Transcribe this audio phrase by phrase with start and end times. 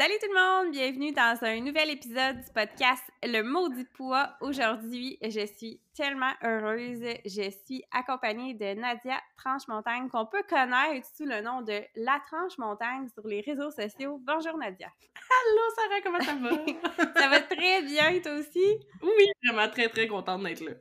[0.00, 4.34] Salut tout le monde, bienvenue dans un nouvel épisode du podcast Le Maudit Poids.
[4.40, 7.04] Aujourd'hui, je suis tellement heureuse.
[7.26, 13.08] Je suis accompagnée de Nadia Tranche-Montagne, qu'on peut connaître sous le nom de La Tranche-Montagne
[13.12, 14.18] sur les réseaux sociaux.
[14.26, 14.88] Bonjour Nadia.
[14.88, 17.20] Allô Sarah, comment ça va?
[17.20, 18.78] ça va très bien, toi aussi?
[19.02, 20.72] Oui, vraiment très très contente d'être là.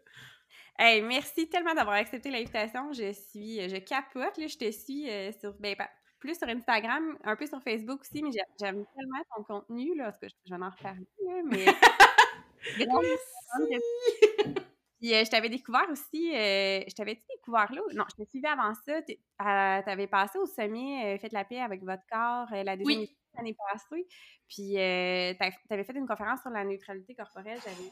[0.78, 2.94] Hey, merci tellement d'avoir accepté l'invitation.
[2.94, 5.76] Je suis, je capote, là, je te suis euh, sur, ben,
[6.20, 10.20] plus sur Instagram, un peu sur Facebook aussi, mais j'aime tellement ton contenu, là, parce
[10.20, 11.08] que je vais en reparler,
[11.45, 11.66] mais...
[14.99, 17.82] Puis euh, je t'avais découvert aussi, euh, je t'avais découvert là?
[17.93, 19.02] Non, je t'ai suivi avant ça.
[19.02, 23.16] Tu avais passé au sommet euh, Faites la paix avec votre corps la deuxième oui.
[23.39, 24.08] L'année passée.
[24.48, 27.60] Puis tu avais fait une conférence sur la neutralité corporelle.
[27.64, 27.92] J'avais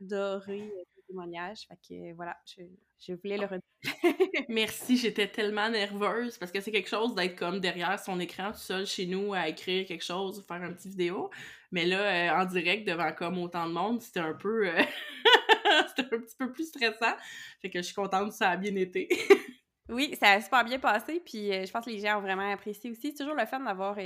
[0.00, 1.66] adoré ton témoignage.
[1.68, 2.62] Fait que voilà, je,
[2.98, 3.62] je voulais le redire.
[4.48, 8.58] Merci, j'étais tellement nerveuse parce que c'est quelque chose d'être comme derrière son écran tout
[8.58, 11.30] seul chez nous à écrire quelque chose ou faire une petite vidéo.
[11.72, 14.70] Mais là, en direct devant comme autant de monde, c'était un peu.
[15.88, 17.16] c'était un petit peu plus stressant.
[17.60, 19.08] Fait que je suis contente que ça a bien été.
[19.88, 21.20] oui, ça a super bien passé.
[21.24, 23.12] Puis je pense que les gens ont vraiment apprécié aussi.
[23.12, 23.98] C'est toujours le fun d'avoir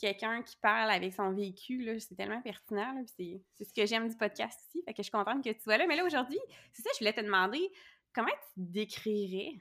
[0.00, 1.98] quelqu'un qui parle avec son vécu.
[2.00, 3.02] C'est tellement pertinent.
[3.06, 4.82] C'est ce que j'aime du podcast aussi.
[4.84, 5.86] Fait que je suis contente que tu sois là.
[5.86, 6.38] Mais là, aujourd'hui,
[6.72, 7.70] c'est ça, je voulais te demander
[8.14, 9.54] comment tu décrirais?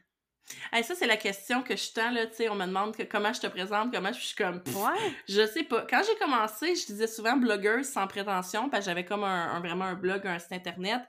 [0.81, 3.39] Ça, c'est la question que je tends, là, tu sais, on me demande comment je
[3.39, 4.63] te présente, comment je suis comme...
[4.65, 5.13] ouais.
[5.27, 5.85] Je sais pas.
[5.87, 9.85] Quand j'ai commencé, je disais souvent blogueuse sans prétention, parce que j'avais comme un, vraiment
[9.85, 11.01] un blog, un site internet,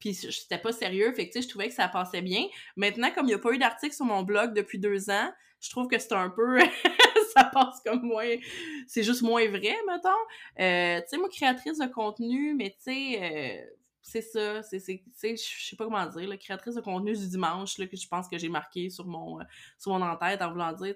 [0.00, 2.44] puis c'était pas sérieux, fait que, tu sais, je trouvais que ça passait bien.
[2.76, 5.70] Maintenant, comme il n'y a pas eu d'article sur mon blog depuis deux ans, je
[5.70, 6.58] trouve que c'est un peu...
[7.38, 8.36] ça passe comme moins...
[8.86, 10.08] C'est juste moins vrai, mettons.
[10.60, 13.18] Euh, tu sais, moi, créatrice de contenu, mais tu sais...
[13.22, 13.74] Euh,
[14.08, 17.86] c'est ça, c'est, je sais pas comment dire, la créatrice de contenu du dimanche, là,
[17.86, 19.44] que je pense que j'ai marqué sur mon, euh,
[19.78, 20.94] sur mon en-tête en voulant dire,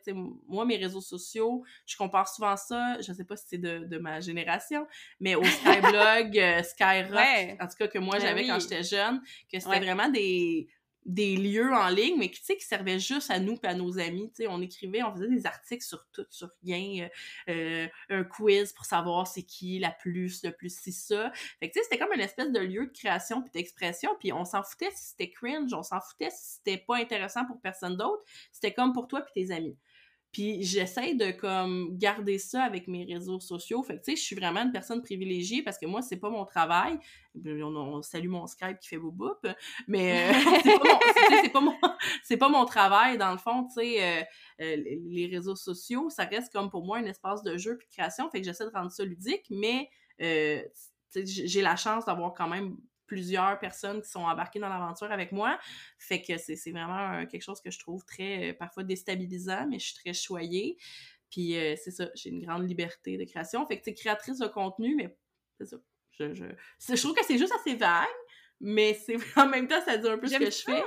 [0.49, 3.99] moi, mes réseaux sociaux, je compare souvent ça, je sais pas si c'est de, de
[3.99, 4.87] ma génération,
[5.21, 9.21] mais au Skyblog, euh, Skyrock, en tout cas que moi ben j'avais quand j'étais jeune,
[9.53, 10.69] que c'était vraiment des
[11.05, 13.99] des lieux en ligne, mais tu sais, qui servaient juste à nous et à nos
[13.99, 14.31] amis.
[14.31, 17.09] Tu sais, on écrivait, on faisait des articles sur tout, sur rien,
[17.49, 21.33] euh, euh, un quiz pour savoir c'est qui la plus, le plus si ça.
[21.61, 24.33] Fait que tu sais, c'était comme une espèce de lieu de création puis d'expression, puis
[24.33, 27.97] on s'en foutait si c'était cringe, on s'en foutait si c'était pas intéressant pour personne
[27.97, 28.23] d'autre.
[28.53, 29.77] C'était comme pour toi puis tes amis.
[30.33, 33.83] Puis j'essaie de comme garder ça avec mes réseaux sociaux.
[33.83, 36.31] Fait que tu sais, je suis vraiment une personne privilégiée parce que moi, c'est pas
[36.31, 36.99] mon travail.
[37.45, 39.47] On, salue mon Skype qui fait boop,
[39.87, 40.33] mais euh,
[41.43, 41.77] c'est pas, mon,
[42.23, 44.03] c'est pas mon travail dans le fond, tu sais.
[44.03, 44.23] Euh,
[44.63, 47.93] euh, les réseaux sociaux, ça reste comme pour moi un espace de jeu puis de
[47.93, 48.31] création.
[48.31, 52.77] Fait que j'essaie de rendre ça ludique, mais j'ai la chance d'avoir quand même
[53.07, 55.59] plusieurs personnes qui sont embarquées dans l'aventure avec moi.
[55.99, 59.87] Fait que c'est vraiment quelque chose que je trouve très, euh, parfois déstabilisant, mais je
[59.87, 60.79] suis très choyée.
[61.31, 63.67] Puis euh, c'est ça, j'ai une grande liberté de création.
[63.67, 65.17] Fait que tu créatrice de contenu, mais
[65.59, 65.77] c'est ça.
[66.19, 68.07] Je, je, trouve que c'est juste assez vague,
[68.61, 70.83] mais c'est en même temps, ça dit un peu ce que je fais.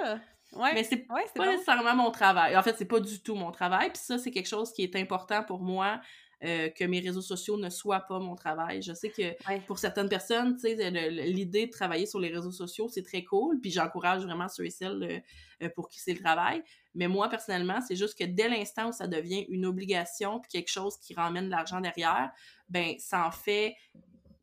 [0.53, 0.73] Ouais.
[0.73, 2.55] Mais c'est pas nécessairement mon travail.
[2.55, 3.89] En fait, c'est pas du tout mon travail.
[3.89, 5.99] Puis ça, c'est quelque chose qui est important pour moi
[6.43, 8.81] euh, que mes réseaux sociaux ne soient pas mon travail.
[8.81, 9.33] Je sais que
[9.67, 14.23] pour certaines personnes, l'idée de travailler sur les réseaux sociaux, c'est très cool, puis j'encourage
[14.23, 16.63] vraiment ceux et celles euh, euh, pour qui c'est le travail.
[16.93, 20.71] Mais moi, personnellement, c'est juste que dès l'instant où ça devient une obligation, puis quelque
[20.71, 22.31] chose qui ramène de l'argent derrière,
[22.69, 23.75] ben ça en fait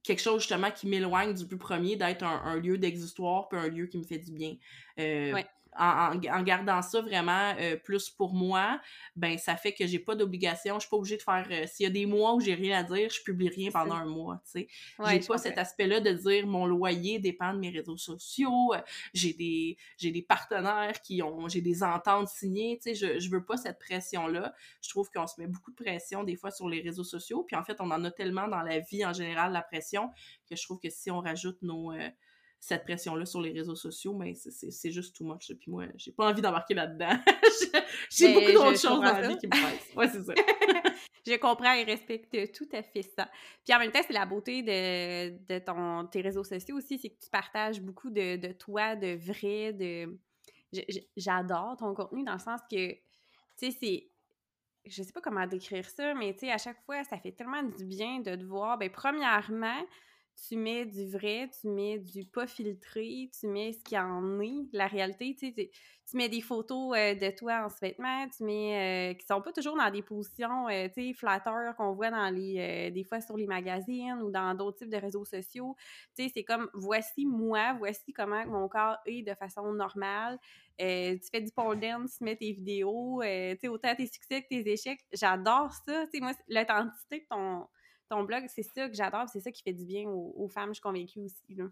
[0.02, 3.86] quelque chose justement qui m'éloigne du plus premier, d'être un, lieu d'existoire, puis un lieu
[3.86, 4.56] qui me fait du bien.
[4.98, 5.42] Euh,
[5.78, 8.80] en, gardant ça vraiment euh, plus pour moi,
[9.16, 11.84] ben ça fait que j'ai pas d'obligation, je suis pas obligée de faire euh, s'il
[11.84, 14.42] y a des mois où j'ai rien à dire, je publie rien pendant un mois,
[14.44, 14.68] tu sais.
[15.08, 18.80] j'ai pas cet aspect-là de dire mon loyer dépend de mes réseaux sociaux, euh,
[19.14, 23.30] j'ai des j'ai des partenaires qui ont j'ai des ententes signées, tu sais, je, je
[23.30, 24.54] veux pas cette pression là.
[24.82, 27.56] Je trouve qu'on se met beaucoup de pression des fois sur les réseaux sociaux, puis
[27.56, 30.10] en fait on en a tellement dans la vie en général la pression
[30.48, 31.92] que je trouve que si on rajoute nos
[32.62, 35.52] cette pression-là sur les réseaux sociaux, mais c'est juste too much.
[35.58, 37.18] Puis moi, j'ai pas envie d'embarquer là-dedans.
[38.08, 39.96] j'ai beaucoup d'autres choses dans la vie qui me pressent.
[39.96, 40.32] Ouais, c'est ça.
[41.26, 43.28] je comprends et respecte tout à fait ça.
[43.64, 47.08] Puis en même temps, c'est la beauté de, de ton, tes réseaux sociaux aussi, c'est
[47.08, 50.16] que tu partages beaucoup de, de toi, de vrai, de...
[51.16, 53.00] J'adore ton contenu dans le sens que, tu
[53.56, 54.08] sais, c'est
[54.84, 57.62] je sais pas comment décrire ça, mais tu sais, à chaque fois, ça fait tellement
[57.62, 58.78] du bien de te voir.
[58.78, 59.80] Ben, premièrement,
[60.48, 64.66] tu mets du vrai, tu mets du pas filtré, tu mets ce qu'il en est,
[64.72, 69.14] la réalité, tu mets des photos euh, de toi en ce vêtement, tu mets, euh,
[69.14, 73.20] qui sont pas toujours dans des positions, euh, flatteurs qu'on voit dans les, des fois
[73.20, 75.76] sur les magazines ou dans d'autres types de réseaux sociaux,
[76.16, 80.38] tu sais, c'est comme, voici moi, voici comment mon corps est de façon normale,
[80.78, 84.48] tu fais du pole dance, tu mets tes vidéos, tu sais, autant tes succès que
[84.48, 87.66] tes échecs, j'adore ça, tu sais, moi, l'authenticité de ton
[88.08, 90.74] ton blog, c'est ça que j'adore, c'est ça qui fait du bien aux, femmes, je
[90.74, 91.54] suis convaincue aussi.
[91.54, 91.64] Là.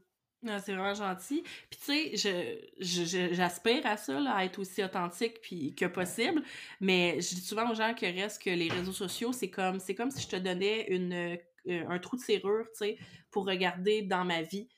[0.48, 1.42] Ah, c'est vraiment gentil.
[1.68, 6.42] Puis tu sais, j'aspire à ça, à être aussi authentique puis que possible.
[6.80, 9.94] Mais je dis souvent aux gens que reste que les réseaux sociaux, c'est comme c'est
[9.94, 11.12] comme si je te donnais une,
[11.68, 12.98] euh, un trou de serrure, tu sais,
[13.30, 14.68] pour regarder dans ma vie.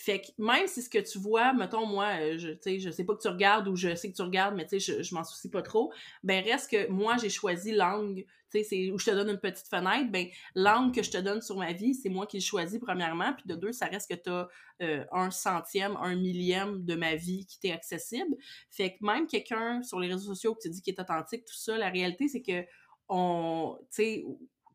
[0.00, 3.16] Fait que même si ce que tu vois, mettons, moi, euh, je, je sais pas
[3.16, 5.24] que tu regardes ou je sais que tu regardes, mais tu sais, je, je m'en
[5.24, 5.92] soucie pas trop,
[6.22, 9.66] ben reste que moi, j'ai choisi l'angle, tu sais, où je te donne une petite
[9.66, 12.78] fenêtre, ben l'angle que je te donne sur ma vie, c'est moi qui le choisis
[12.78, 14.48] premièrement, puis de deux, ça reste que tu as
[14.82, 18.36] euh, un centième, un millième de ma vie qui t'est accessible.
[18.70, 21.56] Fait que même quelqu'un sur les réseaux sociaux qui te dit qu'il est authentique, tout
[21.58, 22.64] ça, la réalité, c'est que
[23.08, 24.24] on, tu sais,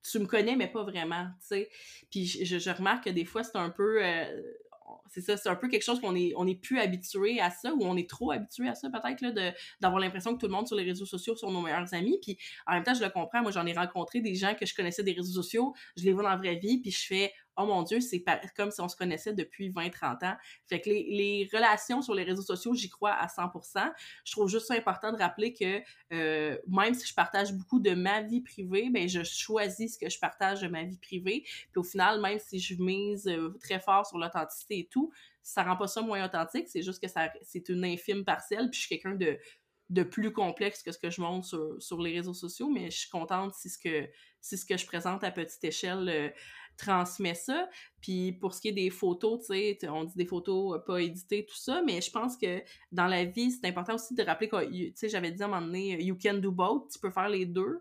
[0.03, 1.69] tu me connais, mais pas vraiment, tu sais.
[2.11, 4.03] Puis je, je, remarque que des fois, c'est un peu...
[4.03, 4.41] Euh,
[5.09, 7.73] c'est ça, c'est un peu quelque chose qu'on est, on est plus habitué à ça,
[7.73, 9.23] ou on est trop habitué à ça, peut-être,
[9.81, 12.17] d'avoir l'impression que tout le monde sur les réseaux sociaux sont nos meilleurs amis.
[12.21, 12.37] Puis
[12.67, 13.41] en même temps, je le comprends.
[13.41, 16.23] Moi, j'en ai rencontré des gens que je connaissais des réseaux sociaux, je les vois
[16.23, 18.23] dans la vraie vie, puis je fais oh mon Dieu, c'est
[18.55, 20.35] comme si on se connaissait depuis 20-30 ans.
[20.67, 23.91] Fait que les, relations sur les réseaux sociaux, j'y crois à 100%.
[24.23, 25.81] Je trouve juste ça important de rappeler que
[26.13, 30.09] euh, même si je partage beaucoup de ma vie privée, ben je choisis ce que
[30.09, 31.43] je partage de ma vie privée.
[31.43, 35.11] Puis au final, même si je mise euh, très fort sur l'authenticité et tout,
[35.41, 36.67] ça rend pas ça moins authentique.
[36.69, 37.11] C'est juste que
[37.41, 38.69] c'est une infime parcelle.
[38.69, 39.37] Puis je suis quelqu'un de
[39.89, 42.99] de plus complexe que ce que je montre sur, sur, les réseaux sociaux, mais je
[42.99, 44.09] suis contente si ce que,
[44.41, 46.29] si ce que je présente à petite échelle euh,
[46.83, 47.67] transmet ça.
[48.01, 51.45] Puis pour ce qui est des photos, tu sais, on dit des photos pas éditées,
[51.45, 54.65] tout ça, mais je pense que dans la vie, c'est important aussi de rappeler que,
[54.65, 57.29] tu sais, j'avais dit à un moment donné, you can do both, tu peux faire
[57.29, 57.79] les deux.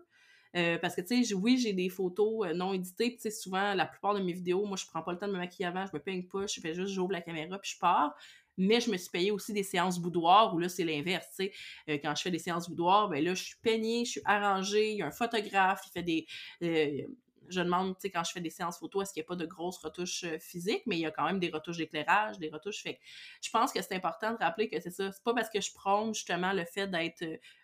[0.55, 3.73] Euh, parce que, tu sais, oui, j'ai des photos euh, non éditées, tu sais, souvent,
[3.73, 5.85] la plupart de mes vidéos, moi, je prends pas le temps de me maquiller avant,
[5.85, 8.13] je me peigne pas, je fais juste, j'ouvre la caméra, puis je pars.
[8.55, 11.51] Mais je me suis payé aussi des séances boudoir où là, c'est l'inverse, tu sais.
[11.89, 14.91] Euh, quand je fais des séances boudoir, ben là, je suis peignée, je suis arrangée,
[14.91, 17.07] il y a un photographe, il fait des
[17.49, 19.35] je demande, tu sais, quand je fais des séances photo, est-ce qu'il n'y a pas
[19.35, 22.49] de grosses retouches euh, physiques, mais il y a quand même des retouches d'éclairage, des
[22.49, 22.81] retouches.
[22.81, 22.99] Fait
[23.41, 25.11] je pense que c'est important de rappeler que c'est ça.
[25.11, 27.23] C'est pas parce que je prône justement le fait d'être,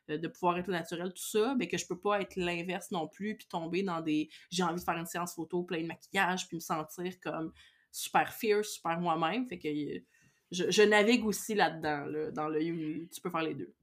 [0.10, 3.08] euh, de pouvoir être naturel, tout ça, mais que je peux pas être l'inverse non
[3.08, 4.30] plus, puis tomber dans des.
[4.52, 7.54] J'ai envie de faire une séance photo plein de maquillage, puis me sentir comme
[7.92, 9.48] super fierce, super moi-même.
[9.48, 10.00] Fait que euh,
[10.52, 12.60] je, navigue aussi là-dedans, dans le
[13.08, 13.74] tu peux faire les deux.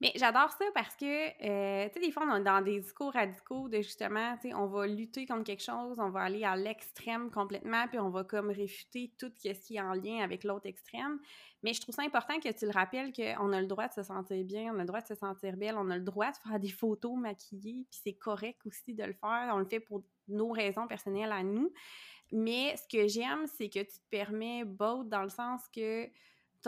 [0.00, 3.12] Mais j'adore ça parce que, euh, tu sais, des fois, on est dans des discours
[3.12, 6.54] radicaux de justement, tu sais, on va lutter contre quelque chose, on va aller à
[6.54, 10.66] l'extrême complètement, puis on va comme réfuter tout ce qui est en lien avec l'autre
[10.66, 11.18] extrême.
[11.64, 14.04] Mais je trouve ça important que tu le rappelles qu'on a le droit de se
[14.04, 16.36] sentir bien, on a le droit de se sentir belle, on a le droit de
[16.36, 19.50] faire des photos maquillées, puis c'est correct aussi de le faire.
[19.52, 21.72] On le fait pour nos raisons personnelles à nous.
[22.30, 26.08] Mais ce que j'aime, c'est que tu te permets both dans le sens que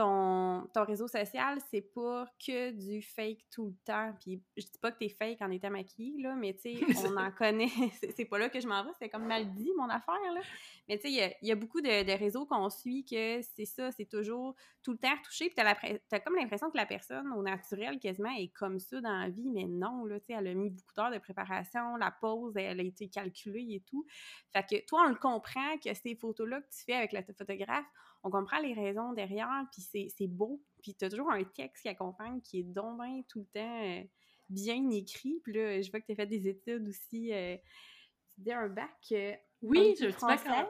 [0.01, 4.15] ton, ton réseau social, c'est pas que du fake tout le temps.
[4.19, 7.17] Puis je dis pas que t'es fake en étant maquillée, là, mais tu sais, on
[7.19, 7.69] en connaît.
[8.17, 10.41] c'est pas là que je m'en vais, c'est comme mal dit, mon affaire, là.
[10.89, 14.07] Mais tu sais, il y, a, beaucoup de, réseaux qu'on suit que c'est ça, c'est
[14.07, 15.51] toujours tout le temps retouché.
[15.51, 15.75] Puis t'as,
[16.11, 19.51] as comme l'impression que la personne, au naturel, quasiment, est comme ça dans la vie,
[19.51, 22.81] mais non, là, tu sais, elle a mis beaucoup d'heures de préparation, la pause, elle
[22.81, 24.07] a été calculée et tout.
[24.51, 27.87] Fait que toi, on le comprend que ces photos-là que tu fais avec le photographe,
[28.23, 30.63] on comprend les raisons derrière, puis c'est beau.
[30.83, 34.03] Puis tu as toujours un texte qui accompagne qui est donc tout le temps euh,
[34.49, 35.41] bien écrit.
[35.43, 37.33] Puis là, je vois que tu as fait des études aussi.
[37.33, 37.57] Euh,
[38.39, 39.13] dis un bac
[39.63, 40.69] oui, j'ai un petit bac en...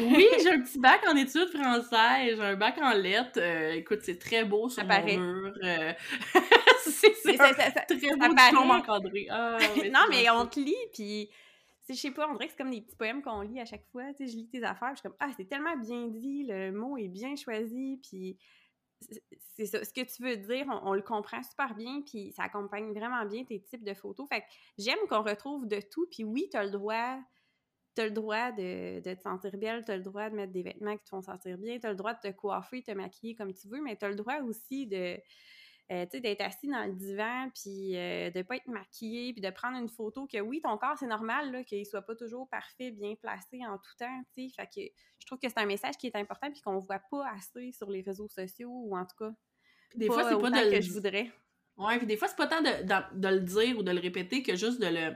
[0.00, 3.38] Oui, j'ai un petit bac en études françaises, j'ai un bac en lettres.
[3.38, 5.52] Euh, écoute, c'est très beau sur mon mur.
[5.64, 5.92] Euh,
[6.84, 9.26] c'est très beau diplôme encadré.
[9.28, 9.58] Ah,
[9.90, 11.30] non, mais on te lit, puis
[11.88, 13.86] je sais pas, on dirait que c'est comme des petits poèmes qu'on lit à chaque
[13.90, 14.12] fois.
[14.14, 16.70] Tu sais, je lis tes affaires, je suis comme, ah, c'est tellement bien dit, le
[16.70, 18.38] mot est bien choisi, puis
[19.56, 19.84] c'est ça.
[19.84, 23.44] Ce que tu veux dire, on, le comprend super bien, puis ça accompagne vraiment bien
[23.44, 24.28] tes types de photos.
[24.28, 24.46] Fait que
[24.78, 27.18] j'aime qu'on retrouve de tout, puis oui, tu as le droit
[27.94, 31.04] t'as le droit de, te sentir belle, t'as le droit de mettre des vêtements qui
[31.04, 33.82] te font sentir bien, t'as le droit de te coiffer, te maquiller comme tu veux,
[33.82, 35.18] mais t'as le droit aussi de,
[35.92, 39.78] euh, d'être assis dans le divan, puis euh, de pas être maquillé, puis de prendre
[39.78, 43.60] une photo que oui, ton corps, c'est normal, qu'il soit pas toujours parfait, bien placé
[43.66, 44.54] en tout temps, tu sais.
[44.56, 47.28] Fait que je trouve que c'est un message qui est important, puis qu'on voit pas
[47.30, 49.32] assez sur les réseaux sociaux, ou en tout cas,
[49.94, 51.30] des fois, c'est pas de que je voudrais.
[51.76, 54.42] Ouais, puis des fois, c'est pas tant de, de, le dire ou de le répéter
[54.42, 55.14] que juste de le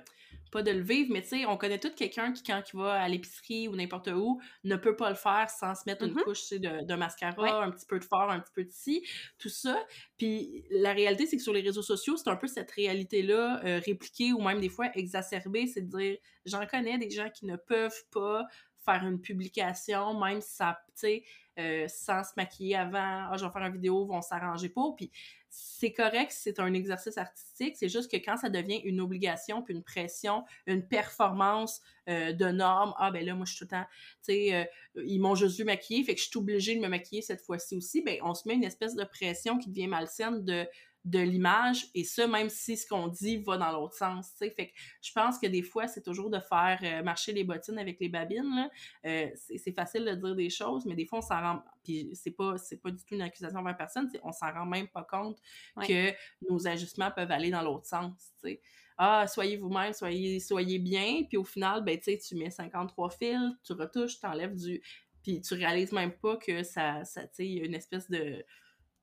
[0.50, 2.94] pas de le vivre, mais tu sais, on connaît tout quelqu'un qui, quand il va
[2.94, 6.24] à l'épicerie ou n'importe où, ne peut pas le faire sans se mettre une mm-hmm.
[6.24, 9.04] couche de, de, mascara, un petit peu de fard, un petit peu de ci,
[9.38, 9.78] tout ça.
[10.16, 13.80] Puis la réalité, c'est que sur les réseaux sociaux, c'est un peu cette réalité-là euh,
[13.84, 17.56] répliquée ou même des fois exacerbée, c'est de dire, j'en connais des gens qui ne
[17.56, 18.46] peuvent pas
[18.86, 21.24] faire une publication, même si ça, tu sais,
[21.58, 24.94] euh, sans se maquiller avant, ah, je vais faire une vidéo, vont s'arranger pour.
[24.94, 25.10] Puis
[25.58, 29.72] c'est correct, c'est un exercice artistique, c'est juste que quand ça devient une obligation, puis
[29.72, 33.78] une pression, une performance euh, de normes, ah ben là, moi je suis tout le
[33.78, 33.86] temps,
[34.22, 34.64] tu sais, euh,
[35.06, 37.74] ils m'ont juste vu maquiller, fait que je suis obligée de me maquiller cette fois-ci
[37.74, 40.66] aussi, ben on se met une espèce de pression qui devient malsaine de
[41.06, 44.50] de l'image et ça même si ce qu'on dit va dans l'autre sens tu sais.
[44.50, 47.78] Fait que je pense que des fois c'est toujours de faire euh, marcher les bottines
[47.78, 48.68] avec les babines
[49.06, 52.32] euh, c'est facile de dire des choses mais des fois on s'en rend puis c'est
[52.32, 55.38] pas c'est pas du tout une accusation envers personne on s'en rend même pas compte
[55.86, 56.12] que
[56.50, 58.60] nos ajustements peuvent aller dans l'autre sens tu sais.
[58.98, 63.10] Ah, soyez vous-même, soyez, soyez bien, puis au final, ben, tu sais, tu mets 53
[63.10, 64.80] fils, tu retouches, tu enlèves du...
[65.22, 68.08] Puis tu réalises même pas que ça, ça tu sais, il y a une espèce
[68.08, 68.42] de,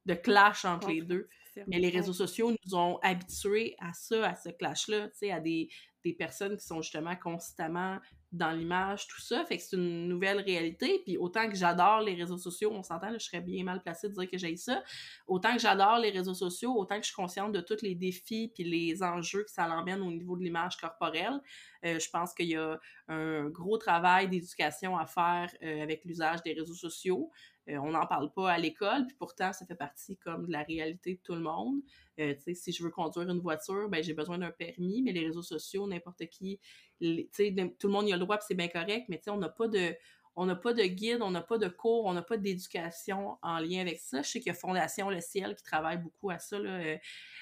[0.06, 1.30] de clash entre les deux.
[1.68, 5.40] Mais les réseaux sociaux nous ont habitués à ça, à ce clash-là, tu sais, à
[5.40, 5.70] des,
[6.04, 8.00] des personnes qui sont justement constamment
[8.34, 9.46] dans l'image, tout ça.
[9.46, 11.02] Fait que c'est une nouvelle réalité.
[11.06, 14.14] Puis autant que j'adore les réseaux sociaux, on s'entend, je serais bien mal placée de
[14.14, 14.84] dire que j'ai ça.
[15.28, 18.52] Autant que j'adore les réseaux sociaux, autant que je suis consciente de tous les défis
[18.54, 21.40] puis les enjeux que ça l'emmène au niveau de l'image corporelle.
[21.86, 26.42] Euh, je pense qu'il y a un gros travail d'éducation à faire euh, avec l'usage
[26.42, 27.30] des réseaux sociaux.
[27.70, 30.64] Euh, on n'en parle pas à l'école, puis pourtant, ça fait partie comme de la
[30.64, 31.80] réalité de tout le monde.
[32.20, 35.42] Euh, si je veux conduire une voiture, ben, j'ai besoin d'un permis, mais les réseaux
[35.42, 36.60] sociaux, n'importe qui,
[37.00, 39.68] tout le monde y a le droit, puis c'est bien correct, mais on n'a pas
[39.68, 39.96] de
[40.36, 43.60] on n'a pas de guide, on n'a pas de cours, on n'a pas d'éducation en
[43.60, 44.24] lien avec ça.
[44.24, 46.98] Je sais qu'il y a Fondation Le Ciel qui travaille beaucoup à ça, euh,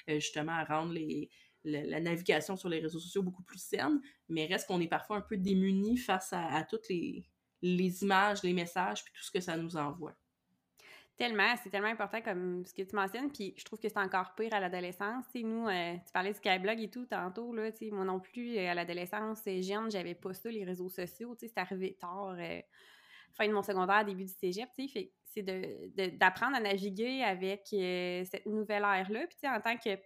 [0.08, 0.94] justement, à rendre
[1.64, 3.98] la, navigation sur les réseaux sociaux beaucoup plus saine,
[4.28, 7.24] mais reste qu'on est parfois un peu démunis face à toutes les,
[7.62, 10.14] les images, les messages, puis tout ce que ça nous envoie.
[11.16, 14.34] Tellement, c'est tellement important comme ce que tu mentionnes, puis je trouve que c'est encore
[14.34, 15.24] pire à l'adolescence.
[15.34, 18.74] nous, euh, tu parlais du Skyblog et tout tantôt, là, moi non plus, euh, à
[18.74, 22.36] l'adolescence, euh, jeune, j'avais pas ça, les réseaux sociaux, c'est arrivé tard,
[23.34, 24.68] fin de mon secondaire, début du cégep,
[25.24, 25.42] c'est
[26.18, 29.26] d'apprendre à naviguer avec cette nouvelle ère-là.
[29.26, 29.96] Puis, en tant que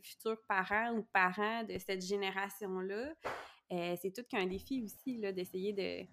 [0.00, 3.14] futur parent ou parent de cette génération-là,
[3.96, 6.06] c'est tout qu'un défi aussi, d'essayer de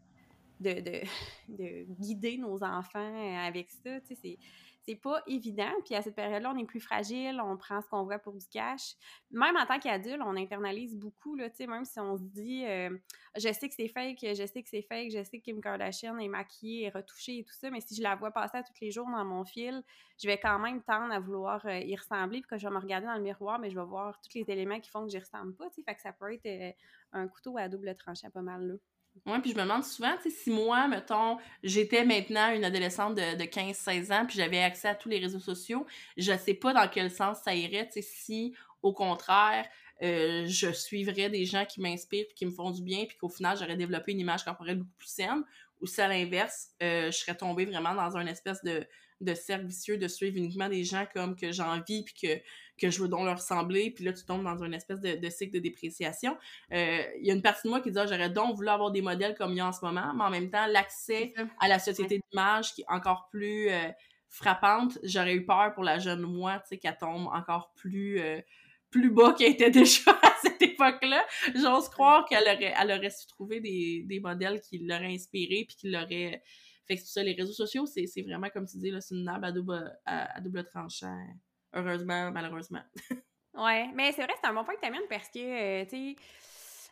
[0.60, 1.02] de, de,
[1.50, 4.00] de, guider nos enfants avec ça.
[4.02, 4.38] Tu sais,
[4.90, 5.72] c'est pas évident.
[5.86, 8.48] Puis à cette période-là, on est plus fragile, on prend ce qu'on voit pour du
[8.48, 8.96] cash.
[9.30, 12.66] Même en tant qu'adulte, on internalise beaucoup, là, tu sais, même si on se dit
[12.66, 12.90] euh,
[13.36, 16.18] je sais que c'est fake, je sais que c'est fake, je sais que Kim Kardashian
[16.18, 18.74] est maquillée et retouchée et tout ça, mais si je la vois passer à tous
[18.82, 19.84] les jours dans mon fil,
[20.22, 22.80] je vais quand même tendre à vouloir euh, y ressembler, puis que je vais me
[22.80, 25.20] regarder dans le miroir, mais je vais voir tous les éléments qui font que j'y
[25.20, 26.72] ressemble pas, tu sais, fait que ça peut être euh,
[27.12, 28.74] un couteau à double tranchant pas mal, là.
[29.26, 33.16] Oui, puis je me demande souvent, tu sais, si moi, mettons, j'étais maintenant une adolescente
[33.16, 35.86] de, de 15-16 ans, puis j'avais accès à tous les réseaux sociaux,
[36.18, 39.66] je sais pas dans quel sens ça irait, tu sais, si, au contraire,
[40.02, 43.30] euh, je suivrais des gens qui m'inspirent, puis qui me font du bien, puis qu'au
[43.30, 45.44] final, j'aurais développé une image corporelle beaucoup plus saine,
[45.82, 48.86] ou si à l'inverse, euh, je serais tombée vraiment dans une espèce de,
[49.22, 52.42] de cercle vicieux de suivre uniquement des gens comme que j'ai envie, puis que
[52.80, 55.54] que je veux donc leur ressembler, puis là, tu tombes dans une espèce de, cycle
[55.54, 56.38] de dépréciation.
[56.74, 58.92] Euh, il y a une partie de moi qui dit, ah, j'aurais donc voulu avoir
[58.92, 61.68] des modèles comme il y a en ce moment, mais en même temps, l'accès à
[61.68, 63.90] la société d'image qui est encore plus euh,
[64.28, 68.20] frappante, j'aurais eu peur pour la jeune moi, tu sais, qu'elle tombe encore plus...
[68.20, 68.42] Euh,
[68.92, 71.24] plus bas qu'elle était déjà à cette époque-là.
[71.54, 75.76] J'ose croire qu'elle aurait, elle aurait su trouver des, des modèles qui l'auraient inspiré puis
[75.76, 76.42] qui l'auraient...
[76.88, 79.52] Fait que ça, les réseaux sociaux, c'est vraiment, comme tu dis, c'est une arme à
[79.52, 81.24] double, à double tranchant.
[81.74, 82.84] Heureusement, malheureusement.
[83.54, 85.90] ouais, mais c'est vrai, c'est un bon point que tu amènes parce que, euh, tu
[85.90, 86.16] sais,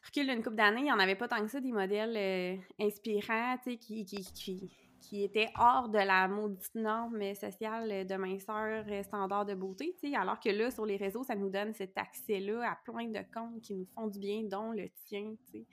[0.05, 3.57] recul d'une couple d'années, il n'y en avait pas tant que ça des modèles inspirants,
[3.63, 4.71] tu sais, qui, qui, qui,
[5.07, 10.09] qui était hors de la maudite norme sociale de minceur euh, standard de beauté, tu
[10.09, 13.21] sais, alors que là, sur les réseaux, ça nous donne cet accès-là à plein de
[13.33, 15.65] comptes qui nous font du bien, dont le tien, tu sais,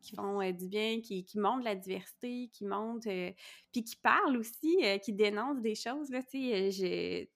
[0.00, 3.30] qui font euh, du bien, qui, qui montrent la diversité, qui montrent, euh,
[3.72, 7.30] puis qui parlent aussi, qui dénoncent des choses, là, tu sais,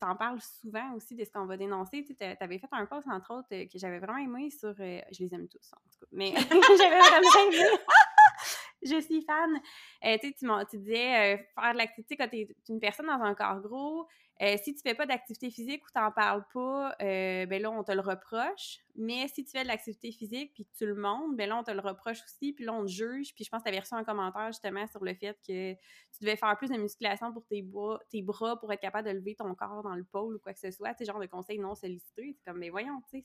[0.00, 2.04] t'en parles souvent aussi de ce qu'on va dénoncer.
[2.04, 4.74] Tu avais fait un post, entre autres, que j'avais vraiment aimé sur...
[4.74, 6.06] je les aime tous, en tout cas.
[6.12, 6.32] Mais
[6.78, 7.64] j'avais vraiment aimé
[8.82, 9.60] je suis fan.
[10.04, 13.34] Euh, tu, tu disais euh, faire de l'activité quand tu es une personne dans un
[13.34, 14.06] corps gros.
[14.42, 17.92] Euh, si tu fais pas d'activité physique ou t'en parles pas, ben là, on te
[17.92, 18.78] le reproche.
[18.96, 21.62] Mais si tu fais de l'activité physique puis que tu le montres, ben là, on
[21.62, 22.52] te le reproche aussi.
[22.54, 23.34] Puis là, on te juge.
[23.34, 26.36] Puis je pense que tu reçu un commentaire justement sur le fait que tu devais
[26.36, 29.54] faire plus de musculation pour tes bras, tes bras pour être capable de lever ton
[29.54, 30.94] corps dans le pôle ou quoi que ce soit.
[30.94, 32.34] Tu genre de conseils non sollicités.
[32.36, 33.24] C'est comme, mais voyons, c'est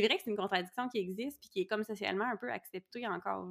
[0.00, 3.06] vrai que c'est une contradiction qui existe puis qui est comme socialement un peu acceptée
[3.06, 3.48] encore.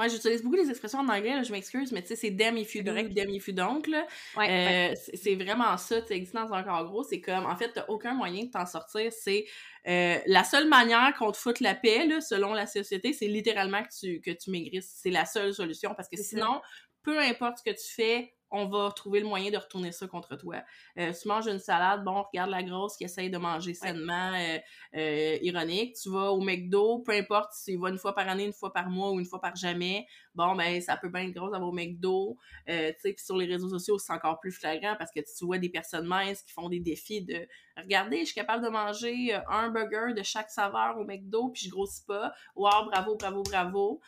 [0.00, 2.56] Ouais, j'utilise beaucoup les expressions en anglais, là, je m'excuse, mais tu sais, c'est damn
[2.56, 4.06] if you do, damn if you don't, là.
[4.34, 7.72] Ouais, euh, C'est vraiment ça, tu existes dans un corps gros, c'est comme, en fait,
[7.74, 9.44] t'as aucun moyen de t'en sortir, c'est
[9.86, 13.82] euh, la seule manière qu'on te foute la paix, là, selon la société, c'est littéralement
[13.82, 14.90] que tu, que tu maigrisses.
[15.02, 16.62] C'est la seule solution, parce que sinon,
[17.02, 20.36] peu importe ce que tu fais, on va trouver le moyen de retourner ça contre
[20.36, 20.56] toi.
[20.98, 24.58] Euh, tu manges une salade, bon, regarde la grosse qui essaye de manger sainement, euh,
[24.96, 25.96] euh, ironique.
[26.00, 28.72] Tu vas au McDo, peu importe si tu vas une fois par année, une fois
[28.72, 31.70] par mois ou une fois par jamais, bon, ben, ça peut bien être gros d'avoir
[31.70, 32.36] au McDo.
[32.66, 35.58] tu sais, puis sur les réseaux sociaux, c'est encore plus flagrant parce que tu vois
[35.58, 37.46] des personnes minces qui font des défis de
[37.82, 41.70] regardez, je suis capable de manger un burger de chaque saveur au McDo, puis je
[41.70, 42.32] grossis pas.
[42.54, 44.00] Wow, bravo, bravo, bravo.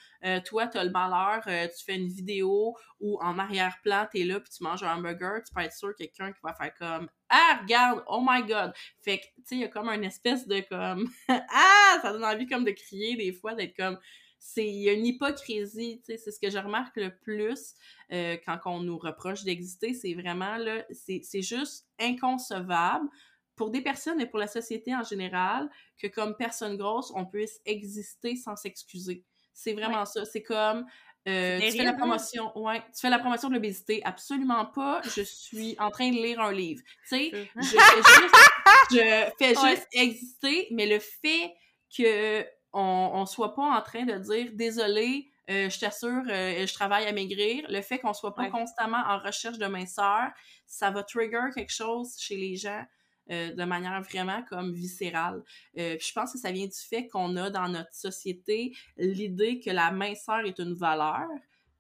[0.45, 4.41] toi, tu as le malheur, tu fais une vidéo où en arrière-plan, tu es là,
[4.41, 7.61] puis tu manges un hamburger, tu peux être sûr quelqu'un qui va faire comme Ah,
[7.63, 8.73] regarde, oh my god!
[9.01, 11.99] Fait que, tu sais, il y a comme une espèce de comme Ah!
[12.01, 13.99] Ça donne envie comme de crier des fois, d'être comme
[14.45, 17.75] c'est il y a une hypocrisie, tu sais, c'est ce que je remarque le plus
[18.13, 23.09] euh, quand on nous reproche d'exister, c'est vraiment là, c'est juste inconcevable
[23.55, 27.61] pour des personnes et pour la société en général que comme personne grosse, on puisse
[27.67, 29.25] exister sans s'excuser.
[29.55, 30.25] C'est vraiment ça.
[30.25, 30.87] C'est comme
[31.29, 34.03] euh, tu fais la promotion, ouais, tu fais la promotion de l'obésité.
[34.05, 35.03] Absolument pas.
[35.05, 36.83] Je suis en train de lire un livre.
[37.09, 38.35] Tu sais, je fais juste,
[38.91, 41.55] je fais juste exister, mais le fait
[41.97, 46.75] que on, on soit pas en train de dire désolé, euh, je t'assure, euh, je
[46.75, 47.65] travaille à maigrir.
[47.69, 50.31] Le fait qu'on soit pas constamment en recherche de minceur,
[50.67, 52.85] ça va trigger quelque chose chez les gens.
[53.31, 55.45] Euh, de manière vraiment comme viscérale.
[55.77, 59.93] Je pense que ça vient du fait qu'on a dans notre société l'idée que la
[59.93, 61.29] minceur est une valeur,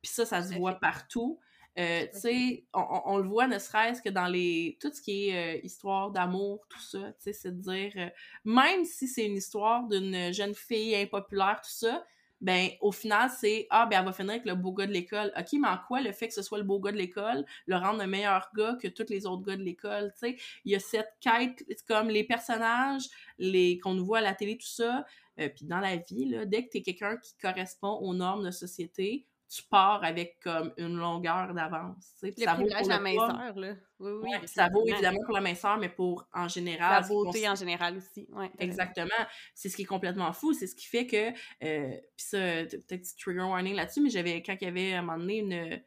[0.00, 1.40] puis ça, ça se voit partout.
[1.78, 5.61] Euh, tu sais, on, le voit ne serait-ce que dans les tout ce qui est
[5.64, 8.11] histoire d'amour, tout ça, tu sais, c'est de dire,
[8.44, 12.04] même si c'est une histoire d'une jeune fille impopulaire, tout ça,
[12.42, 15.32] ben au final c'est ah ben elle va finir avec le beau gars de l'école.
[15.38, 17.76] OK, mais en quoi le fait que ce soit le beau gars de l'école le
[17.76, 20.74] rend un meilleur gars que tous les autres gars de l'école, tu sais, il y
[20.74, 23.08] a cette quête comme les personnages
[23.38, 25.06] les qu'on nous voit à la télé tout ça,
[25.38, 28.44] euh, puis dans la vie là, dès que tu es quelqu'un qui correspond aux normes
[28.44, 32.14] de société, tu pars avec comme une longueur d'avance.
[32.22, 33.74] Le ça vaut pour la minceur, là.
[34.00, 34.30] Oui, oui.
[34.46, 37.02] ça vaut évidemment pour la minceur, mais pour en général.
[37.02, 38.26] La beauté en général aussi.
[38.32, 39.10] Ouais, Exactement.
[39.54, 40.54] C'est ce qui est complètement fou.
[40.54, 41.30] C'est ce qui fait que.
[41.64, 45.02] Euh, Puis ça, peut-être trigger warning là-dessus, mais j'avais, quand il y avait à un
[45.02, 45.82] moment donné une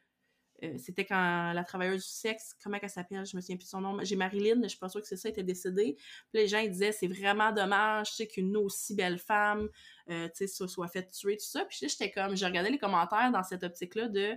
[0.65, 3.69] euh, c'était quand la travailleuse du sexe, comment elle s'appelle, je me souviens plus de
[3.69, 5.95] son nom, j'ai Marilyn, je suis pas sûre que c'est ça, était décédée.
[5.97, 9.69] Puis les gens ils disaient c'est vraiment dommage, tu sais, qu'une aussi belle femme,
[10.09, 11.65] euh, tu sais, soit faite tuer, tout ça.
[11.65, 14.35] Puis j'étais comme, j'ai regardé les commentaires dans cette optique-là de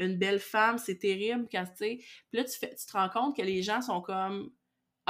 [0.00, 1.98] une belle femme, c'est terrible, tu sais.
[1.98, 4.50] Puis là, tu te rends compte que les gens sont comme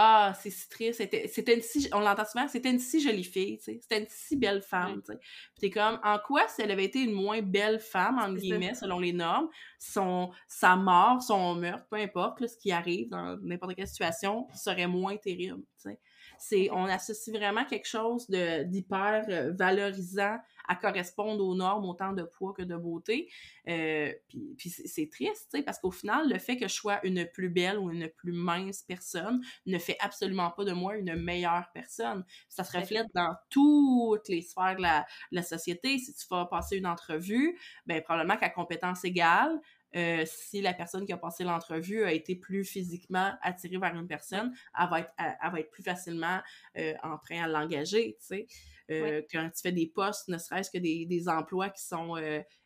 [0.00, 3.58] ah, c'est si triste, c'était une si, on l'entend souvent, c'était une si jolie fille,
[3.58, 5.12] tu sais, c'était une si belle femme, tu
[5.58, 9.00] t'es comme, en quoi si elle avait été une moins belle femme, en guillemets, selon
[9.00, 9.48] les normes,
[9.80, 14.86] son, sa mort, son meurtre, peu importe, ce qui arrive dans n'importe quelle situation, serait
[14.86, 15.98] moins terrible, tu sais.
[16.38, 22.12] C'est, on associe vraiment quelque chose de, d'hyper euh, valorisant à correspondre aux normes autant
[22.12, 23.28] de poids que de beauté.
[23.68, 27.48] Euh, puis, puis c'est triste, parce qu'au final, le fait que je sois une plus
[27.48, 32.24] belle ou une plus mince personne ne fait absolument pas de moi une meilleure personne.
[32.48, 35.98] Ça se reflète dans toutes les sphères de la, la société.
[35.98, 39.58] Si tu vas passer une entrevue, ben probablement qu'à compétence égale,
[39.96, 44.06] euh, si la personne qui a passé l'entrevue a été plus physiquement attirée vers une
[44.06, 46.40] personne, elle va être, elle, va être plus facilement
[46.76, 48.46] euh, en train à l'engager, tu sais.
[48.90, 52.14] Euh, quand tu fais des postes, ne serait-ce que des, des, emplois qui sont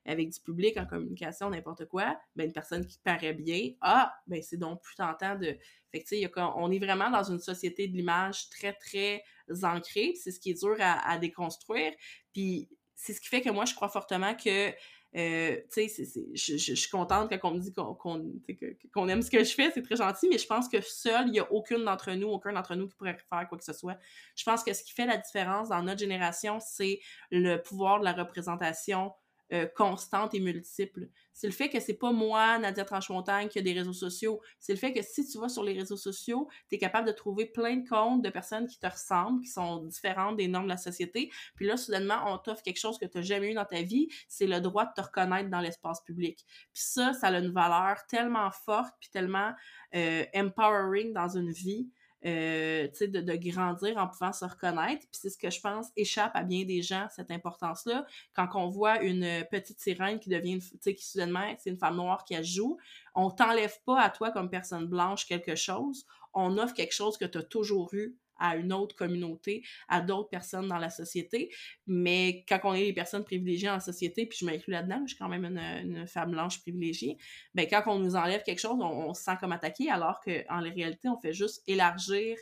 [0.06, 4.40] avec du public, en communication, n'importe quoi, ben une personne qui paraît bien, ah, ben
[4.40, 5.56] c'est donc plus tentant de...
[5.90, 9.24] Fait que, tu sais, on est vraiment dans une société de l'image très, très
[9.64, 11.92] ancrée, c'est ce qui est dur à, à déconstruire,
[12.32, 14.72] puis c'est ce qui fait que moi, je crois fortement que
[15.14, 19.44] euh, tu sais, je, je, suis contente quand on me dit qu'on aime ce que
[19.44, 22.12] je fais, c'est très gentil, mais je pense que seul, il n'y a aucune d'entre
[22.12, 23.98] nous, aucun d'entre nous qui pourrait faire quoi que ce soit.
[24.36, 28.04] Je pense que ce qui fait la différence dans notre génération, c'est le pouvoir de
[28.04, 29.12] la représentation
[29.52, 31.08] euh, constante et multiple.
[31.32, 34.40] C'est le fait que c'est pas moi, Nadia Tranche-Montagne, qui a des réseaux sociaux.
[34.58, 37.12] C'est le fait que si tu vas sur les réseaux sociaux, tu es capable de
[37.12, 40.70] trouver plein de comptes de personnes qui te ressemblent, qui sont différentes des normes de
[40.70, 41.30] la société.
[41.54, 44.08] Puis là, soudainement, on t'offre quelque chose que tu n'as jamais eu dans ta vie,
[44.28, 46.44] c'est le droit de te reconnaître dans l'espace public.
[46.72, 49.52] Puis ça, ça a une valeur tellement forte, puis tellement
[49.94, 51.90] euh, empowering dans une vie.
[52.24, 55.00] Euh, de, de, grandir en pouvant se reconnaître.
[55.10, 58.06] Puis c'est ce que je pense échappe à bien des gens, cette importance-là.
[58.32, 61.96] Quand on voit une petite sirène qui devient, tu sais, qui soudainement, c'est une femme
[61.96, 62.78] noire qui joue,
[63.16, 67.24] on t'enlève pas à toi comme personne blanche quelque chose, on offre quelque chose que
[67.24, 71.50] tu as toujours eu à une autre communauté, à d'autres personnes dans la société.
[71.86, 75.18] Mais quand on est des personnes privilégiées en société, puis je m'inclus là-dedans, je suis
[75.18, 77.16] quand même une, femme blanche privilégiée,
[77.54, 81.08] ben quand on nous enlève quelque chose, on, se sent comme attaqué, alors qu'en réalité,
[81.08, 82.36] on fait juste élargir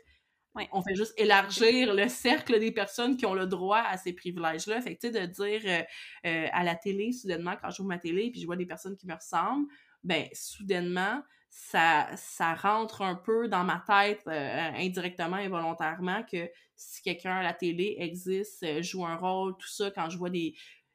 [0.72, 4.80] On fait juste élargir le cercle des personnes qui ont le droit à ces privilèges-là.
[4.80, 5.82] Fait que, tu sais, de dire euh,
[6.28, 9.06] euh, à la télé, soudainement, quand j'ouvre ma télé puis je vois des personnes qui
[9.06, 9.66] me ressemblent,
[10.02, 16.48] ben, soudainement, ça, ça rentre un peu dans ma tête euh, indirectement et volontairement que
[16.76, 20.30] si quelqu'un à la télé existe, euh, joue un rôle, tout ça, quand je vois
[20.30, 20.54] des,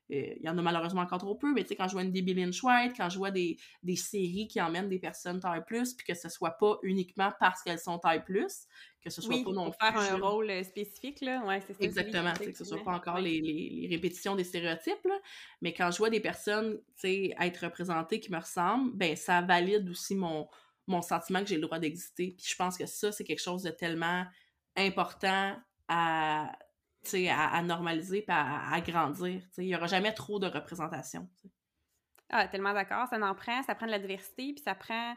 [0.10, 2.12] il y en a malheureusement encore trop peu, mais tu sais, quand je vois une
[2.12, 5.94] Debbie Lynch White, quand je vois des, des séries qui emmènent des personnes taille plus,
[5.94, 8.68] puis que ce soit pas uniquement parce qu'elles sont taille plus,
[9.02, 11.84] que ce soit pas non pour faire un rôle euh, spécifique, là, ouais, c'est ça.
[11.84, 15.18] Exactement, que ce soit pas encore les, les, les, répétitions des stéréotypes, là,
[15.62, 19.42] mais quand je vois des personnes, tu sais, être représentées qui me ressemblent, ben ça
[19.42, 20.48] valide aussi mon,
[20.88, 23.64] mon sentiment que j'ai le droit d'exister, puis je pense que ça, c'est quelque chose
[23.64, 24.26] de tellement
[24.76, 25.56] important
[25.88, 26.52] à
[27.30, 29.42] à, normaliser et à, grandir.
[29.58, 31.28] Il n'y aura jamais trop de représentation.
[32.30, 33.08] Ah, tellement d'accord.
[33.08, 35.16] Ça en prend, ça prend de la diversité, puis ça prend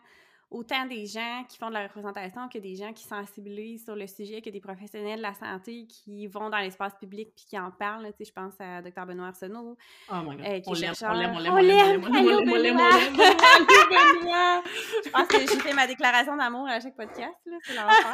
[0.51, 4.07] autant des gens qui font de la représentation que des gens qui sensibilisent sur le
[4.07, 7.71] sujet, que des professionnels de la santé qui vont dans l'espace public puis qui en
[7.71, 8.07] parlent.
[8.07, 9.77] Tu sais, je pense à Dr Benoît Arsenault,
[10.11, 10.47] oh my God.
[10.47, 14.63] Euh, qui on l'aime, on l'aime, on l'aime, on l'aime, on l'aime, on l'aime, Benoît!
[15.05, 18.13] Je pense que j'ai fait ma déclaration d'amour à chaque podcast, là, c'est l'enfer.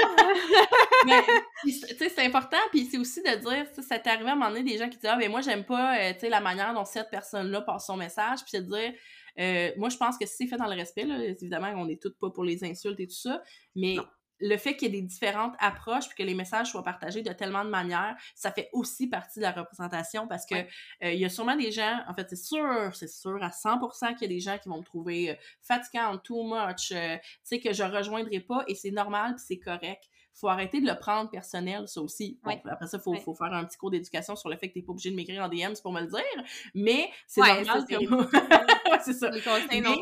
[1.07, 1.23] Mais,
[1.63, 4.51] tu sais, c'est important, puis c'est aussi de dire, ça t'est arrivé à un moment
[4.51, 6.73] donné des gens qui disent «Ah, mais moi, j'aime pas, euh, tu sais, la manière
[6.75, 8.93] dont cette personne-là passe son message», puis c'est de dire
[9.39, 11.97] euh, moi, je pense que si c'est fait dans le respect, là, évidemment, on n'est
[11.97, 13.43] toutes pas pour les insultes et tout ça,
[13.75, 13.97] mais
[14.41, 17.33] le fait qu'il y ait des différentes approches puis que les messages soient partagés de
[17.33, 21.25] tellement de manières, ça fait aussi partie de la représentation parce que euh, il y
[21.25, 24.35] a sûrement des gens, en fait, c'est sûr, c'est sûr à 100% qu'il y a
[24.35, 26.97] des gens qui vont me trouver euh, fatigante, too much, tu
[27.45, 30.05] sais, que je rejoindrai pas et c'est normal puis c'est correct
[30.35, 32.39] faut arrêter de le prendre personnel, ça aussi.
[32.45, 34.81] Après ça, il faut, faut, faire un petit cours d'éducation sur le fait que tu
[34.81, 36.45] n'es pas obligé de m'écrire en DM pour me le dire,
[36.75, 37.95] mais c'est normal que...
[39.05, 39.31] c'est ça.
[39.31, 39.95] Les conseils, non,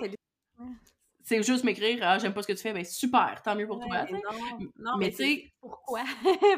[1.24, 3.78] c'est juste m'écrire ah, j'aime pas ce que tu fais ben super tant mieux pour
[3.78, 4.18] toi non,
[4.78, 6.02] non, mais, tu sais pourquoi?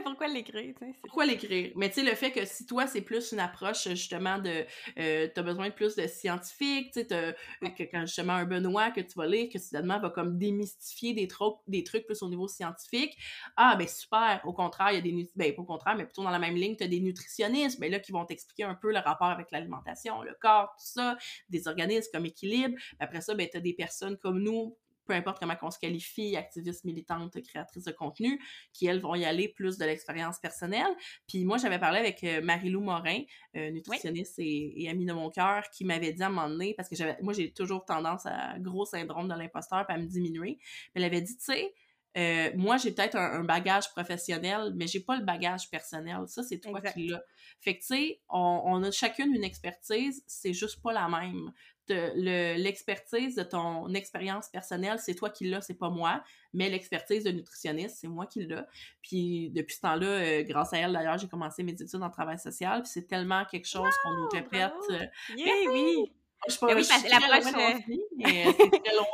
[0.02, 1.72] Pourquoi l'écrire pourquoi l'écrire?
[1.76, 4.64] Mais tu sais le fait que si toi c'est plus une approche justement de
[4.98, 7.34] euh, t'as besoin de plus de scientifique tu sais
[7.76, 11.28] que quand justement un Benoît que tu vas lire que soudainement va comme démystifier des
[11.28, 13.14] trucs des trucs plus au niveau scientifique
[13.58, 16.22] ah ben super au contraire il y a des ben pas au contraire mais plutôt
[16.22, 18.90] dans la même ligne tu as des nutritionnistes ben là qui vont t'expliquer un peu
[18.90, 21.18] le rapport avec l'alimentation le corps tout ça
[21.50, 24.63] des organismes comme équilibre après ça ben tu as des personnes comme nous
[25.06, 28.40] peu importe comment on se qualifie, activiste, militante, créatrice de contenu,
[28.72, 30.94] qui, elles, vont y aller plus de l'expérience personnelle.
[31.28, 33.20] Puis moi, j'avais parlé avec euh, Marie-Lou Morin,
[33.56, 36.88] euh, nutritionniste et, amie de mon cœur, qui m'avait dit à un moment donné, parce
[36.88, 40.58] que moi, j'ai toujours tendance à gros syndrome de l'imposteur, puis à me diminuer.
[40.94, 41.74] Elle avait dit, tu sais,
[42.16, 46.20] euh, moi, j'ai peut-être un, bagage professionnel, mais j'ai pas le bagage personnel.
[46.26, 47.24] Ça, c'est toi qui l'as.
[47.60, 51.52] Fait que, tu sais, on, on, a chacune une expertise, c'est juste pas la même
[51.88, 57.30] l'expertise de ton expérience personnelle, c'est toi qui l'as, c'est pas moi, mais l'expertise de
[57.30, 58.62] nutritionniste, c'est moi qui l'ai.
[59.02, 62.38] Puis depuis ce temps-là, euh, grâce à elle d'ailleurs, j'ai commencé mes études en travail
[62.38, 64.72] social, puis c'est tellement quelque chose qu'on nous répète.
[64.90, 66.12] Euh, oui!
[66.46, 67.52] Je pas, oui, l'approche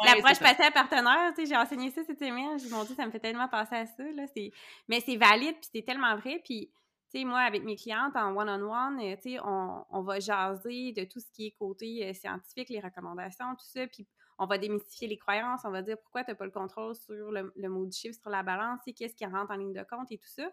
[0.05, 3.13] l'approche passée à partenaire, tu sais, j'ai enseigné ça cette semaine, j'ai dit ça me
[3.13, 4.25] fait tellement penser à ça là,
[4.89, 6.73] mais c'est valide puis c'est tellement vrai puis
[7.19, 11.05] sais, moi, avec mes clientes en one-on-one, euh, tu sais, on, on, va jaser de
[11.05, 14.07] tout ce qui est côté euh, scientifique, les recommandations, tout ça, puis
[14.39, 17.31] on va démystifier les croyances, on va dire pourquoi tu n'as pas le contrôle sur
[17.31, 20.19] le, mot du chiffre, sur la balance, qu'est-ce qui rentre en ligne de compte et
[20.19, 20.51] tout ça.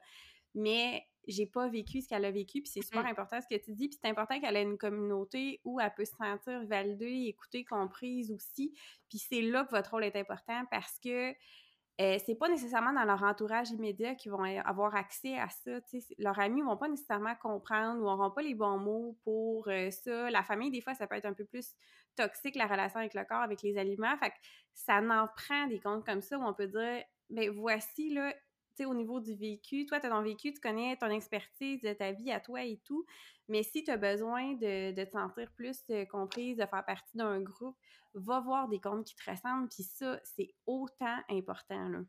[0.54, 3.08] Mais j'ai pas vécu ce qu'elle a vécu, puis c'est super mm.
[3.08, 6.06] important ce que tu dis, puis c'est important qu'elle ait une communauté où elle peut
[6.06, 8.74] se sentir validée, écoutée, comprise aussi.
[9.10, 11.34] Puis c'est là que votre rôle est important parce que
[12.00, 15.72] euh, c'est pas nécessairement dans leur entourage immédiat qu'ils vont avoir accès à ça.
[16.20, 20.30] Leurs amis vont pas nécessairement comprendre ou n'auront pas les bons mots pour euh, ça.
[20.30, 21.74] La famille, des fois, ça peut être un peu plus
[22.16, 24.16] toxique, la relation avec le corps, avec les aliments.
[24.18, 24.36] Fait que
[24.74, 28.32] ça n'en prend des comptes comme ça où on peut dire, ben voici, là,
[28.86, 32.12] au niveau du vécu, toi, tu as ton vécu, tu connais ton expertise de ta
[32.12, 33.06] vie à toi et tout,
[33.48, 37.42] mais si tu as besoin de, te sentir plus euh, comprise, de faire partie d'un
[37.42, 37.78] groupe,
[38.14, 42.00] va voir des comptes qui te ressemblent, puis ça, c'est autant important, là.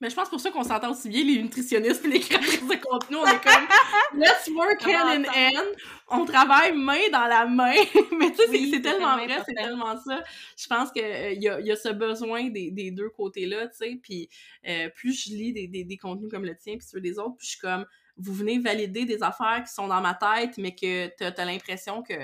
[0.00, 2.76] Mais je pense pour ça qu'on s'entend aussi bien, les nutritionnistes et les créateurs de
[2.82, 3.16] contenu.
[3.16, 3.66] On est comme,
[4.20, 5.76] let's work hand in hand.
[6.08, 7.72] On travaille main dans la main.
[8.18, 10.22] Mais tu sais, c'est tellement vrai, c'est tellement ça.
[10.56, 13.76] Je pense qu'il euh, y, a, y a ce besoin des, des deux côtés-là, tu
[13.76, 13.98] sais.
[14.02, 14.28] Puis
[14.68, 17.36] euh, plus je lis des, des, des, contenus comme le tien, puis ceux des autres,
[17.38, 17.86] puis je suis comme,
[18.18, 22.02] vous venez valider des affaires qui sont dans ma tête, mais que t'as as, l'impression
[22.02, 22.14] que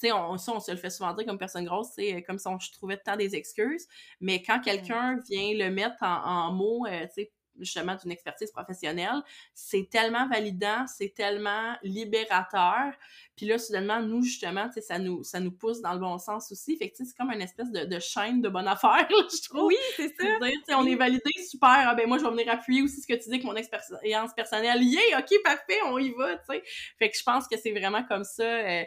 [0.00, 2.48] sais, on, ça, on se le fait souvent dire comme personne grosse, c'est comme si
[2.48, 3.86] on, je trouvais tant des excuses.
[4.20, 8.50] Mais quand quelqu'un vient le mettre en, en mots, euh, tu sais, justement d'une expertise
[8.50, 9.22] professionnelle,
[9.54, 12.92] c'est tellement validant, c'est tellement libérateur.
[13.36, 16.76] Puis là, soudainement, nous, justement, ça nous, ça nous pousse dans le bon sens aussi.
[16.76, 19.68] Fait que c'est comme une espèce de, de, chaîne de bonne affaire, je trouve.
[19.68, 20.24] Oui, c'est ça.
[20.40, 21.70] Dire, On est validé, super.
[21.70, 24.34] Ah ben moi, je vais venir appuyer aussi ce que tu dis avec mon expérience
[24.34, 24.82] personnelle.
[24.82, 26.62] Yeah, OK, parfait, on y va, tu sais.
[26.98, 28.42] Fait que je pense que c'est vraiment comme ça.
[28.42, 28.84] Euh,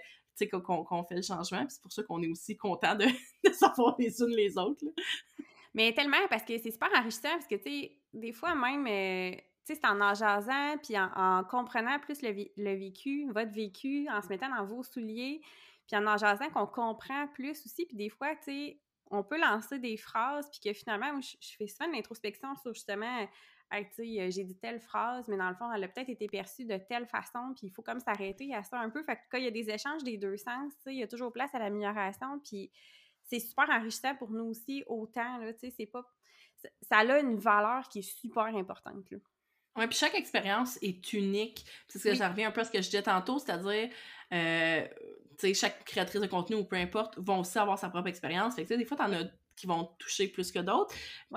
[0.52, 1.66] qu'on fait le changement.
[1.70, 2.96] C'est pour ça qu'on est aussi content
[3.44, 4.86] de, savoir les unes les autres.
[5.74, 9.36] Mais tellement, parce que c'est super enrichissant, parce que, tu sais, des fois même, euh,
[9.66, 14.08] tu sais, c'est en en jasant, puis en, comprenant plus le, le, vécu, votre vécu,
[14.10, 15.42] en se mettant dans vos souliers,
[15.88, 18.80] puis en en jasant qu'on comprend plus aussi, puis des fois, tu sais,
[19.14, 23.28] on peut lancer des phrases, puis que finalement, je, fais souvent une introspection sur justement
[23.74, 26.78] euh, j'ai dit telle phrase, mais dans le fond, elle a peut-être été perçue de
[26.78, 29.04] telle façon, puis il faut comme s'arrêter à ça un peu.
[29.04, 31.32] Fait que quand il y a des échanges des deux sens, il y a toujours
[31.32, 32.72] place à l'amélioration, puis
[33.24, 36.06] c'est super enrichissant pour nous aussi, autant, là, tu sais, c'est pas...
[36.82, 39.18] Ça a une valeur qui est super importante, là.
[39.76, 41.66] Oui, puis chaque expérience est unique.
[41.88, 43.90] C'est ce que j'en reviens un peu à ce que je disais tantôt, c'est-à-dire,
[44.32, 44.88] euh,
[45.40, 48.54] tu sais, chaque créatrice de contenu ou peu importe vont aussi avoir sa propre expérience.
[48.54, 49.24] Fait que, des fois, t'en as
[49.56, 50.96] qui vont toucher plus que d'autres.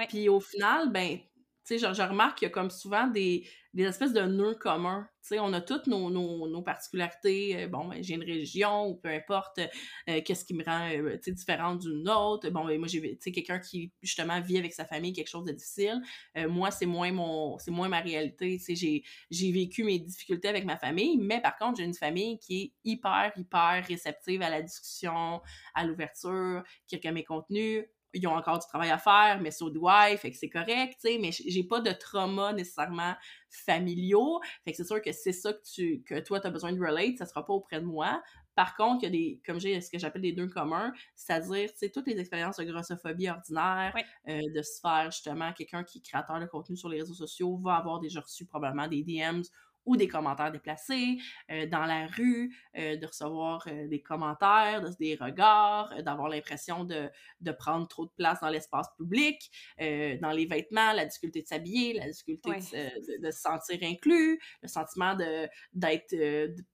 [0.08, 1.18] Puis au final, ben,
[1.66, 5.08] tu sais, je, remarque qu'il y a comme souvent des, des espèces de nœuds communs.
[5.20, 7.64] Tu sais, on a toutes nos, nos, particularités.
[7.64, 9.58] Euh, bon, ben, j'ai une région ou peu importe
[10.08, 12.48] euh, qu'est-ce qui me rend euh, différente d'une autre.
[12.50, 16.00] Bon, ben, moi, j'ai quelqu'un qui, justement, vit avec sa famille quelque chose de difficile.
[16.48, 18.58] moi, c'est moins mon c'est moins ma réalité.
[18.58, 22.38] Tu sais, j'ai vécu mes difficultés avec ma famille, mais par contre, j'ai une famille
[22.38, 25.42] qui est hyper, hyper réceptive à la discussion,
[25.74, 29.70] à l'ouverture, qui regarde mes contenus, ils ont encore du travail à faire, mais so
[29.70, 33.14] do I, fait que c'est correct, tu sais, mais j'ai pas de trauma nécessairement
[33.50, 36.72] familiaux, fait que c'est sûr que c'est ça que tu, que toi, tu as besoin
[36.72, 38.22] de relate, ça sera pas auprès de moi.
[38.54, 41.70] Par contre, il y a des, comme j'ai ce que j'appelle des deux communs, c'est-à-dire,
[41.72, 43.94] tu sais, toutes les expériences de grossophobie ordinaire,
[44.28, 47.58] euh, de se faire justement, quelqu'un qui est créateur de contenu sur les réseaux sociaux
[47.58, 49.42] va avoir déjà reçu probablement des DMs
[49.86, 51.18] ou des commentaires déplacés
[51.50, 57.08] euh, dans la rue, euh, de recevoir euh, des commentaires, des regards, d'avoir l'impression de,
[57.40, 61.92] de, prendre trop de place dans l'espace public, dans les vêtements, la difficulté de s'habiller,
[61.94, 66.14] la difficulté de, se sentir inclus, le sentiment de d'être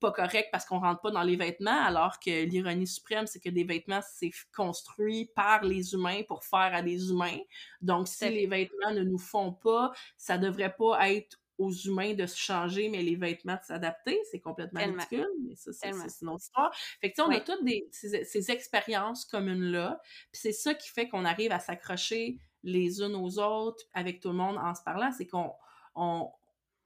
[0.01, 3.51] pas correct parce qu'on rentre pas dans les vêtements, alors que l'ironie suprême, c'est que
[3.51, 7.39] des vêtements, c'est construit par les humains pour faire à des humains.
[7.81, 12.27] Donc, si les vêtements ne nous font pas, ça devrait pas être aux humains de
[12.27, 15.29] se changer, mais les vêtements de s'adapter, c'est complètement ridicule.
[15.47, 16.75] Mais ça, c'est une autre histoire.
[17.01, 20.01] Fait que, on a toutes des, ces, expériences communes-là.
[20.33, 24.29] Puis c'est ça qui fait qu'on arrive à s'accrocher les unes aux autres avec tout
[24.29, 25.11] le monde en se parlant.
[25.13, 25.53] C'est qu'on
[25.95, 26.31] on,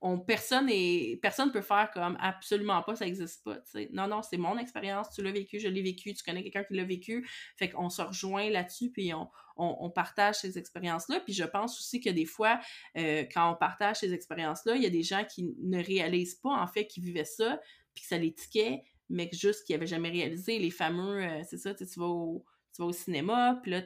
[0.00, 3.59] on, personne est personne peut faire comme absolument pas ça n'existe pas
[3.92, 6.74] non non c'est mon expérience tu l'as vécu je l'ai vécu tu connais quelqu'un qui
[6.74, 7.26] l'a vécu.
[7.56, 11.78] Fait qu'on se rejoint là-dessus puis on, on, partage ces expériences là puis je pense
[11.78, 12.61] aussi que des fois
[12.96, 16.37] euh, quand on partage ces expériences là il y a des gens qui ne réalisent
[16.37, 17.59] pas en fait qu'ils vivaient ça
[17.94, 21.59] puis que ça les tiquait mais juste qu'ils n'avaient jamais réalisé les fameux euh, c'est
[21.59, 22.44] ça tu vas au
[22.76, 23.82] tu vas au cinéma, puis là,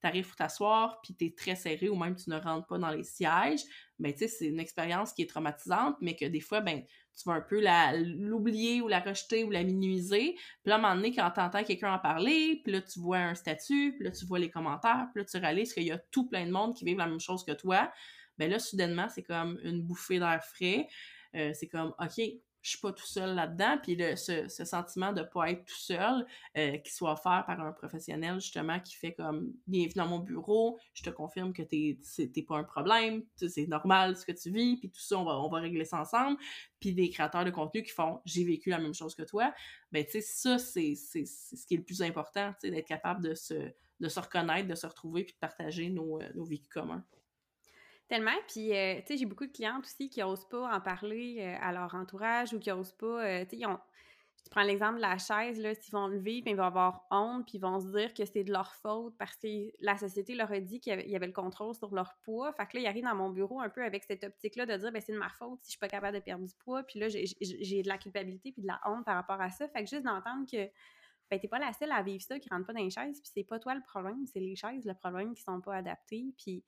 [0.00, 3.02] t'arrives pour t'asseoir, puis t'es très serré, ou même tu ne rentres pas dans les
[3.02, 3.60] sièges,
[3.98, 6.82] ben, tu sais, c'est une expérience qui est traumatisante, mais que des fois, ben,
[7.16, 7.60] tu vas un peu
[7.96, 10.34] l'oublier ou la rejeter ou la minimiser.
[10.34, 13.18] Puis là, à un moment donné, quand t'entends quelqu'un en parler, puis là, tu vois
[13.18, 15.98] un statut, puis là, tu vois les commentaires, puis là, tu réalises qu'il y a
[15.98, 17.90] tout plein de monde qui vivent la même chose que toi,
[18.38, 20.86] ben là, soudainement, c'est comme une bouffée d'air frais.
[21.34, 22.22] Euh, c'est comme, OK,
[22.68, 23.78] je suis pas tout seul là-dedans.
[23.82, 26.26] Puis le, ce, ce, sentiment de pas être tout seul,
[26.56, 30.78] euh, qui soit offert par un professionnel, justement, qui fait comme bienvenue dans mon bureau,
[30.92, 34.76] je te confirme que t'es, t'es pas un problème, c'est normal ce que tu vis,
[34.76, 36.36] puis tout ça, on va, on va régler ça ensemble.
[36.78, 39.52] Puis des créateurs de contenu qui font j'ai vécu la même chose que toi,
[39.90, 42.86] ben tu sais, ça, c'est, c'est, ce qui est le plus important, tu sais, d'être
[42.86, 43.54] capable de se,
[44.00, 47.04] de se reconnaître, de se retrouver, puis de partager nos, euh, nos vécus communs.
[48.08, 48.36] Tellement.
[48.48, 51.56] Puis, euh, tu sais, j'ai beaucoup de clientes aussi qui n'osent pas en parler euh,
[51.60, 53.24] à leur entourage ou qui n'osent pas.
[53.24, 53.64] Euh, tu sais,
[54.44, 57.44] je prends l'exemple de la chaise, là, s'ils vont lever, puis ils vont avoir honte,
[57.44, 60.50] puis ils vont se dire que c'est de leur faute parce que la société leur
[60.50, 62.50] a dit qu'il y, avait le contrôle sur leur poids.
[62.54, 64.90] Fait que là, ils arrivent dans mon bureau un peu avec cette optique-là de dire,
[64.90, 66.82] ben c'est de ma faute si je suis pas capable de perdre du poids.
[66.82, 69.68] Puis là, j'ai de la culpabilité puis de la honte par rapport à ça.
[69.68, 70.70] Fait que juste d'entendre que
[71.30, 73.30] ben, t'es pas la seule à vivre ça, qui rentre pas dans les chaises, puis
[73.34, 76.64] c'est pas toi le problème, c'est les chaises le problème qui sont pas adaptées, puis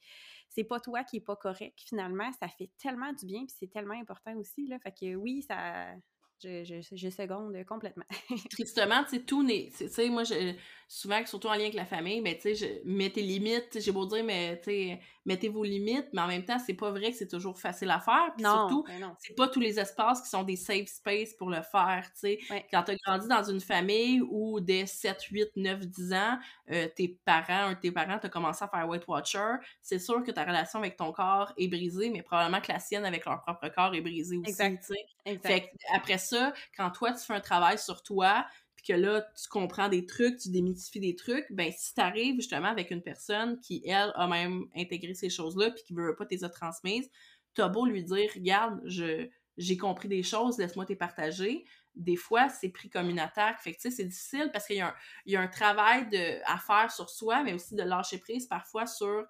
[0.49, 3.71] c'est pas toi qui est pas correct, finalement, ça fait tellement du bien, puis c'est
[3.71, 5.95] tellement important aussi, là, fait que oui, ça,
[6.43, 8.05] je, je, je, seconde complètement.
[8.51, 9.71] Tristement, tu sais, tout n'est.
[9.77, 10.55] Tu sais, moi, je,
[10.89, 13.79] souvent, surtout en lien avec la famille, mais tu sais, mets tes limites.
[13.81, 16.91] J'ai beau dire, mais tu sais, mettez vos limites, mais en même temps, c'est pas
[16.91, 18.33] vrai que c'est toujours facile à faire.
[18.37, 21.63] Puis surtout, ben c'est pas tous les espaces qui sont des safe space pour le
[21.63, 22.39] faire, tu sais.
[22.73, 26.39] Quand t'as grandi dans une famille où dès 7, 8, 9, 10 ans,
[26.71, 30.25] euh, tes parents, un de tes parents, t'as commencé à faire Weight Watcher, c'est sûr
[30.25, 33.41] que ta relation avec ton corps est brisée, mais probablement que la sienne avec leur
[33.43, 35.39] propre corps est brisée aussi, tu sais.
[35.43, 36.30] Fait après ça,
[36.77, 40.39] quand toi, tu fais un travail sur toi, puis que là, tu comprends des trucs,
[40.39, 44.67] tu démythifies des trucs, ben si t'arrives justement avec une personne qui, elle, a même
[44.75, 47.11] intégré ces choses-là, puis qui veut pas tes a transmises,
[47.55, 49.29] t'as beau lui dire, regarde, je
[49.61, 51.67] j'ai compris des choses, laisse-moi te partager.
[51.95, 53.61] Des fois, c'est pris comme une attaque.
[53.61, 56.09] Fait que, tu sais, c'est difficile parce qu'il y, y, a un travail
[56.47, 59.27] à faire sur soi, mais aussi de lâcher prise parfois sur,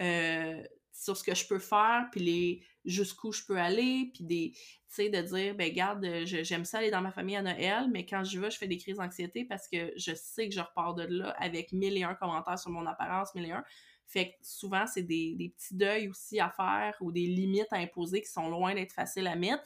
[0.00, 4.52] euh, sur ce que je peux faire, puis les jusqu'où je peux aller, puis des,
[4.52, 8.06] tu sais, de dire, ben garde, j'aime ça aller dans ma famille à Noël, mais
[8.06, 10.94] quand je vais, je fais des crises d'anxiété parce que je sais que je repars
[10.94, 13.64] de là avec mille et un commentaires sur mon apparence, mille et un.
[14.06, 17.76] Fait que souvent, c'est des, des petits deuils aussi à faire ou des limites à
[17.76, 19.64] imposer qui sont loin d'être faciles à mettre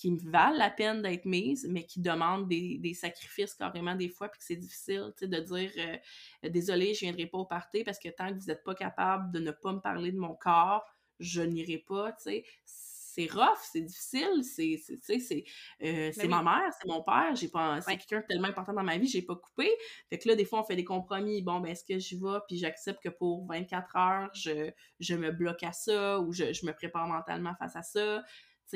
[0.00, 4.08] qui me valent la peine d'être mises, mais qui demandent des, des, sacrifices carrément des
[4.08, 7.98] fois, puis que c'est difficile de dire euh, désolé, je viendrai pas au party parce
[7.98, 10.86] que tant que vous n'êtes pas capable de ne pas me parler de mon corps,
[11.20, 12.44] je n'irai pas, tu sais.
[12.64, 15.44] C'est rough, c'est difficile, c'est c'est
[15.82, 18.98] euh, ben ma mère, c'est mon père, j'ai pas c'est quelqu'un tellement important dans ma
[18.98, 19.68] vie, j'ai pas coupé.
[20.08, 22.38] Fait que là des fois on fait des compromis, bon ben est-ce que j'y vais
[22.46, 26.64] puis j'accepte que pour 24 heures, je, je me bloque à ça ou je, je
[26.64, 28.22] me prépare mentalement face à ça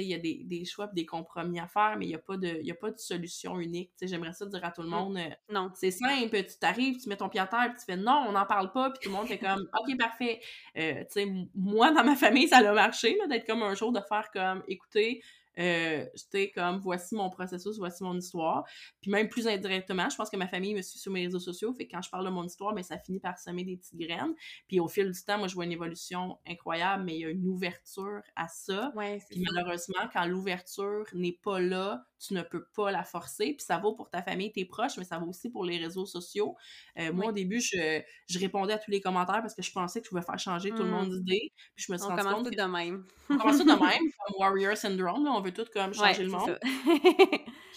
[0.02, 2.18] il y a des, des choix et des compromis à faire, mais il n'y a,
[2.18, 3.92] pas de, a pas de solution unique.
[4.00, 4.90] J'aimerais ça dire à tout le mmh.
[4.90, 5.70] monde, euh, non.
[5.74, 8.32] c'est simple, tu t'arrives, tu mets ton pied à terre, puis tu fais non, on
[8.32, 10.40] n'en parle pas, puis tout le monde fait comme, OK, parfait.
[10.76, 11.04] Euh,
[11.54, 15.22] moi, dans ma famille, ça a marché, d'être comme un jour de faire comme, écoutez,
[15.58, 18.64] euh, j'étais comme voici mon processus, voici mon histoire.
[19.00, 21.72] Puis même plus indirectement, je pense que ma famille me suit sur mes réseaux sociaux,
[21.74, 23.96] fait que quand je parle de mon histoire, mais ça finit par semer des petites
[23.96, 24.34] graines.
[24.68, 27.30] Puis au fil du temps, moi je vois une évolution incroyable, mais il y a
[27.30, 28.92] une ouverture à ça.
[29.30, 33.54] puis malheureusement, quand l'ouverture n'est pas là, tu ne peux pas la forcer.
[33.54, 36.06] Puis ça vaut pour ta famille, tes proches, mais ça vaut aussi pour les réseaux
[36.06, 36.56] sociaux.
[36.98, 40.00] Euh, moi, au début, je, je, répondais à tous les commentaires parce que je pensais
[40.00, 41.18] que je pouvais faire changer tout le monde mmh.
[41.18, 41.52] d'idée.
[41.74, 42.56] Puis je me suis on rendu compte.
[42.56, 43.04] de même.
[43.30, 45.26] on commence tout de même, comme Warrior Syndrome.
[45.26, 46.58] on veut tout comme changer le monde.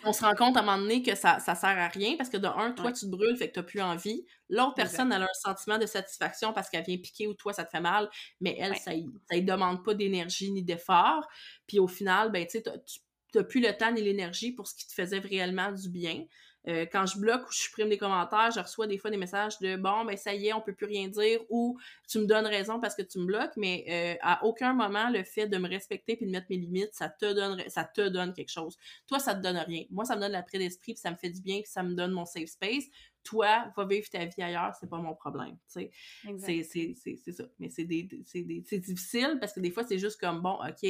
[0.04, 2.30] on se rend compte à un moment donné que ça, ça sert à rien parce
[2.30, 4.26] que de un, toi, tu te brûles, fait que tu n'as plus envie.
[4.50, 7.66] L'autre personne, elle a un sentiment de satisfaction parce qu'elle vient piquer ou toi, ça
[7.66, 11.28] te fait mal, mais elle, ça ne demande pas d'énergie ni d'effort.
[11.68, 12.64] Puis au final, ben, tu sais,
[13.38, 16.26] tu n'as plus le temps ni l'énergie pour ce qui te faisait réellement du bien.
[16.68, 19.58] Euh, quand je bloque ou je supprime des commentaires, je reçois des fois des messages
[19.60, 22.46] de bon, ben ça y est, on peut plus rien dire ou tu me donnes
[22.46, 25.70] raison parce que tu me bloques, mais euh, à aucun moment le fait de me
[25.70, 28.76] respecter puis de mettre mes limites, ça te donne ça te donne quelque chose.
[29.08, 29.86] Toi, ça te donne rien.
[29.92, 31.84] Moi, ça me donne la paix d'esprit puis ça me fait du bien puis ça
[31.84, 32.86] me donne mon safe space.
[33.24, 35.58] Toi, va vivre ta vie ailleurs, c'est pas mon problème.
[35.68, 35.90] C'est
[37.32, 37.44] ça.
[37.60, 40.86] Mais c'est difficile parce que des fois, c'est juste comme bon, OK,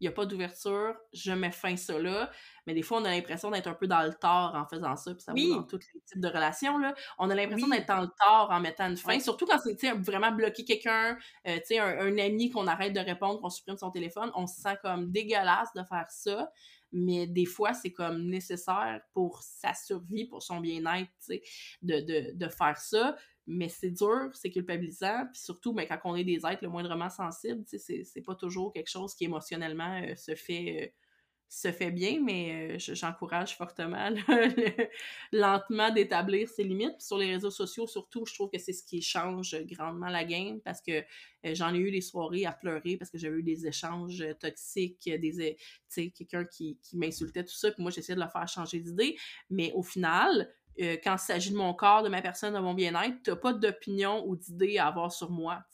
[0.00, 2.30] il n'y a pas d'ouverture, je mets fin ça là.
[2.66, 5.14] Mais des fois, on a l'impression d'être un peu dans le tort en faisant ça,
[5.14, 5.50] puis ça oui.
[5.50, 6.78] dans tous les types de relations.
[6.78, 6.94] Là.
[7.18, 10.32] On a l'impression d'être dans le tort en mettant une fin, surtout quand c'est vraiment
[10.32, 14.46] bloquer quelqu'un, euh, un, un ami qu'on arrête de répondre, qu'on supprime son téléphone, on
[14.46, 16.50] se sent comme dégueulasse de faire ça.
[16.92, 21.10] Mais des fois, c'est comme nécessaire pour sa survie, pour son bien-être,
[21.82, 23.16] de, de, faire ça.
[23.46, 27.10] Mais c'est dur, c'est culpabilisant, puis surtout, mais quand on est des êtres le moindrement
[27.10, 30.88] sensibles, c'est pas toujours quelque chose qui émotionnellement euh, se fait euh,
[31.48, 34.10] se fait bien, mais j'encourage fortement
[35.32, 37.00] lentement d'établir ses limites.
[37.00, 40.60] sur les réseaux sociaux, surtout, je trouve que c'est ce qui change grandement la game
[40.60, 41.04] parce que
[41.44, 45.56] j'en ai eu des soirées à pleurer parce que j'avais eu des échanges toxiques, des
[45.94, 49.16] quelqu'un qui, qui m'insultait, tout ça, puis moi j'essayais de le faire changer d'idée.
[49.48, 52.74] Mais au final, euh, quand il s'agit de mon corps, de ma personne, de mon
[52.74, 55.64] bien-être, tu n'as pas d'opinion ou d'idée à avoir sur moi.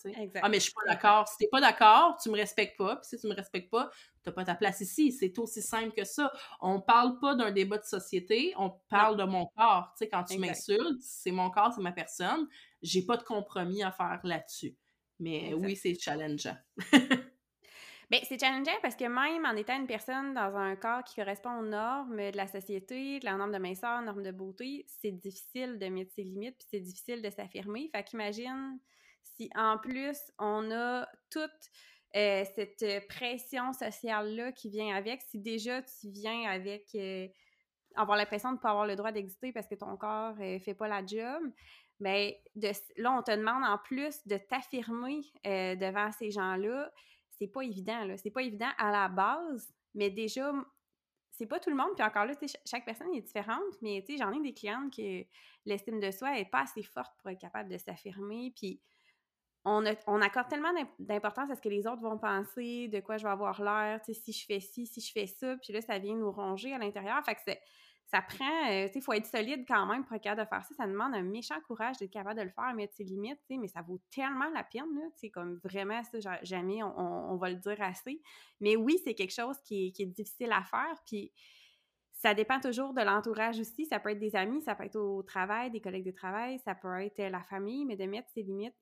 [0.42, 1.26] Ah, mais je suis pas d'accord.
[1.28, 2.96] Si tu n'es pas d'accord, tu me respectes pas.
[2.96, 3.90] Puis si tu me respectes pas,
[4.22, 5.12] tu n'as pas ta place ici.
[5.12, 6.32] C'est aussi simple que ça.
[6.61, 9.94] On parle pas d'un débat de société, on parle de mon corps.
[10.11, 12.46] quand tu m'insultes, c'est mon corps, c'est ma personne.
[12.82, 14.76] J'ai pas de compromis à faire là-dessus.
[15.18, 16.57] Mais oui, c'est challengeant.
[18.12, 21.60] Bien, c'est challengeant parce que même en étant une personne dans un corps qui correspond
[21.60, 25.78] aux normes de la société, de la norme de minceur, norme de beauté, c'est difficile
[25.78, 27.88] de mettre ses limites, puis c'est difficile de s'affirmer.
[27.90, 28.78] Fait qu'imagine
[29.22, 31.50] si en plus on a toute
[32.14, 37.26] euh, cette pression sociale-là qui vient avec, si déjà tu viens avec euh,
[37.96, 40.60] avoir l'impression de ne pas avoir le droit d'exister parce que ton corps ne euh,
[40.60, 41.40] fait pas la job,
[41.98, 46.92] mais ben, de, là, on te demande en plus de t'affirmer devant ces gens-là
[47.43, 48.16] c'est pas évident, là.
[48.16, 50.53] C'est pas évident à la base, mais déjà,
[51.32, 51.90] c'est pas tout le monde.
[51.97, 52.34] Puis encore là,
[52.64, 55.24] chaque personne est différente, mais tu sais, j'en ai des clientes que
[55.66, 58.53] l'estime de soi est pas assez forte pour être capable de s'affirmer.
[58.55, 58.80] Puis
[59.64, 63.24] on, on, accorde tellement d'importance à ce que les autres vont penser, de quoi je
[63.24, 65.57] vais avoir l'air, tu sais, si je fais ci, si je fais ça.
[65.57, 67.20] Puis là, ça vient nous ronger à l'intérieur.
[67.24, 67.61] Fait que c'est
[68.12, 70.48] ça prend, euh, tu sais, il faut être solide quand même pour être capable de
[70.48, 70.74] faire ça.
[70.74, 73.58] Ça demande un méchant courage d'être capable de le faire, mettre ses limites, tu sais,
[73.58, 77.48] mais ça vaut tellement la peine, là, tu sais, comme vraiment, ça, jamais on, va
[77.48, 78.20] le dire assez.
[78.60, 81.32] Mais oui, c'est quelque chose qui est, difficile à faire, puis
[82.12, 83.86] ça dépend toujours de l'entourage aussi.
[83.86, 86.74] Ça peut être des amis, ça peut être au travail, des collègues de travail, ça
[86.74, 88.76] peut être la famille, mais de mettre ses limites,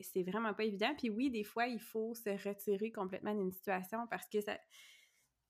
[0.00, 0.94] c'est vraiment pas évident.
[0.96, 4.56] Puis oui, des fois, il faut se retirer complètement d'une situation parce que ça...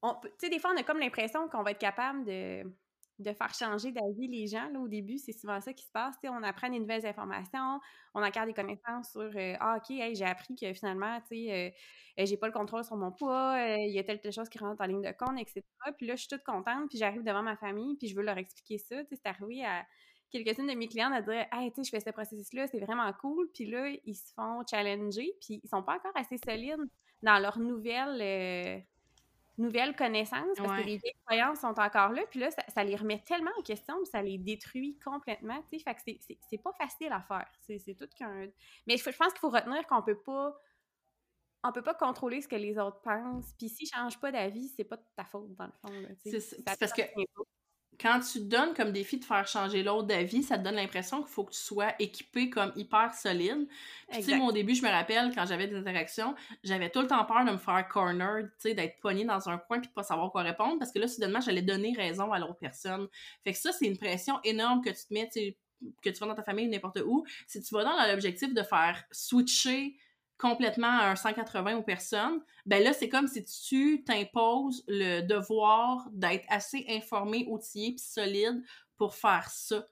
[0.02, 2.64] Tu sais, des fois, on a comme l'impression qu'on va être capable de
[3.18, 4.68] de faire changer d'avis les gens.
[4.70, 6.16] Là, au début, c'est souvent ça qui se passe.
[6.24, 7.80] on apprend des nouvelles informations,
[8.14, 11.74] on acquiert des connaissances sur euh, Ah, OK, j'ai appris que finalement, tu sais,
[12.18, 14.48] euh, j'ai pas le contrôle sur mon poids, euh, il y a telle, telle chose
[14.48, 15.62] qui rentre en ligne de compte, etc.
[15.96, 18.38] Puis là, je suis toute contente, puis j'arrive devant ma famille, puis je veux leur
[18.38, 18.96] expliquer ça.
[19.10, 19.86] C'est arrivé à
[20.30, 23.10] quelques-unes de mes clientes à dire Hey, tu sais, je fais ce processus-là, c'est vraiment
[23.14, 23.48] cool.
[23.54, 26.84] Puis là, ils se font challenger, puis ils sont pas encore assez solides
[27.22, 28.84] dans leur nouvelle
[29.58, 32.22] nouvelles connaissances parce que les vieilles croyances sont encore là.
[32.30, 35.60] Puis là, ça, les remet tellement en question, ça les détruit complètement.
[35.70, 37.46] Tu sais, fait que c'est pas facile à faire.
[37.60, 38.48] C'est tout qu'un.
[38.86, 40.56] Mais je, pense qu'il faut retenir qu'on peut pas.
[41.64, 43.52] On peut pas contrôler ce que les autres pensent.
[43.58, 45.88] Puis s'ils changent pas d'avis, c'est pas de ta faute, dans le fond.
[46.24, 47.02] C'est parce que
[48.00, 51.22] quand tu te donnes comme défi de faire changer l'autre d'avis, ça te donne l'impression
[51.22, 53.66] qu'il faut que tu sois équipé comme hyper solide.
[54.10, 57.06] Puis, tu sais, mon début, je me rappelle, quand j'avais des interactions, j'avais tout le
[57.06, 59.94] temps peur de me faire corner, tu sais, d'être pogné dans un coin puis de
[59.94, 63.08] pas savoir quoi répondre parce que là, soudainement, j'allais donner raison à l'autre personne.
[63.44, 65.28] Fait que ça, c'est une pression énorme que tu te mets,
[66.02, 67.24] que tu vas dans ta famille ou n'importe où.
[67.46, 69.96] Si tu vas dans l'objectif de faire switcher
[70.38, 76.08] complètement à un 180 aux personnes, ben là, c'est comme si tu t'imposes le devoir
[76.12, 78.62] d'être assez informé, outillé puis solide
[78.96, 79.86] pour faire ça.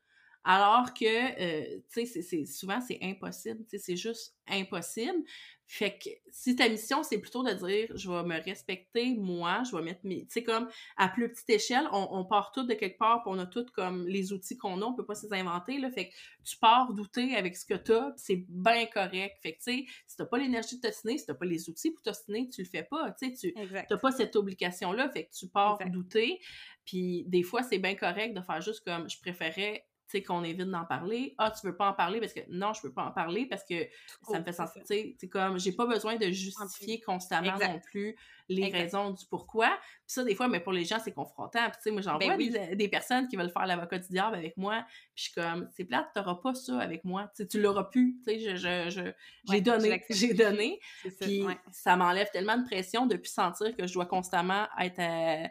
[0.45, 3.64] Alors que, euh, tu sais, c'est, souvent, c'est impossible.
[3.64, 5.24] Tu sais, c'est juste impossible.
[5.66, 9.74] Fait que si ta mission, c'est plutôt de dire, je vais me respecter, moi, je
[9.74, 10.26] vais mettre mes...
[10.26, 10.68] Tu sais, comme,
[10.99, 14.07] à plus petite échelle, on, part toutes de quelque part, puis on a toutes comme
[14.07, 15.90] les outils qu'on a, on peut pas se les inventer, là.
[15.90, 16.14] Fait que
[16.45, 19.38] tu pars douter avec ce que t'as, puis c'est bien correct.
[19.42, 21.90] Fait que, tu sais, si t'as pas l'énergie de t'ostiner, si t'as pas les outils
[21.90, 23.12] pour t'ostiner, tu le fais pas.
[23.12, 23.55] Tu sais, tu
[23.88, 26.38] t'as pas cette obligation-là, fait que tu pars douter.
[26.84, 30.45] Puis des fois, c'est bien correct de faire juste comme, je préférais tu sais, qu'on
[30.45, 31.35] évite d'en parler.
[31.39, 33.65] Ah, tu veux pas en parler parce que non, je veux pas en parler parce
[33.65, 33.87] que
[34.31, 38.17] ça me fait sentir, tu sais, comme, j'ai pas besoin de justifier constamment non plus
[38.49, 39.69] les raisons du pourquoi.
[39.69, 41.65] Puis ça, des fois, mais pour les gens, c'est confrontant.
[41.71, 44.37] Puis tu sais, moi, j'en ben vois des, personnes qui veulent faire l'avocat du diable
[44.37, 44.85] avec moi,
[45.15, 47.31] puis je suis comme, c'est plate, t'auras pas ça avec moi.
[47.35, 48.17] Tu sais, tu l'auras pu.
[48.27, 49.13] Tu sais, je, je,
[49.51, 50.81] j'ai donné, j'ai donné.
[51.21, 55.01] Puis ça m'enlève tellement de pression de plus sentir que je dois constamment être...
[55.01, 55.49] à euh,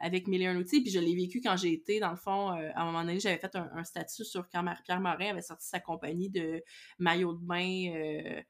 [0.00, 0.80] avec mille et un outils.
[0.80, 3.20] Puis je l'ai vécu quand j'ai été, dans le fond, euh, à un moment donné,
[3.20, 6.62] j'avais fait un, statut sur quand Pierre Morin avait sorti sa compagnie de
[6.98, 7.92] maillots de bain.
[7.94, 8.42] Euh,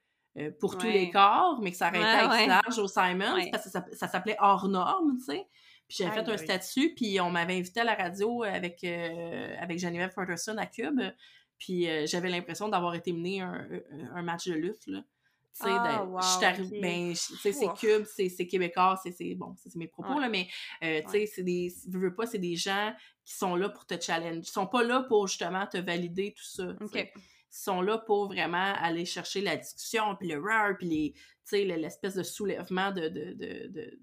[0.60, 4.06] pour tous les corps, mais que ça arrêtait avec large au Simon, parce que ça,
[4.06, 5.46] s'appelait hors norme, tu sais.
[5.88, 10.12] Puis j'avais fait un statut, puis on m'avait invité à la radio avec, avec Geneviève
[10.12, 11.00] Ferguson à Cube,
[11.58, 13.66] puis j'avais l'impression d'avoir été mené un,
[14.14, 15.02] un, match de lutte, là.
[15.60, 20.46] Ah, wow, je ben, c'est cube, c'est québécois, c'est bon, c'est mes propos, là, mais
[20.84, 22.94] euh, tu sais, c'est des, veux, pas, c'est des gens
[23.24, 24.46] qui sont là pour te challenge.
[24.48, 26.74] Ils sont pas là pour justement te valider tout ça.
[26.94, 27.08] Ils
[27.50, 31.64] sont là pour vraiment aller chercher la discussion, puis le rare, puis les, tu sais,
[31.64, 33.98] l'espèce de soulèvement de, de, de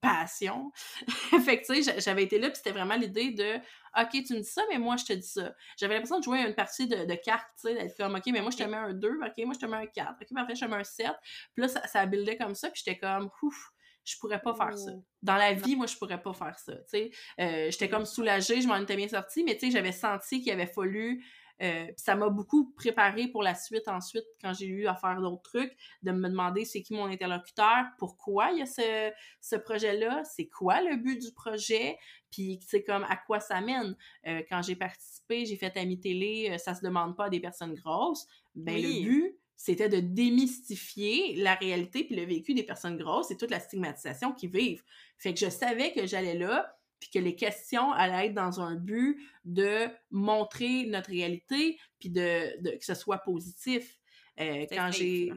[0.00, 0.70] passion.
[1.44, 3.56] fait que, tu sais, j'avais été là, puis c'était vraiment l'idée de
[4.00, 5.54] OK, tu me dis ça, mais moi, je te dis ça.
[5.78, 8.40] J'avais l'impression de jouer une partie de, de cartes, tu sais, d'être comme OK, mais
[8.40, 10.54] moi, je te mets un 2, OK, moi, je te mets un 4, OK, parfait,
[10.54, 11.06] je te mets un 7.
[11.54, 13.72] Puis là, ça, ça buildait comme ça, puis j'étais comme, ouf,
[14.04, 14.92] je pourrais pas faire ça.
[14.94, 15.04] Oh.
[15.22, 17.10] Dans la vie, moi, je pourrais pas faire ça, tu sais.
[17.40, 20.52] Euh, j'étais comme soulagée, je m'en étais bien sortie, mais tu sais, j'avais senti qu'il
[20.52, 21.24] avait fallu
[21.62, 25.42] euh, ça m'a beaucoup préparé pour la suite ensuite quand j'ai eu à faire d'autres
[25.42, 30.22] trucs, de me demander c'est qui mon interlocuteur, pourquoi il y a ce, ce projet-là,
[30.24, 31.98] c'est quoi le but du projet,
[32.30, 33.96] puis c'est comme à quoi ça mène.
[34.26, 37.40] Euh, quand j'ai participé, j'ai fait Ami Télé, euh, ça se demande pas à des
[37.40, 38.26] personnes grosses.
[38.54, 43.36] Ben le but, c'était de démystifier la réalité puis le vécu des personnes grosses et
[43.36, 44.84] toute la stigmatisation qu'ils vivent.
[45.18, 48.74] Fait que je savais que j'allais là, puis que les questions allaient être dans un
[48.74, 53.98] but de montrer notre réalité, puis de, que ce soit positif.
[54.40, 55.32] Euh, quand j'ai...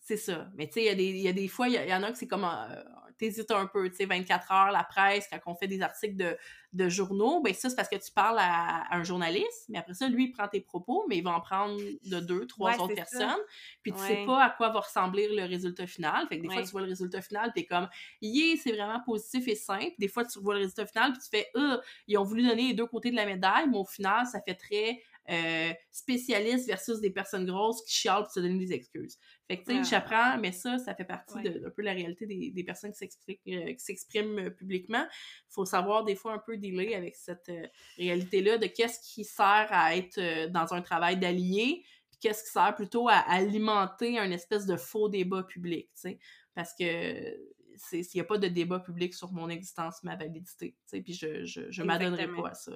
[0.00, 0.50] C'est ça.
[0.54, 2.44] Mais tu sais, il y, a des fois, il y, en a que c'est comme
[2.44, 2.82] euh,
[3.16, 6.36] t'hésites un peu, tu sais, 24 heures, la presse, quand on fait des articles de,
[6.72, 10.08] de journaux, ben ça, c'est parce que tu parles à, un journaliste, mais après ça,
[10.08, 13.40] lui, il prend tes propos, mais il va en prendre de deux, trois autres personnes,
[13.82, 16.26] puis tu sais pas à quoi va ressembler le résultat final.
[16.28, 17.88] Fait que des fois, tu vois le résultat final, t'es comme,
[18.20, 19.94] yeah, c'est vraiment positif et simple.
[19.98, 22.68] Des fois, tu vois le résultat final, puis tu fais, euh, ils ont voulu donner
[22.68, 25.00] les deux côtés de la médaille, mais au final, ça fait très
[25.30, 29.18] euh, spécialistes versus des personnes grosses qui chialent pour se donner des excuses.
[29.46, 32.24] Fait que, tu sais, j'apprends, mais ça, ça fait partie de, d'un peu la réalité
[32.24, 35.06] des, des personnes qui euh, s'expriment euh, publiquement.
[35.10, 37.50] Il faut savoir des fois un peu dealer avec cette
[37.98, 42.74] réalité-là de qu'est-ce qui sert à être dans un travail d'allié, puis qu'est-ce qui sert
[42.74, 46.18] plutôt à alimenter un espèce de faux débat public, tu sais.
[46.54, 47.36] Parce que
[47.76, 51.12] s'il n'y a pas de débat public sur mon existence, ma validité, tu sais, puis
[51.12, 52.72] je, je, je m'adonnerai pas à ça.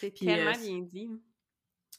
[0.00, 1.10] C'est tellement bien dit.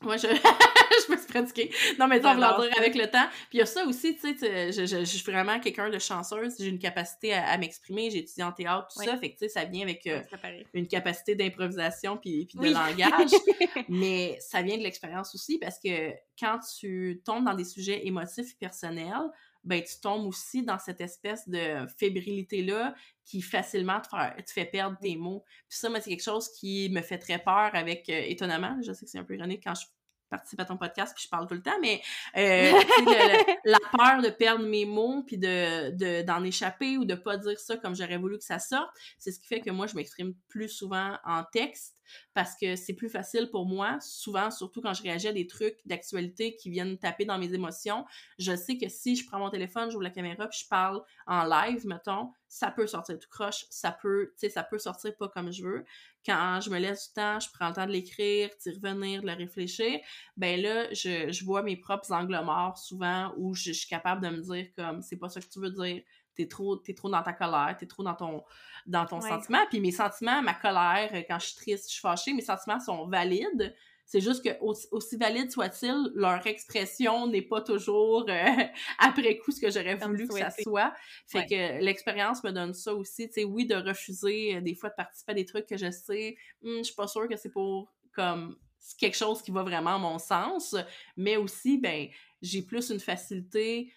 [0.01, 0.27] Moi, je,
[1.07, 1.71] je me suis pratiquée.
[1.99, 3.27] Non, mais tu vas dire avec le temps.
[3.49, 6.55] Puis il y a ça aussi, tu sais, je, je, suis vraiment quelqu'un de chanceuse.
[6.59, 8.11] J'ai une capacité à, m'exprimer.
[8.11, 9.17] J'ai étudié en théâtre, tout ça.
[9.17, 10.21] Fait que, tu sais, ça vient avec euh,
[10.73, 13.31] une capacité d'improvisation puis, puis de langage.
[13.89, 18.51] mais ça vient de l'expérience aussi parce que quand tu tombes dans des sujets émotifs
[18.51, 19.31] et personnels,
[19.67, 22.95] ben tu tombes aussi dans cette espèce de fébrilité-là
[23.25, 25.43] qui facilement te, te, fait perdre tes mots.
[25.67, 28.93] Puis ça, moi, c'est quelque chose qui me fait très peur avec, euh, étonnamment, je
[28.93, 29.85] sais que c'est un peu ironique quand je
[30.29, 32.01] participe à ton podcast puis je parle tout le temps, mais
[32.37, 32.71] euh,
[33.65, 37.77] la peur de perdre mes mots puis de d'en échapper ou de pas dire ça
[37.77, 40.69] comme j'aurais voulu que ça sorte, c'est ce qui fait que moi je m'exprime plus
[40.69, 41.97] souvent en texte
[42.33, 45.77] parce que c'est plus facile pour moi, souvent, surtout quand je réagis à des trucs
[45.85, 48.05] d'actualité qui viennent taper dans mes émotions.
[48.39, 51.43] Je sais que si je prends mon téléphone, j'ouvre la caméra, puis je parle en
[51.43, 55.27] live, mettons, ça peut sortir tout croche, ça peut, tu sais, ça peut sortir pas
[55.27, 55.85] comme je veux.
[56.27, 59.27] Quand je me laisse du temps, je prends le temps de l'écrire, d'y revenir, de
[59.27, 59.99] le réfléchir,
[60.35, 64.21] ben là, je, je vois mes propres angles morts souvent où je, je suis capable
[64.21, 66.03] de me dire comme, c'est pas ça que tu veux dire,
[66.35, 68.43] t'es trop, es trop dans ta colère, t'es trop dans ton,
[68.85, 69.65] dans ton sentiment.
[69.69, 73.07] Puis mes sentiments, ma colère, quand je suis triste, je suis fâchée, mes sentiments sont
[73.07, 73.75] valides.
[74.07, 78.45] C'est juste que aussi, valide soit-il, leur expression n'est pas toujours euh,
[78.99, 80.93] après coup ce que j'aurais voulu que ça soit.
[81.27, 83.27] Fait que l'expérience me donne ça aussi.
[83.27, 85.91] Tu sais, oui, de refuser euh, des fois de participer à des trucs que je
[85.91, 88.55] sais, hum, je suis pas sûre que c'est pour comme
[88.97, 90.73] quelque chose qui va vraiment à mon sens,
[91.17, 92.07] mais aussi, ben,
[92.41, 93.91] j'ai plus une facilité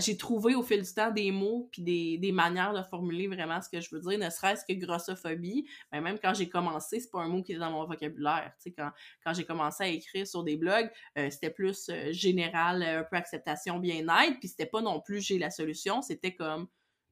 [0.00, 3.60] j'ai trouvé au fil du temps des mots puis des, des, manières de formuler vraiment
[3.60, 5.66] ce que je veux dire, ne serait-ce que grossophobie.
[5.90, 8.52] Ben, même quand j'ai commencé, c'est pas un mot qui est dans mon vocabulaire.
[8.58, 8.90] Tu sais, quand,
[9.24, 13.16] quand j'ai commencé à écrire sur des blogs, euh, c'était plus euh, général, un peu
[13.16, 16.68] acceptation, bien-être, puis c'était pas non plus j'ai la solution, c'était comme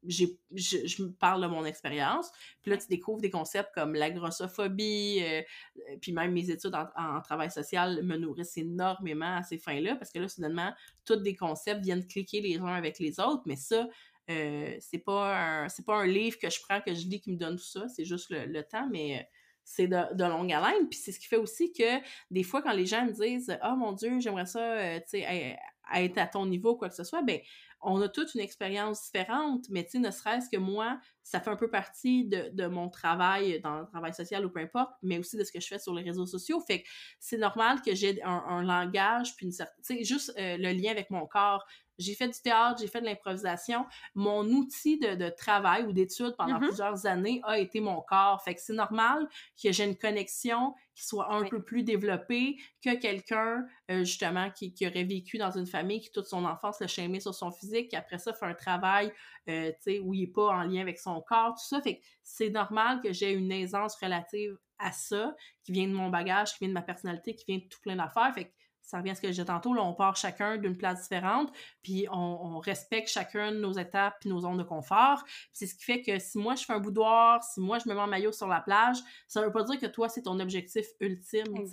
[0.07, 0.25] je,
[0.55, 2.31] je, parle de mon expérience.
[2.63, 5.43] Puis là, tu découvres des concepts comme la grossophobie, euh,
[5.77, 10.11] euh, puis même mes études en, travail social me nourrissent énormément à ces fins-là, parce
[10.11, 10.73] que là, soudainement,
[11.05, 13.89] tous des concepts viennent cliquer les uns avec les autres, mais ça,
[14.31, 17.39] euh, c'est pas un pas un livre que je prends, que je lis qui me
[17.39, 19.29] donne tout ça, c'est juste le, temps, mais
[19.65, 20.89] c'est de, de, longue haleine.
[20.89, 22.01] Puis c'est ce qui fait aussi que
[22.31, 25.57] des fois, quand les gens me disent «Oh mon Dieu, j'aimerais ça, tu sais,
[26.01, 27.41] être à ton niveau, quoi que ce soit», ben
[27.83, 31.57] on a toute une expérience différente, mais tu ne serait-ce que moi, ça fait un
[31.57, 35.43] peu partie de, mon travail dans le travail social ou peu importe, mais aussi de
[35.43, 36.61] ce que je fais sur les réseaux sociaux.
[36.61, 36.85] Fait
[37.19, 41.11] c'est normal que j'ai un, langage, puis une certaine, tu juste euh, le lien avec
[41.11, 41.67] mon corps.
[41.99, 43.87] J'ai fait du théâtre, j'ai fait de l'improvisation.
[44.15, 46.69] Mon outil de, travail ou d'étude pendant mm-hmm.
[46.69, 48.43] plusieurs années a été mon corps.
[48.43, 49.29] Fait que c'est normal
[49.63, 54.75] que j'ai une connexion qui soit un peu plus développée que quelqu'un, euh, justement, qui,
[54.87, 57.97] aurait vécu dans une famille qui, toute son enfance, l'a chémé sur son physique, qui
[57.97, 59.13] après ça fait un travail,
[59.49, 61.81] euh, tu sais, où il n'est pas en lien avec son corps, tout ça.
[61.81, 65.35] Fait que c'est normal que j'ai une aisance relative à ça,
[65.65, 67.97] qui vient de mon bagage, qui vient de ma personnalité, qui vient de tout plein
[67.97, 68.33] d'affaires.
[68.35, 70.77] Fait que ça revient à ce que je disais tantôt, là, on part chacun d'une
[70.77, 71.53] place différente,
[71.83, 75.25] puis on, respecte chacun nos étapes puis nos zones de confort.
[75.53, 77.95] C'est ce qui fait que si moi je fais un boudoir, si moi je me
[77.95, 80.87] mets en maillot sur la plage, ça veut pas dire que toi c'est ton objectif
[81.01, 81.65] ultime.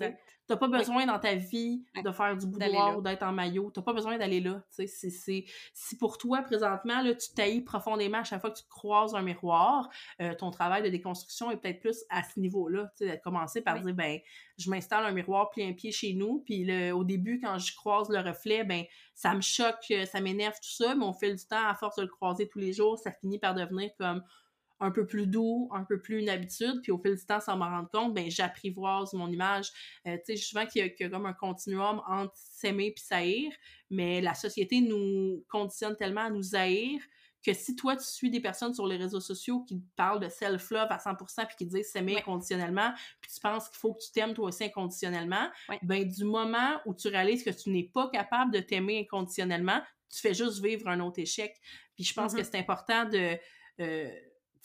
[0.49, 3.69] T'as pas besoin dans ta vie de faire du boudoir ou d'être en maillot.
[3.69, 4.63] T'as pas besoin d'aller là.
[4.71, 9.21] Si pour toi, présentement, là, tu taillis profondément à chaque fois que tu croises un
[9.21, 9.87] miroir,
[10.19, 12.91] euh, ton travail de déconstruction est peut-être plus à ce niveau-là.
[12.99, 14.17] De commencer par dire, ben,
[14.57, 18.17] je m'installe un miroir plein pied chez nous, puis au début, quand je croise le
[18.17, 21.75] reflet, ben, ça me choque, ça m'énerve, tout ça, mais au fil du temps, à
[21.75, 24.23] force de le croiser tous les jours, ça finit par devenir comme
[24.79, 27.57] un peu plus doux, un peu plus une habitude, puis au fil du temps, sans
[27.57, 29.71] m'en rendre compte, ben j'apprivoise mon image.
[30.07, 33.51] Euh, tu sais, souvent qu'il y, a comme un continuum entre s'aimer puis s'haïr,
[33.89, 37.01] mais la société nous conditionne tellement à nous haïr
[37.45, 40.87] que si toi, tu suis des personnes sur les réseaux sociaux qui parlent de self-love
[40.89, 44.33] à 100% puis qui disent s'aimer inconditionnellement, puis tu penses qu'il faut que tu t'aimes
[44.33, 45.49] toi aussi inconditionnellement,
[45.83, 50.19] ben du moment où tu réalises que tu n'es pas capable de t'aimer inconditionnellement, tu
[50.19, 51.55] fais juste vivre un autre échec.
[51.95, 52.49] Puis je pense que mm-hmm.
[52.51, 53.37] c'est important de...
[53.79, 54.09] Euh,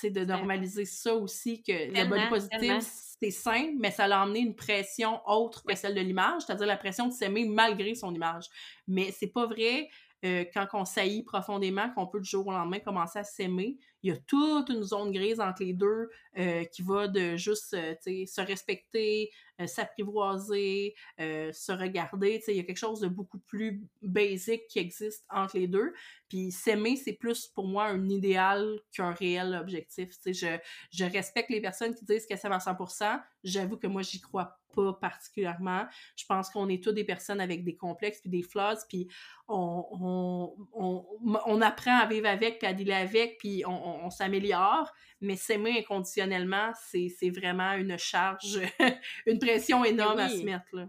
[0.03, 4.55] de normaliser ça aussi, que le body positive, c'est sain, mais ça l'a emmené une
[4.55, 8.45] pression autre que celle de l'image, c'est-à-dire la pression de s'aimer malgré son image.
[8.87, 9.89] Mais c'est pas vrai
[10.25, 13.77] euh, quand on saillit profondément, qu'on peut du jour au lendemain commencer à s'aimer.
[14.05, 17.75] Il y a toute une zone grise entre les deux euh, qui va de juste
[17.75, 19.31] euh, se respecter,
[19.67, 22.43] s'apprivoiser, se regarder.
[22.49, 25.93] Il y a quelque chose de beaucoup plus basique qui existe entre les deux.
[26.29, 30.11] Puis s'aimer, c'est plus pour moi un idéal qu'un réel objectif.
[30.27, 30.59] Je,
[30.91, 33.23] je respecte les personnes qui disent qu'elles s'aiment à 100%.
[33.45, 35.87] J'avoue que moi, j'y crois pas particulièrement.
[36.17, 39.09] Je pense qu'on est tous des personnes avec des complexes puis des flaws, puis
[39.49, 44.93] on, on, apprend à vivre avec, puis à dealer avec, puis on, s'améliore.
[45.21, 48.61] Mais s'aimer inconditionnellement, c'est vraiment une charge,
[49.27, 50.67] une pression énorme à se mettre.
[50.73, 50.89] Là.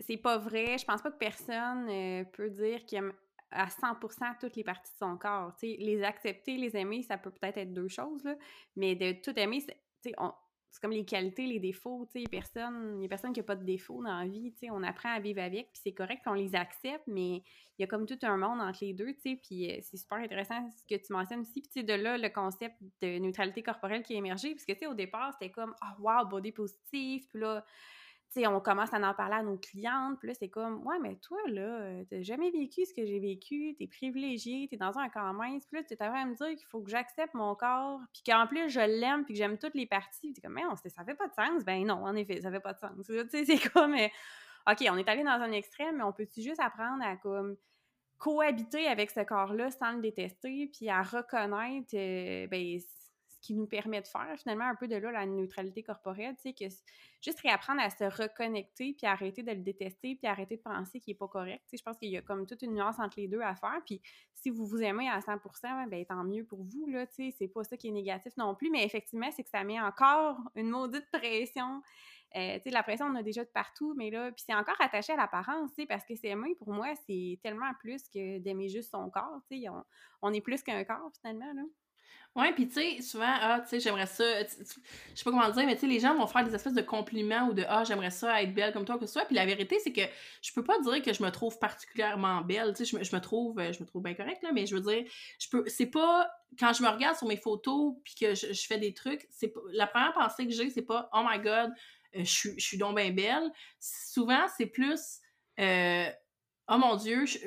[0.00, 0.78] C'est pas vrai.
[0.78, 3.12] Je pense pas que personne euh, peut dire qu'il aime
[3.50, 5.52] à 100% toutes les parties de son corps.
[5.62, 8.34] les accepter, les aimer, ça peut peut-être être deux choses, là,
[8.76, 9.64] mais de tout aimer,
[10.18, 10.32] on,
[10.70, 13.44] c'est comme les qualités, les défauts, tu sais, personne, il y a personne qui n'a
[13.44, 15.92] pas de défauts dans la vie, tu sais, on apprend à vivre avec, puis c'est
[15.92, 17.36] correct qu'on les accepte, mais
[17.78, 19.96] il y a comme tout un monde entre les deux, tu sais, puis euh, c'est
[19.96, 24.02] super intéressant ce que tu mentionnes aussi, puis de là, le concept de neutralité corporelle
[24.02, 27.26] qui a émergé, parce que, tu sais, au départ, c'était comme, oh, wow, body positif,
[27.28, 27.64] puis là,
[28.30, 31.16] sais, on commence à en parler à nos clientes, puis là, c'est comme, ouais, mais
[31.16, 35.32] toi, là, t'as jamais vécu ce que j'ai vécu, t'es privilégié, t'es dans un corps
[35.32, 38.00] mince, puis là, t'es en train de me dire qu'il faut que j'accepte mon corps,
[38.12, 40.74] puis qu'en plus, je l'aime, puis que j'aime toutes les parties, t'es comme, mais non,
[40.76, 41.64] ça fait pas de sens?
[41.64, 43.06] Ben non, en effet, ça fait pas de sens.
[43.06, 44.08] Tu sais, c'est comme, euh,
[44.70, 47.56] OK, on est allé dans un extrême, mais on peut-tu juste apprendre à, comme,
[48.18, 52.78] cohabiter avec ce corps-là sans le détester, puis à reconnaître, euh, ben,
[53.40, 56.52] qui nous permet de faire finalement un peu de là la neutralité corporelle, tu sais,
[56.52, 56.74] que
[57.22, 61.12] juste réapprendre à se reconnecter, puis arrêter de le détester, puis arrêter de penser qu'il
[61.12, 61.62] n'est pas correct.
[61.64, 63.54] Tu sais, je pense qu'il y a comme toute une nuance entre les deux à
[63.54, 63.80] faire.
[63.86, 64.00] Puis
[64.34, 67.48] si vous vous aimez à 100%, ben tant mieux pour vous, là, tu sais, c'est
[67.48, 70.70] pas ça qui est négatif non plus, mais effectivement, c'est que ça met encore une
[70.70, 71.82] maudite pression.
[72.36, 74.76] Euh, tu sais, la pression, on a déjà de partout, mais là, puis c'est encore
[74.80, 78.68] attaché à l'apparence, tu sais, parce que s'aimer, pour moi, c'est tellement plus que d'aimer
[78.68, 79.82] juste son corps, tu sais, on,
[80.22, 81.62] on est plus qu'un corps, finalement, là.
[82.36, 84.54] Ouais, puis tu sais, souvent, ah, tu sais, j'aimerais ça, je
[85.14, 87.48] sais pas comment dire, mais tu sais, les gens vont faire des espèces de compliments
[87.48, 89.24] ou de ah, j'aimerais ça être belle comme toi, que ce soit.
[89.24, 90.02] Puis la vérité, c'est que
[90.40, 93.60] je peux pas dire que je me trouve particulièrement belle, tu sais, je, me trouve,
[93.60, 95.04] je me trouve bien correcte, là, mais je veux dire,
[95.40, 98.78] je peux, c'est pas, quand je me regarde sur mes photos puis que je, fais
[98.78, 101.72] des trucs, c'est la première pensée que j'ai, c'est pas oh my god,
[102.14, 103.50] euh, je, je suis donc bien belle.
[103.80, 105.18] Souvent, c'est plus,
[105.58, 106.08] euh,
[106.68, 107.38] oh mon dieu, je,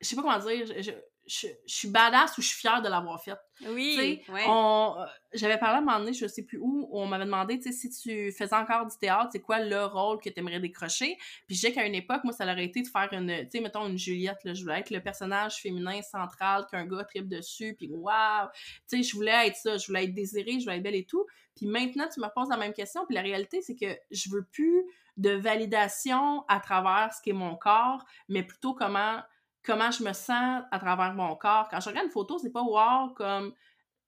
[0.00, 0.92] je sais pas comment dire, je,
[1.28, 3.38] je, suis badass ou je suis fière de l'avoir faite.
[3.66, 7.26] Oui, euh, J'avais parlé à un moment donné, je sais plus où, où on m'avait
[7.26, 10.38] demandé, tu sais, si tu faisais encore du théâtre, c'est quoi le rôle que tu
[10.38, 11.16] aimerais décrocher?
[11.46, 13.60] Puis je disais qu'à une époque, moi, ça aurait été de faire une, tu sais,
[13.60, 17.74] mettons une Juliette, là, je voulais être le personnage féminin central qu'un gars tripe dessus,
[17.76, 18.48] puis waouh!
[18.88, 21.04] Tu sais, je voulais être ça, je voulais être désirée, je voulais être belle et
[21.04, 21.26] tout.
[21.56, 24.44] Puis maintenant, tu me poses la même question, puis la réalité, c'est que je veux
[24.44, 24.84] plus
[25.16, 29.20] de validation à travers ce qui est mon corps, mais plutôt comment
[29.64, 31.68] comment je me sens à travers mon corps.
[31.68, 33.52] Quand je regarde une photo, c'est pas wow comme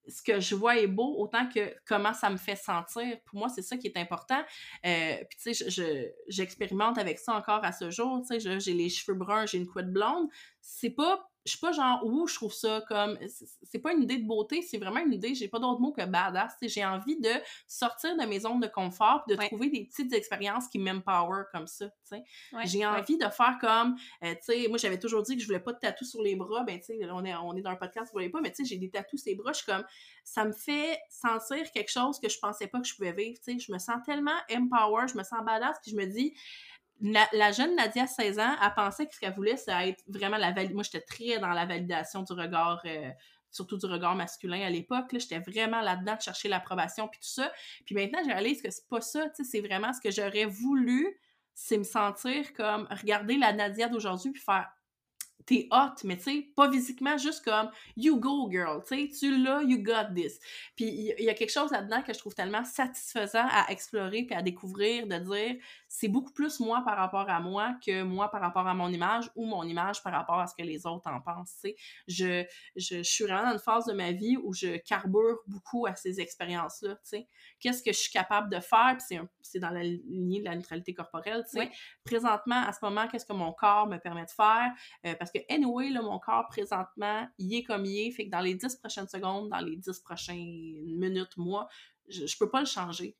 [0.09, 3.21] ce que je vois est beau autant que comment ça me fait sentir.
[3.27, 4.41] Pour moi, c'est ça qui est important.
[4.87, 8.23] Euh, puis tu sais, j'expérimente avec ça encore à ce jour.
[8.23, 10.29] Tu sais, j'ai les cheveux bruns, j'ai une couette blonde.
[10.61, 13.19] C'est pas je suis pas genre où je trouve ça comme
[13.63, 16.05] c'est pas une idée de beauté c'est vraiment une idée j'ai pas d'autre mot que
[16.05, 17.31] badass j'ai envie de
[17.67, 21.87] sortir de mes zones de confort de trouver des petites expériences qui m'empower comme ça
[22.65, 25.61] j'ai envie de faire comme euh, tu sais moi j'avais toujours dit que je voulais
[25.61, 27.77] pas de tatou sur les bras ben tu sais on est on est dans un
[27.77, 29.67] podcast vous voyez pas mais tu sais j'ai des tatous sur les bras je suis
[29.67, 29.85] comme
[30.25, 33.53] ça me fait sentir quelque chose que je pensais pas que je pouvais vivre tu
[33.53, 33.59] sais.
[33.59, 36.35] Je me sens tellement empower je me sens badass puis je me dis
[37.01, 40.53] la, jeune Nadia, 16 ans, a pensé que ce qu'elle voulait, c'est être vraiment la
[40.53, 40.75] validation.
[40.75, 43.11] Moi, j'étais très dans la validation du regard, euh,
[43.51, 45.07] surtout du regard masculin à l'époque.
[45.13, 47.53] J'étais vraiment là-dedans de chercher l'approbation puis tout ça.
[47.87, 49.27] Puis maintenant, je réalise que c'est pas ça.
[49.43, 51.19] C'est vraiment ce que j'aurais voulu,
[51.55, 54.69] c'est me sentir comme regarder la Nadia d'aujourd'hui puis faire
[55.47, 59.43] t'es hot, mais tu sais, pas physiquement, juste comme you go girl, tu sais, tu
[59.43, 60.39] l'as, you got this.
[60.77, 60.87] Puis
[61.19, 64.43] il y, a quelque chose là-dedans que je trouve tellement satisfaisant à explorer puis à
[64.43, 65.57] découvrir, de dire
[65.93, 69.29] c'est beaucoup plus moi par rapport à moi que moi par rapport à mon image
[69.35, 71.67] ou mon image par rapport à ce que les autres en pensent.
[72.07, 72.45] Je,
[72.77, 75.97] je, je, suis vraiment dans une phase de ma vie où je carbure beaucoup à
[75.97, 76.97] ces expériences-là.
[77.59, 78.97] Qu'est-ce que je suis capable de faire?
[78.99, 81.45] Puis c'est dans la lignée de la neutralité corporelle.
[82.05, 84.73] Présentement, à ce moment, qu'est-ce que mon corps me permet de faire?
[85.07, 88.11] Euh, parce que, anyway, là, mon corps, présentement, il est comme il est.
[88.13, 91.69] Fait que dans les 10 prochaines secondes, dans les 10 prochaines minutes, mois,
[92.11, 93.17] je, je peux pas le changer.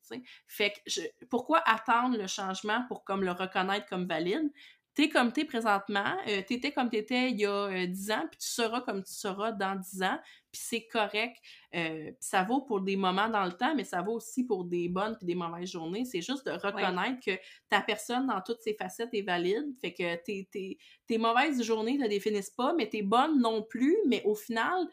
[0.47, 4.51] Fait que je, pourquoi attendre le changement pour comme le reconnaître comme valide?
[4.93, 8.37] T'es comme t'es présentement, euh, t'étais comme t'étais il y a 10 euh, ans, puis
[8.37, 10.19] tu seras comme tu seras dans 10 ans,
[10.51, 11.37] puis c'est correct.
[11.73, 14.89] Euh, ça vaut pour des moments dans le temps, mais ça vaut aussi pour des
[14.89, 16.03] bonnes puis des mauvaises journées.
[16.03, 17.31] C'est juste de reconnaître que
[17.69, 19.73] ta personne dans toutes ses facettes est valide.
[19.79, 20.77] Fait que tes, tes,
[21.07, 24.87] tes mauvaises journées ne définissent pas, mais tes bonnes non plus, mais au final,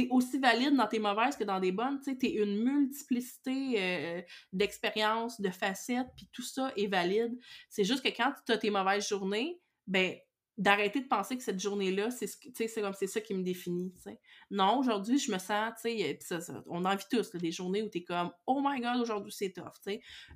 [0.00, 2.00] t'es aussi valide dans tes mauvaises que dans des bonnes.
[2.00, 4.22] Tu t'es une multiplicité euh,
[4.52, 7.38] d'expériences, de facettes, puis tout ça est valide.
[7.68, 10.16] C'est juste que quand tu as tes mauvaises journées, ben
[10.58, 13.94] d'arrêter de penser que cette journée-là, c'est c'est comme c'est ça qui me définit.
[14.50, 16.18] Non, aujourd'hui, je me sens, tu sais,
[16.66, 19.52] on en vit tous des journées où tu es comme Oh my god, aujourd'hui c'est
[19.52, 19.72] tough.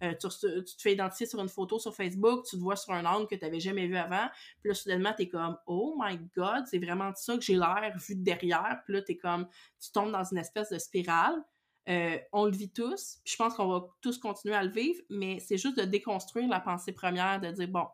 [0.03, 3.05] Euh, tu, te fais identifier sur une photo sur Facebook, tu te vois sur un
[3.05, 4.29] angle que tu n'avais jamais vu avant,
[4.61, 7.93] puis là, soudainement, tu es comme Oh my god, c'est vraiment ça que j'ai l'air
[7.97, 9.47] vu de derrière, puis là, es comme
[9.79, 11.37] tu tombes dans une espèce de spirale.
[11.87, 14.99] Euh, on le vit tous, puis je pense qu'on va tous continuer à le vivre,
[15.11, 17.87] mais c'est juste de déconstruire la pensée première, de dire bon,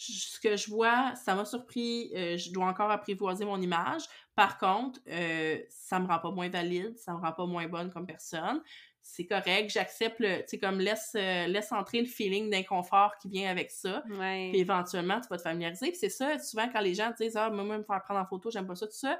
[0.00, 2.10] ce que je vois, ça m'a surpris.
[2.14, 4.02] Euh, je dois encore apprivoiser mon image.
[4.34, 7.90] Par contre, euh, ça me rend pas moins valide, ça me rend pas moins bonne
[7.90, 8.62] comme personne
[9.02, 13.28] c'est correct, j'accepte le, tu sais, comme laisse, euh, laisse entrer le feeling d'inconfort qui
[13.28, 14.02] vient avec ça.
[14.06, 15.88] Puis éventuellement, tu vas te familiariser.
[15.88, 18.50] Puis c'est ça, souvent quand les gens disent, ah, moi, me faire prendre en photo,
[18.50, 19.18] j'aime pas ça, tout ça.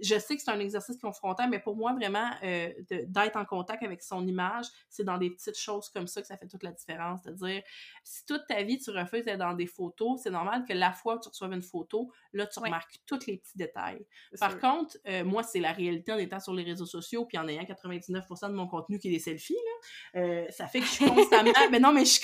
[0.00, 3.82] Je sais que c'est un exercice confrontant, mais pour moi, vraiment, euh, d'être en contact
[3.82, 6.72] avec son image, c'est dans des petites choses comme ça que ça fait toute la
[6.72, 7.20] différence.
[7.22, 7.62] C'est-à-dire,
[8.04, 11.18] si toute ta vie, tu refuses d'être dans des photos, c'est normal que la fois
[11.18, 14.06] que tu reçoives une photo, là, tu remarques tous les petits détails.
[14.38, 17.48] Par contre, euh, moi, c'est la réalité en étant sur les réseaux sociaux, puis en
[17.48, 20.20] ayant 99% de mon contenu qui est selfie là.
[20.20, 21.52] Euh, ça fait que je suis constamment.
[21.70, 22.20] mais non, mais je,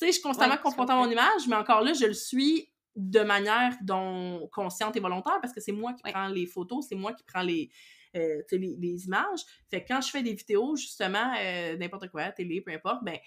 [0.00, 3.76] je suis constamment confrontée à mon image, mais encore là, je le suis de manière
[3.82, 7.22] dont consciente et volontaire parce que c'est moi qui prends les photos, c'est moi qui
[7.24, 7.70] prends les,
[8.16, 9.40] euh, les, les, images.
[9.70, 13.18] Fait que quand je fais des vidéos, justement, euh, n'importe quoi, télé, peu importe, ben,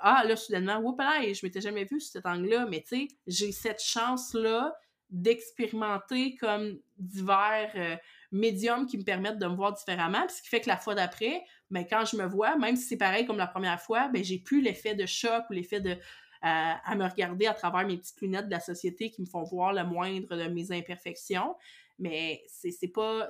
[0.00, 3.08] ah, là, soudainement, whoop là, je m'étais jamais vue sur cet angle-là, mais tu sais,
[3.26, 4.74] j'ai cette chance-là
[5.10, 7.98] d'expérimenter comme divers
[8.32, 10.94] médiums qui me permettent de me voir différemment, puis ce qui fait que la fois
[10.94, 14.08] d'après, mais ben, quand je me vois, même si c'est pareil comme la première fois,
[14.08, 15.96] ben j'ai plus l'effet de choc ou l'effet de
[16.42, 19.72] à me regarder à travers mes petites lunettes de la société qui me font voir
[19.72, 21.56] le moindre de mes imperfections.
[21.98, 23.28] Mais c'est pas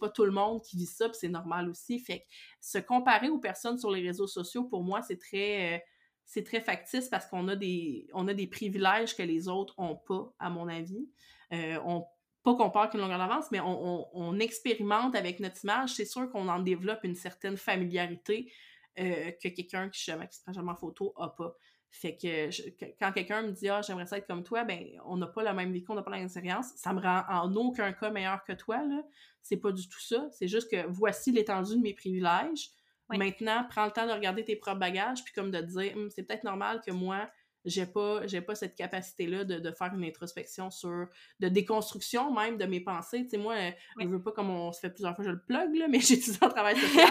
[0.00, 1.98] pas tout le monde qui vit ça, puis c'est normal aussi.
[1.98, 2.24] Fait que
[2.60, 7.08] se comparer aux personnes sur les réseaux sociaux, pour moi, c'est très euh, très factice
[7.08, 10.68] parce qu'on a des on a des privilèges que les autres ont pas, à mon
[10.68, 11.08] avis.
[11.52, 12.06] Euh, on
[12.42, 16.46] pas qu'on parle qu'une longueur d'avance, mais on, expérimente avec notre image, c'est sûr qu'on
[16.46, 18.52] en développe une certaine familiarité
[19.00, 21.56] euh, que quelqu'un qui, jamais, qui se prend jamais en photo a pas.
[21.90, 22.50] Fait que,
[22.98, 25.54] quand quelqu'un me dit Ah, j'aimerais ça être comme toi, ben on n'a pas la
[25.54, 26.72] même vie on n'a pas la même expérience.
[26.76, 29.02] Ça me rend en aucun cas meilleur que toi, là.
[29.42, 30.28] C'est pas du tout ça.
[30.32, 32.70] C'est juste que voici l'étendue de mes privilèges.
[33.08, 36.10] Maintenant, prends le temps de regarder tes propres bagages, puis comme de te dire hum,
[36.10, 37.30] c'est peut-être normal que moi,
[37.66, 41.08] j'ai pas j'ai pas cette capacité là de, de, faire une introspection sur
[41.40, 43.24] de déconstruction même de mes pensées.
[43.24, 43.56] Tu sais moi
[44.00, 46.38] je veux pas comme on se fait plusieurs fois je le plug là mais j'étudie
[46.40, 47.10] en travail social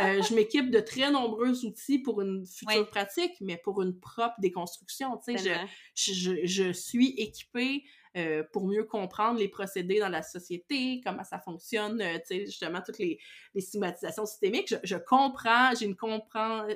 [0.00, 4.36] euh, je m'équipe de très nombreux outils pour une future pratique mais pour une propre
[4.38, 5.18] déconstruction.
[5.18, 7.82] Tu sais je, je, je, suis équipée
[8.16, 12.46] euh, pour mieux comprendre les procédés dans la société, comment ça fonctionne, euh, tu sais,
[12.46, 13.18] justement, toutes les,
[13.54, 14.68] les stigmatisations systémiques.
[14.68, 15.96] Je, je comprends, j'ai une,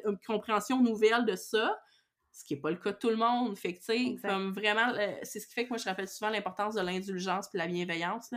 [0.05, 1.81] une compréhension nouvelle de ça
[2.33, 3.57] ce qui n'est pas le cas de tout le monde.
[3.59, 6.31] Fait que, tu sais, comme vraiment, c'est ce qui fait que moi, je rappelle souvent
[6.31, 8.31] l'importance de l'indulgence puis la bienveillance.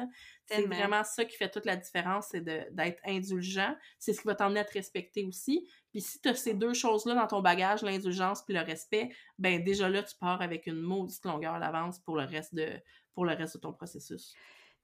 [0.47, 3.73] C'est vraiment ça qui fait toute la différence, c'est d'être indulgent.
[3.97, 5.67] C'est ce qui va t'emmener à te respecter aussi.
[5.91, 9.63] Puis si tu as ces deux choses-là dans ton bagage, l'indulgence puis le respect, ben
[9.63, 12.67] déjà là, tu pars avec une maudite longueur d'avance pour le reste de
[13.13, 14.35] pour le reste de ton processus.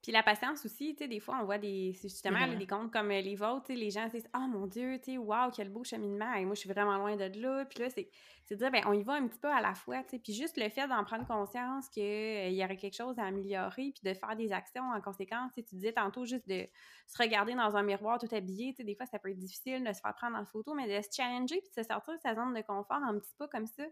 [0.01, 3.11] Puis la patience aussi, tu sais, des fois, on voit des, justement, des comptes comme
[3.11, 5.69] euh, les vôtres, tu sais, les gens disent «Ah, mon Dieu, tu sais, wow, quel
[5.69, 6.33] beau cheminement!
[6.33, 8.09] Et moi, je suis vraiment loin de là.» Puis là, c'est
[8.49, 10.19] de dire, ben on y va un petit peu à la fois, tu sais.
[10.19, 13.93] Puis juste le fait d'en prendre conscience qu'il euh, y aurait quelque chose à améliorer,
[13.93, 15.51] puis de faire des actions en conséquence.
[15.53, 16.67] Tu disais tantôt juste de
[17.07, 19.83] se regarder dans un miroir tout habillé, tu sais, des fois, ça peut être difficile
[19.83, 22.19] de se faire prendre en photo, mais de se challenger, puis de se sortir de
[22.19, 23.83] sa zone de confort un petit peu comme ça,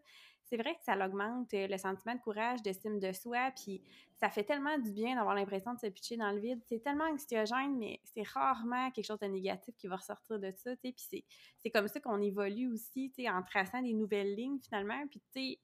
[0.49, 3.81] c'est vrai que ça augmente euh, le sentiment de courage, d'estime de soi, puis
[4.19, 6.59] ça fait tellement du bien d'avoir l'impression de se pitcher dans le vide.
[6.67, 10.75] C'est tellement anxiogène, mais c'est rarement quelque chose de négatif qui va ressortir de ça,
[10.77, 15.59] puis c'est comme ça qu'on évolue aussi, en traçant des nouvelles lignes, finalement, puis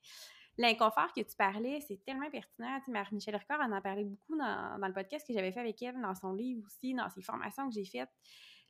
[0.57, 2.79] l'inconfort que tu parlais, c'est tellement pertinent.
[2.85, 5.81] Tu Marie-Michel Ricard en a parlé beaucoup dans, dans le podcast que j'avais fait avec
[5.81, 8.09] elle, dans son livre aussi, dans ses formations que j'ai faites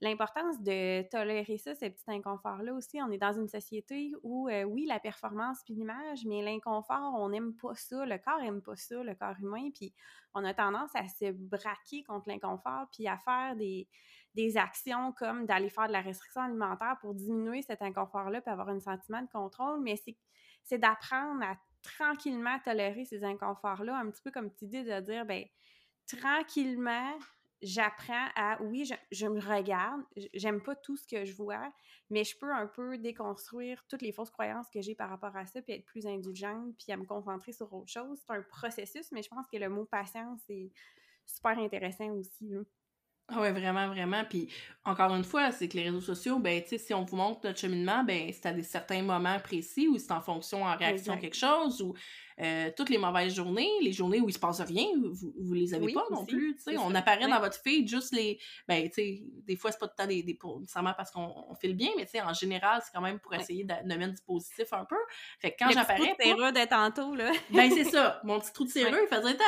[0.01, 3.01] l'importance de tolérer ça, ces petits inconforts-là aussi.
[3.01, 7.29] On est dans une société où, euh, oui, la performance puis l'image, mais l'inconfort, on
[7.29, 8.05] n'aime pas ça.
[8.05, 9.69] Le corps n'aime pas ça, le corps humain.
[9.73, 9.93] Puis
[10.33, 13.87] on a tendance à se braquer contre l'inconfort puis à faire des,
[14.35, 18.69] des actions comme d'aller faire de la restriction alimentaire pour diminuer cet inconfort-là puis avoir
[18.69, 19.81] un sentiment de contrôle.
[19.81, 19.95] Mais
[20.63, 25.25] c'est d'apprendre à tranquillement tolérer ces inconforts-là, un petit peu comme tu dis, de dire,
[25.25, 25.45] ben
[26.07, 27.17] tranquillement,
[27.61, 30.01] j'apprends à, oui, je, me regarde,
[30.33, 31.71] j'aime pas tout ce que je vois,
[32.09, 35.45] mais je peux un peu déconstruire toutes les fausses croyances que j'ai par rapport à
[35.45, 38.19] ça, puis être plus indulgente, puis à me concentrer sur autre chose.
[38.25, 40.71] C'est un processus, mais je pense que le mot patience est
[41.25, 42.53] super intéressant aussi.
[43.27, 44.23] Ah ouais, vraiment, vraiment.
[44.23, 44.49] Puis
[44.83, 47.41] encore une fois, c'est que les réseaux sociaux, ben, tu sais, si on vous montre
[47.43, 51.13] notre cheminement, ben, c'est à des certains moments précis ou c'est en fonction, en réaction
[51.13, 51.95] à quelque chose ou
[52.41, 55.73] euh, toutes les mauvaises journées, les journées où il se passe rien, vous, vous les
[55.73, 56.77] avez pas non plus, tu sais.
[56.77, 59.93] On apparaît dans votre feed juste les, ben, tu sais, des fois, c'est pas tout
[59.97, 62.81] le temps des, des nécessairement parce qu'on fait le bien, mais tu sais, en général,
[62.83, 64.97] c'est quand même pour essayer de, mettre du positif un peu.
[65.39, 66.15] Fait que quand j'apparais.
[66.17, 67.31] Petit trou de tantôt, là.
[67.49, 68.19] ben, c'est ça.
[68.23, 69.45] Mon petit trou de séreux, il faisait tada,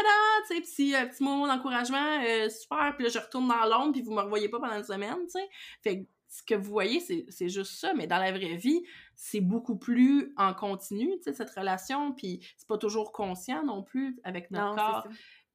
[0.47, 3.93] tu sais, petit, euh, petit mot d'encouragement, euh, super, puis là, je retourne dans l'ombre,
[3.93, 5.49] puis vous me revoyez pas pendant une semaine, tu sais.
[5.83, 8.83] Fait que ce que vous voyez, c'est juste ça, mais dans la vraie vie,
[9.15, 14.51] c'est beaucoup plus en continu, cette relation, puis c'est pas toujours conscient non plus avec
[14.51, 15.07] notre corps.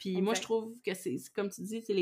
[0.03, 1.95] Puis moi, je trouve que c'est, comme tu dis, c'est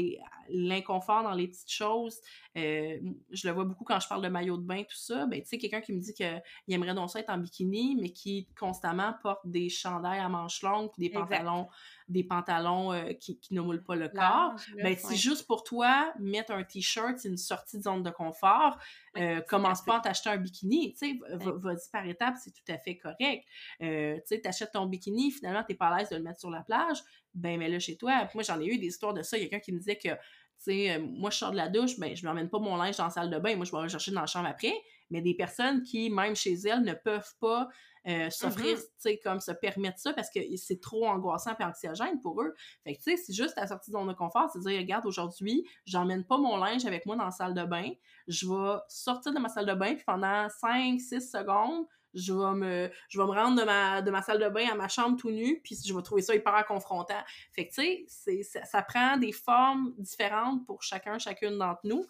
[0.48, 2.18] l'inconfort dans les petites choses.
[2.56, 2.98] Euh,
[3.30, 5.26] je le vois beaucoup quand je parle de maillot de bain, tout ça.
[5.26, 8.08] Ben, tu sais, quelqu'un qui me dit qu'il aimerait donc ça être en bikini, mais
[8.08, 11.68] qui constamment porte des chandails à manches longues, puis des pantalons
[12.08, 14.54] des pantalons euh, qui, qui, ne moulent pas le corps.
[14.82, 18.78] ben, si juste pour toi, mettre un t-shirt, c'est une sortie de zone de confort.
[19.16, 22.78] Euh, commence pas à t'acheter un bikini, tu sais, vas-y par étapes, c'est tout à
[22.78, 23.44] fait correct.
[23.78, 23.86] Tu
[24.24, 26.98] sais, t'achètes ton bikini, finalement, t'es pas à l'aise de le mettre sur la plage,
[27.34, 28.28] ben, mets-le chez toi.
[28.34, 29.36] moi, j'en ai eu des histoires de ça.
[29.36, 30.16] Il y a quelqu'un qui me disait que, tu
[30.58, 33.10] sais, moi, je sors de la douche, ben, je m'emmène pas mon linge dans la
[33.10, 34.74] salle de bain, moi, je vais le chercher dans la chambre après.
[35.10, 37.68] Mais des personnes qui, même chez elles, ne peuvent pas
[38.06, 38.80] euh, s'offrir, mm-hmm.
[38.80, 42.54] tu sais, comme se permettre ça parce que c'est trop angoissant et anxiogène pour eux.
[42.82, 45.04] Fait que, tu sais, c'est juste la sortie de zone de confort, c'est dire, regarde,
[45.04, 47.90] aujourd'hui, j'emmène pas mon linge avec moi dans la salle de bain.
[48.26, 51.84] Je vais sortir de ma salle de bain, puis pendant 5-6 secondes,
[52.14, 54.74] je vais me je vais me rendre de ma de ma salle de bain à
[54.74, 58.42] ma chambre tout nu puis je vais trouver ça hyper confrontant fait que tu sais
[58.42, 62.04] ça, ça prend des formes différentes pour chacun chacune d'entre nous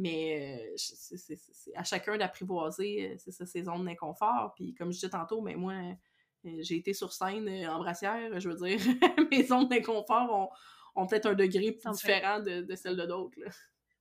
[0.00, 4.54] mais euh, c'est à chacun d'apprivoiser euh, ses zones d'inconfort.
[4.56, 8.48] Puis comme je disais tantôt, mais moi, euh, j'ai été sur scène en brassière, je
[8.48, 8.80] veux dire,
[9.30, 10.50] mes zones d'inconfort
[10.94, 13.38] ont, peut-être un degré différent de, de celle de d'autres.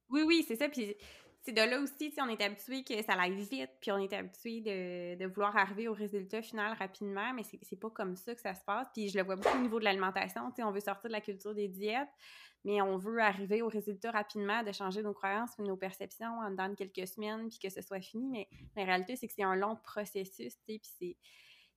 [0.10, 0.70] Oui, oui, c'est ça.
[0.70, 0.95] Puis
[1.50, 4.62] c'est de là aussi, on est habitué que ça aille vite, puis on est habitué
[4.62, 8.54] de, de, vouloir arriver au résultat final rapidement, mais c'est pas comme ça que ça
[8.54, 8.88] se passe.
[8.93, 11.56] Puis je le vois beaucoup au niveau de l'alimentation, on veut sortir de la culture
[11.56, 12.10] des diètes
[12.66, 16.68] mais on veut arriver au résultat rapidement, de changer nos croyances nos perceptions en dedans
[16.68, 18.30] de quelques semaines, puis que ce soit fini.
[18.30, 21.16] Mais la réalité, c'est que c'est un long processus, puis c'est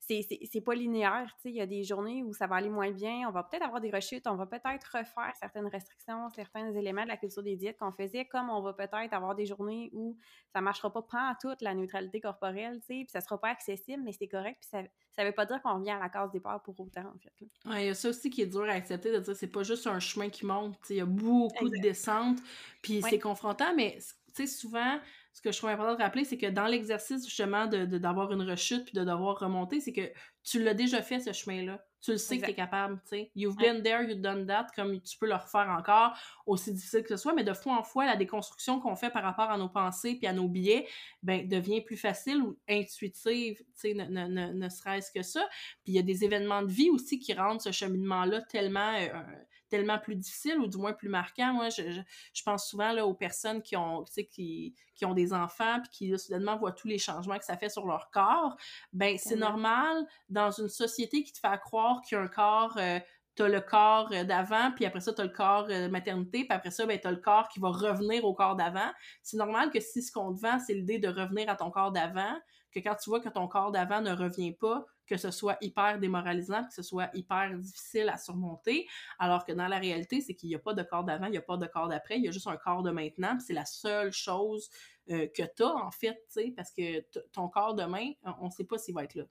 [0.09, 2.91] c'est pas linéaire, tu sais, il y a des journées où ça va aller moins
[2.91, 7.05] bien, on va peut-être avoir des rechutes, on va peut-être refaire certaines restrictions, certains éléments
[7.05, 10.17] de la culture des diètes qu'on faisait, comme on va peut-être avoir des journées où
[10.53, 14.03] ça marchera pas pas toute la neutralité corporelle, tu sais, puis ça sera pas accessible,
[14.03, 14.83] mais c'est correct, puis ça,
[15.13, 17.47] ça veut pas dire qu'on revient à la case départ pour autant, en fait.
[17.69, 19.63] Ouais, il y a ça aussi qui est dur à accepter, de dire c'est pas
[19.63, 22.41] juste un chemin qui monte, tu sais, il y a beaucoup de descentes,
[22.83, 23.99] puis c'est confrontant, mais
[24.35, 24.99] tu sais, souvent,
[25.33, 28.43] ce que je trouve important de rappeler, c'est que dans l'exercice justement de, d'avoir une
[28.43, 30.13] rechute puis de devoir remonter, c'est que
[30.45, 31.83] tu l'as déjà fait ce chemin-là.
[32.03, 33.31] Tu le sais que tu es capable, tu sais.
[33.37, 37.11] You've been there, you've done that, comme tu peux le refaire encore, aussi difficile que
[37.11, 39.69] ce soit, mais de fois en fois, la déconstruction qu'on fait par rapport à nos
[39.69, 40.89] pensées puis à nos biais,
[41.23, 45.49] ben, devient plus facile ou intuitive, tu sais, ne, ne, ne, serait-ce que ça.
[45.85, 49.23] Puis il y a des événements de vie aussi qui rendent ce cheminement-là tellement, euh,
[49.73, 51.55] tellement plus difficile ou du moins plus marquant.
[51.55, 51.83] Moi, je,
[52.35, 56.19] je, pense souvent là, aux personnes qui ont, qui, qui ont des enfants puis qui
[56.19, 58.55] soudainement voient tous les changements que ça fait sur leur corps.
[58.93, 62.77] Ben, c'est normal dans une société qui te fait croire qu'il y a un corps
[62.77, 63.01] euh,
[63.35, 66.53] t'as le corps euh, d'avant, puis après ça, t'as le corps de euh, maternité, puis
[66.53, 68.91] après ça, ben, t'as le corps qui va revenir au corps d'avant.
[69.23, 71.93] C'est normal que si ce qu'on te vend, c'est l'idée de revenir à ton corps
[71.93, 72.39] d'avant,
[72.73, 75.99] que quand tu vois que ton corps d'avant ne revient pas, que ce soit hyper
[75.99, 78.87] démoralisant, que ce soit hyper difficile à surmonter,
[79.19, 81.39] alors que dans la réalité, c'est qu'il n'y a pas de corps d'avant, il n'y
[81.39, 83.65] a pas de corps d'après, il y a juste un corps de maintenant, c'est la
[83.65, 84.71] seule chose
[85.11, 86.19] euh, que tu as, en fait,
[86.57, 87.01] parce que
[87.33, 89.25] ton corps demain, on ne sait pas s'il va être là,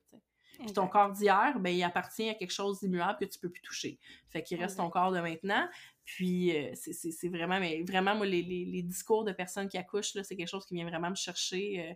[0.60, 3.62] Puis ton corps d'hier, ben, il appartient à quelque chose d'immuable que tu peux plus
[3.62, 4.00] toucher.
[4.30, 5.68] Fait qu'il reste ton corps de maintenant.
[6.04, 10.36] Puis euh, c'est vraiment, mais vraiment, moi, les, les, discours de personnes qui accouchent, c'est
[10.36, 11.90] quelque chose qui vient vraiment me chercher.
[11.90, 11.94] Euh,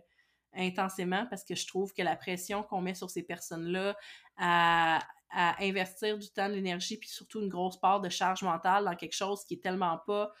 [0.56, 3.96] intensément parce que je trouve que la pression qu'on met sur ces personnes-là
[4.36, 5.00] à,
[5.30, 8.96] à investir du temps, de l'énergie, puis surtout une grosse part de charge mentale dans
[8.96, 10.32] quelque chose qui est tellement pas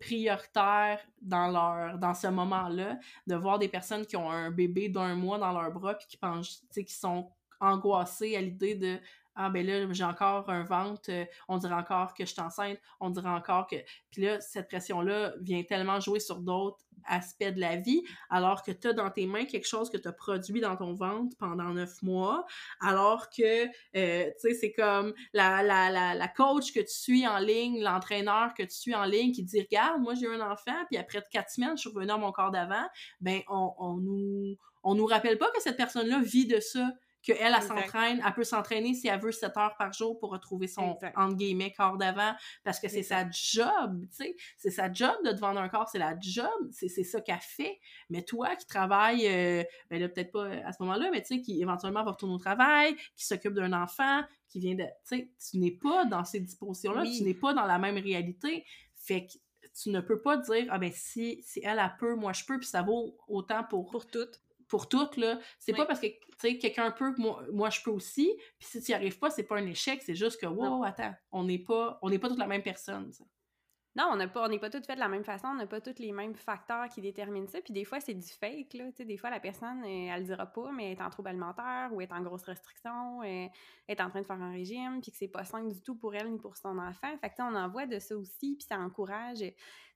[0.00, 5.14] prioritaire dans leur dans ce moment-là de voir des personnes qui ont un bébé d'un
[5.14, 8.98] mois dans leurs bras puis qui pensent qui sont angoissées à l'idée de
[9.36, 12.78] ah ben là, j'ai encore un ventre, euh, on dirait encore que je suis enceinte,
[13.00, 13.76] on dirait encore que.
[14.10, 18.70] Puis là, cette pression-là vient tellement jouer sur d'autres aspects de la vie, alors que
[18.70, 21.70] tu as dans tes mains quelque chose que tu as produit dans ton ventre pendant
[21.70, 22.44] neuf mois,
[22.80, 23.66] alors que,
[23.96, 28.76] euh, tu sais, c'est comme la, coach que tu suis en ligne, l'entraîneur que tu
[28.76, 31.82] suis en ligne qui dit, regarde, moi j'ai un enfant, puis après quatre semaines, je
[31.82, 32.86] suis revenue à mon corps d'avant,
[33.20, 36.90] ben on, on nous on nous rappelle pas que cette personne-là vit de ça
[37.22, 40.68] qu'elle, elle, s'entraîne, elle peut s'entraîner si elle veut 7 heures par jour pour retrouver
[40.68, 45.14] son, entre guillemets, corps d'avant, parce que c'est sa job, tu sais, c'est sa job
[45.24, 48.66] de te vendre un corps, c'est la job, c'est ça qu'elle fait, mais toi qui
[48.66, 52.12] travailles, euh, ben là, peut-être pas à ce moment-là, mais tu sais, qui éventuellement va
[52.12, 56.04] retourner au travail, qui s'occupe d'un enfant, qui vient de, tu sais, tu n'es pas
[56.04, 58.64] dans ces dispositions-là, tu n'es pas dans la même réalité,
[58.96, 59.32] fait que
[59.80, 62.58] tu ne peux pas dire, ah ben si, si elle, a peut, moi je peux,
[62.58, 63.90] puis ça vaut autant pour...
[63.90, 64.40] Pour toutes
[64.70, 65.38] pour toutes, là.
[65.58, 68.92] C'est pas parce que, tu sais, quelqu'un peut moi, je peux aussi, puis si tu
[68.92, 71.98] n'y arrives pas, c'est pas un échec, c'est juste que, wow, attends, on n'est pas,
[72.02, 73.12] on n'est pas toute la même personne,
[74.00, 75.80] Non, on n'est pas, on pas toutes faites de la même façon, on n'a pas
[75.82, 77.60] tous les mêmes facteurs qui déterminent ça.
[77.60, 78.86] Puis des fois, c'est du fake, là.
[78.86, 81.10] Tu sais, des fois, la personne, euh, elle, le dira pas, mais elle est en
[81.10, 84.52] trouble alimentaire ou est en grosse restriction, elle euh, est en train de faire un
[84.52, 87.14] régime, puis que c'est pas sain du tout pour elle ni pour son enfant.
[87.20, 89.44] Fait que, on en voit de ça aussi, puis ça encourage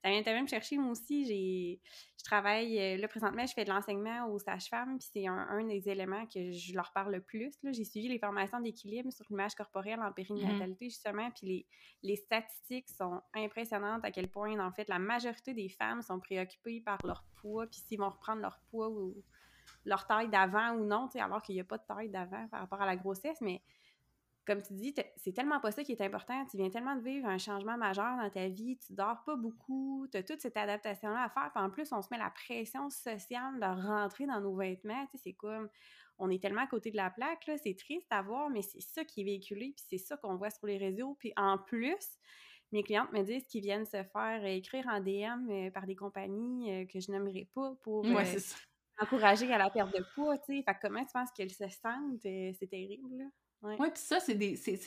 [0.05, 1.81] ça vient même chercher, moi aussi, j'ai,
[2.19, 5.89] je travaille, euh, là, présentement, je fais de l'enseignement aux sages-femmes, puis c'est un, des
[5.89, 7.53] éléments que je leur parle le plus.
[7.65, 10.91] J'ai suivi les formations d'équilibre sur l'image corporelle en périnatalité, mm-hmm.
[10.91, 11.67] justement, puis les,
[12.03, 16.81] les statistiques sont impressionnantes à quel point, en fait, la majorité des femmes sont préoccupées
[16.81, 19.23] par leur poids, puis s'ils vont reprendre leur poids ou
[19.85, 22.81] leur taille d'avant ou non, alors qu'il n'y a pas de taille d'avant par rapport
[22.81, 23.63] à la grossesse, mais
[24.47, 26.45] comme tu dis, c'est tellement pas ça qui est important.
[26.47, 30.07] Tu viens tellement de vivre un changement majeur dans ta vie, tu dors pas beaucoup,
[30.11, 31.51] tu as toute cette adaptation-là à faire.
[31.55, 35.07] Puis en plus, on se met la pression sociale de rentrer dans nos vêtements.
[35.15, 35.69] C'est comme,
[36.19, 39.05] on est tellement à côté de la plaque, c'est triste à voir, mais c'est ça
[39.05, 41.17] qui est véhiculé, puis c'est ça qu'on voit sur les réseaux.
[41.19, 42.19] Puis en plus,
[42.75, 46.73] mes clientes me disent qu'ils viennent se faire écrire en DM euh, par des compagnies
[46.73, 48.25] euh, que je n'aimerais pas pour euh,
[49.01, 50.65] encourager à la perte de poids, tu sais.
[50.67, 52.21] Fait comment tu penses qu'elles se sentent?
[52.23, 53.25] c'est terrible, là?
[53.63, 54.35] Oui, puis ça, c'est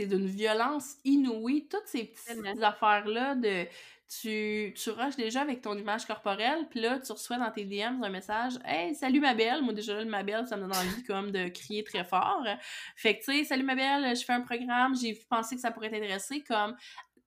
[0.05, 1.67] d'une violence inouïe.
[1.67, 3.65] Toutes ces petites affaires-là de
[4.07, 8.01] tu, tu rushes déjà avec ton image corporelle, puis là, tu reçois dans tes DMs
[8.01, 9.61] un message Hey, salut ma belle.
[9.63, 12.45] Moi, déjà, là, ma belle, ça me donne envie comme de crier très fort.
[12.95, 15.71] Fait que, tu sais, salut ma belle, je fais un programme, j'ai pensé que ça
[15.71, 16.41] pourrait t'intéresser.
[16.43, 16.75] Comme,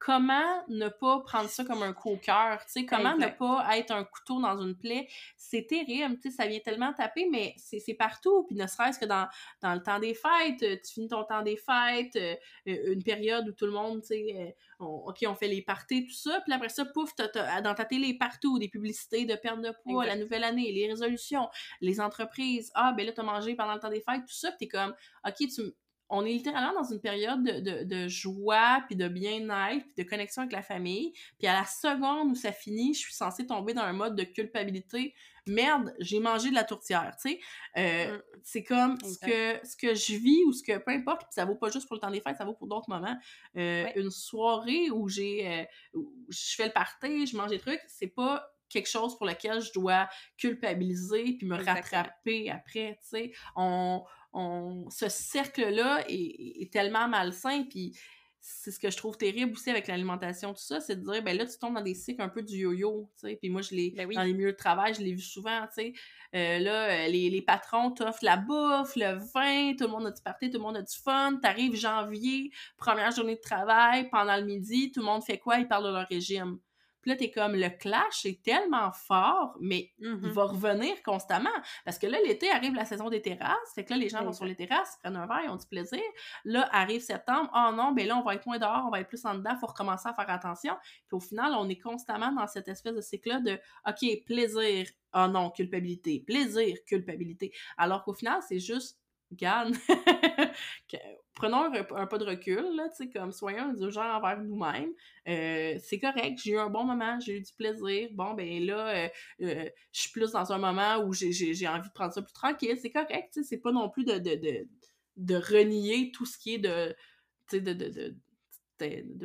[0.01, 4.03] comment ne pas prendre ça comme un co-cœur, tu sais, comment ne pas être un
[4.03, 8.45] couteau dans une plaie, c'est terrible, tu sais, ça vient tellement taper, mais c'est partout,
[8.45, 9.29] puis ne serait-ce que dans,
[9.61, 12.35] dans le temps des fêtes, euh, tu finis ton temps des fêtes, euh,
[12.69, 16.15] euh, une période où tout le monde, tu sais, OK, on fait les parties, tout
[16.15, 17.15] ça, puis après ça, pouf,
[17.63, 21.51] dans ta télé partout, des publicités de perte de poids, la nouvelle année, les résolutions,
[21.83, 24.61] les entreprises, ah, ben là, t'as mangé pendant le temps des fêtes, tout ça, puis
[24.61, 24.95] t'es comme,
[25.29, 25.75] OK, tu
[26.11, 30.53] on est littéralement dans une période de, joie, puis de bien-être, puis de connexion avec
[30.53, 31.13] la famille.
[31.39, 34.25] Puis à la seconde où ça finit, je suis censée tomber dans un mode de
[34.25, 35.15] culpabilité.
[35.47, 37.41] Merde, j'ai mangé de la tourtière, tu sais.
[37.77, 38.23] Euh, mm.
[38.43, 41.45] C'est comme ce que, ce que je vis ou ce que, peu importe, puis ça
[41.45, 43.17] vaut pas juste pour le temps des fêtes, ça vaut pour d'autres moments.
[43.57, 48.09] Euh, une soirée où j'ai, euh, je fais le party, je mange des trucs, c'est
[48.09, 50.09] pas quelque chose pour lequel je dois
[50.39, 53.33] culpabiliser puis me rattraper après, tu sais.
[53.57, 54.03] On,
[54.33, 57.97] on, ce cercle-là est, tellement malsain, puis
[58.43, 61.37] c'est ce que je trouve terrible aussi avec l'alimentation, tout ça, c'est de dire, ben
[61.37, 63.75] là, tu tombes dans des cycles un peu du yo-yo, tu sais, puis moi, je
[63.75, 65.93] l'ai, ben dans les milieux de travail, je l'ai vu souvent, tu sais,
[66.35, 70.23] euh, là, les, les patrons t'offrent la bouffe, le vin, tout le monde a du
[70.23, 74.45] party, tout le monde a du fun, t'arrives janvier, première journée de travail, pendant le
[74.45, 75.59] midi, tout le monde fait quoi?
[75.59, 76.59] Ils parlent de leur régime.
[77.03, 80.31] Puis là, t'es comme, le clash est tellement fort, mais il mm-hmm.
[80.31, 81.51] va revenir constamment.
[81.85, 83.75] Parce que là, l'été arrive la saison des terrasses.
[83.75, 85.67] Fait que là, les gens vont sur les terrasses, prennent un verre, ils ont du
[85.67, 86.03] plaisir.
[86.45, 87.51] Là, arrive septembre.
[87.55, 89.57] Oh non, ben là, on va être moins dehors, on va être plus en dedans,
[89.59, 90.77] faut recommencer à faire attention.
[91.09, 95.27] Puis au final, on est constamment dans cette espèce de cycle-là de, OK, plaisir, oh
[95.29, 97.53] non, culpabilité, plaisir, culpabilité.
[97.77, 98.99] Alors qu'au final, c'est juste
[99.31, 99.77] Regarde,
[101.35, 104.93] prenons un, pas de recul, là, tu sais, comme soyons indulgents envers nous-mêmes.
[105.29, 108.09] Euh, c'est correct, j'ai eu un bon moment, j'ai eu du plaisir.
[108.13, 109.09] Bon, ben là, euh,
[109.43, 112.77] euh, je suis plus dans un moment où j'ai envie de prendre ça plus tranquille.
[112.81, 114.69] C'est correct, tu sais, c'est pas non plus de, de, de,
[115.17, 116.97] de, renier tout ce qui est de,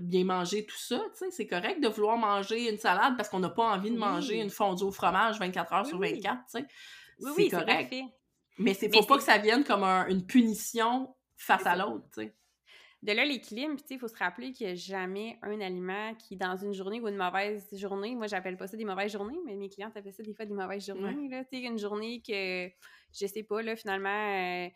[0.01, 1.01] bien manger tout ça,
[1.31, 4.49] c'est correct de vouloir manger une salade parce qu'on n'a pas envie de manger une
[4.49, 6.65] fondue au fromage 24 heures sur 24, tu sais.
[7.35, 7.95] c'est correct.
[8.57, 12.35] Mais c'est faut pas que ça vienne comme une punition face à l'autre, tu sais.
[13.01, 16.55] De là, l'équilibre, il faut se rappeler qu'il n'y a jamais un aliment qui, dans
[16.55, 19.69] une journée ou une mauvaise journée, moi, j'appelle pas ça des mauvaises journées, mais mes
[19.69, 21.29] clients appellent ça des fois des mauvaises journées.
[21.51, 22.67] Tu sais, une journée que,
[23.13, 24.69] je sais pas, là, finalement, euh,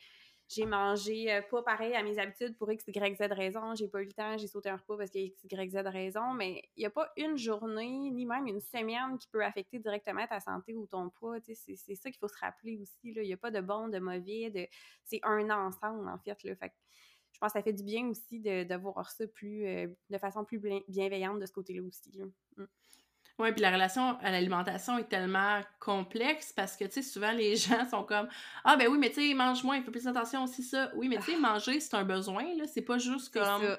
[0.50, 4.02] j'ai mangé euh, pas pareil à mes habitudes pour X, Y, Z raison, j'ai pas
[4.02, 6.34] eu le temps, j'ai sauté un repas parce qu'il y a X, Y, Z raison,
[6.34, 10.26] mais il n'y a pas une journée, ni même une semaine qui peut affecter directement
[10.26, 11.38] ta santé ou ton poids.
[11.40, 12.98] C'est ça qu'il faut se rappeler aussi.
[13.04, 14.68] Il n'y a pas de bon, de mauvais, de...
[15.04, 16.44] c'est un ensemble, en fait.
[16.44, 16.56] Là.
[17.32, 20.18] je pense que ça fait du bien aussi de, de voir ça plus, euh, de
[20.18, 22.20] façon plus bienveillante de ce côté-là aussi.
[22.58, 22.66] Mm.
[23.40, 27.56] Oui, puis la relation à l'alimentation est tellement complexe parce que, tu sais, souvent les
[27.56, 28.28] gens sont comme
[28.66, 30.92] Ah, ben oui, mais tu sais, mange moins, il faut plus attention aussi, ça.
[30.96, 31.54] Oui, mais tu sais, ah.
[31.54, 32.66] manger, c'est un besoin, là.
[32.68, 33.78] C'est pas juste comme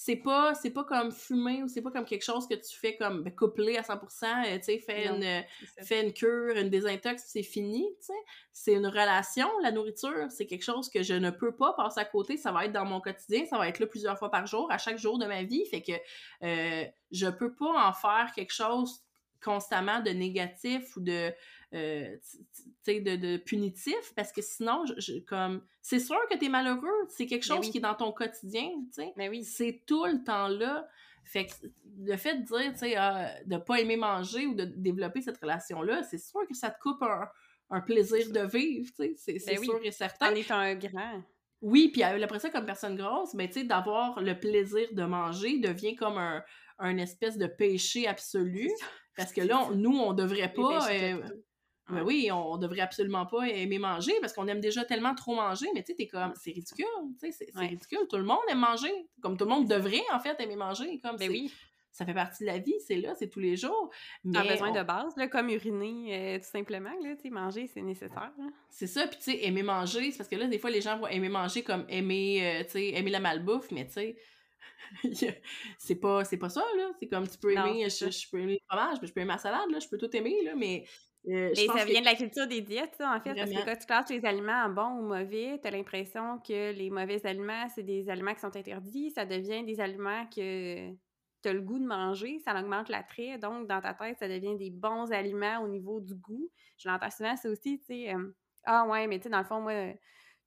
[0.00, 2.96] c'est pas c'est pas comme fumer ou c'est pas comme quelque chose que tu fais
[2.96, 5.44] comme ben, coupler à 100%, euh, tu sais, fais une,
[5.84, 8.12] fais une cure, une désintox, c'est fini, tu sais.
[8.52, 12.04] C'est une relation, la nourriture, c'est quelque chose que je ne peux pas passer à
[12.04, 14.70] côté, ça va être dans mon quotidien, ça va être là plusieurs fois par jour,
[14.70, 15.92] à chaque jour de ma vie, fait que
[16.44, 19.00] euh, je peux pas en faire quelque chose
[19.42, 21.32] constamment de négatif ou de
[21.74, 22.16] euh,
[22.86, 27.26] de, de, punitif parce que sinon, je, comme c'est sûr que tu es malheureux, c'est
[27.26, 28.70] quelque ben chose qui est dans ton quotidien.
[29.16, 29.44] Ben oui.
[29.44, 30.88] C'est tout le temps là.
[31.24, 31.52] Fait que
[31.98, 35.36] le fait de dire, tu sais, ah, de pas aimer manger ou de développer cette
[35.36, 39.62] relation-là, c'est sûr que ça te coupe un, plaisir de vivre, tu sais, c'est ben
[39.62, 40.32] sûr et certain.
[40.32, 41.22] En étant un grand.
[41.60, 45.58] Oui, puis après ça, comme personne grosse, mais tu sais, d'avoir le plaisir de manger
[45.58, 46.42] devient comme un,
[46.78, 48.70] un espèce de péché absolu.
[49.16, 50.88] Parce que là, nous, on devrait pas.
[51.88, 55.66] Ben oui, on devrait absolument pas aimer manger parce qu'on aime déjà tellement trop manger,
[55.74, 56.86] mais tu sais, t'es comme, c'est ridicule,
[57.20, 58.06] tu sais, c'est ridicule.
[58.10, 61.00] Tout le monde aime manger, comme tout le monde devrait en fait aimer manger.
[61.00, 61.52] Comme ben oui.
[61.90, 63.90] Ça fait partie de la vie, c'est là, c'est tous les jours.
[64.22, 67.66] Mais un besoin de base, là, comme uriner, euh, tout simplement, là, tu sais, manger,
[67.66, 68.30] c'est nécessaire.
[68.68, 70.96] C'est ça, puis tu sais, aimer manger, c'est parce que là, des fois, les gens
[70.98, 74.16] vont aimer manger comme aimer, euh, tu sais, aimer la malbouffe, mais tu sais,
[75.78, 78.66] c'est pas c'est pas ça là c'est comme tu peux aimer je, peux aimer le
[78.66, 80.84] fromage je peux aimer ma salade là je peux tout aimer là mais
[81.28, 83.76] euh, et ça vient de la culture des diètes, ça, en fait, parce que quand
[83.76, 87.68] tu classes les aliments en bons ou mauvais, tu as l'impression que les mauvais aliments,
[87.74, 90.90] c'est des aliments qui sont interdits, ça devient des aliments que
[91.42, 94.56] tu as le goût de manger, ça augmente l'attrait, donc dans ta tête, ça devient
[94.56, 96.50] des bons aliments au niveau du goût.
[96.78, 99.44] Je l'entends souvent, c'est aussi, tu sais, euh, ah ouais, mais tu sais, dans le
[99.44, 99.92] fond, moi,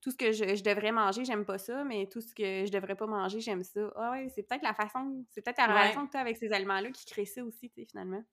[0.01, 2.95] tout ce que je, devrais manger, j'aime pas ça, mais tout ce que je devrais
[2.95, 3.91] pas manger, j'aime ça.
[3.95, 6.51] Ah ouais, c'est peut-être la façon, c'est peut-être la relation que tu as avec ces
[6.51, 8.23] aliments-là qui crée ça aussi, tu sais, finalement.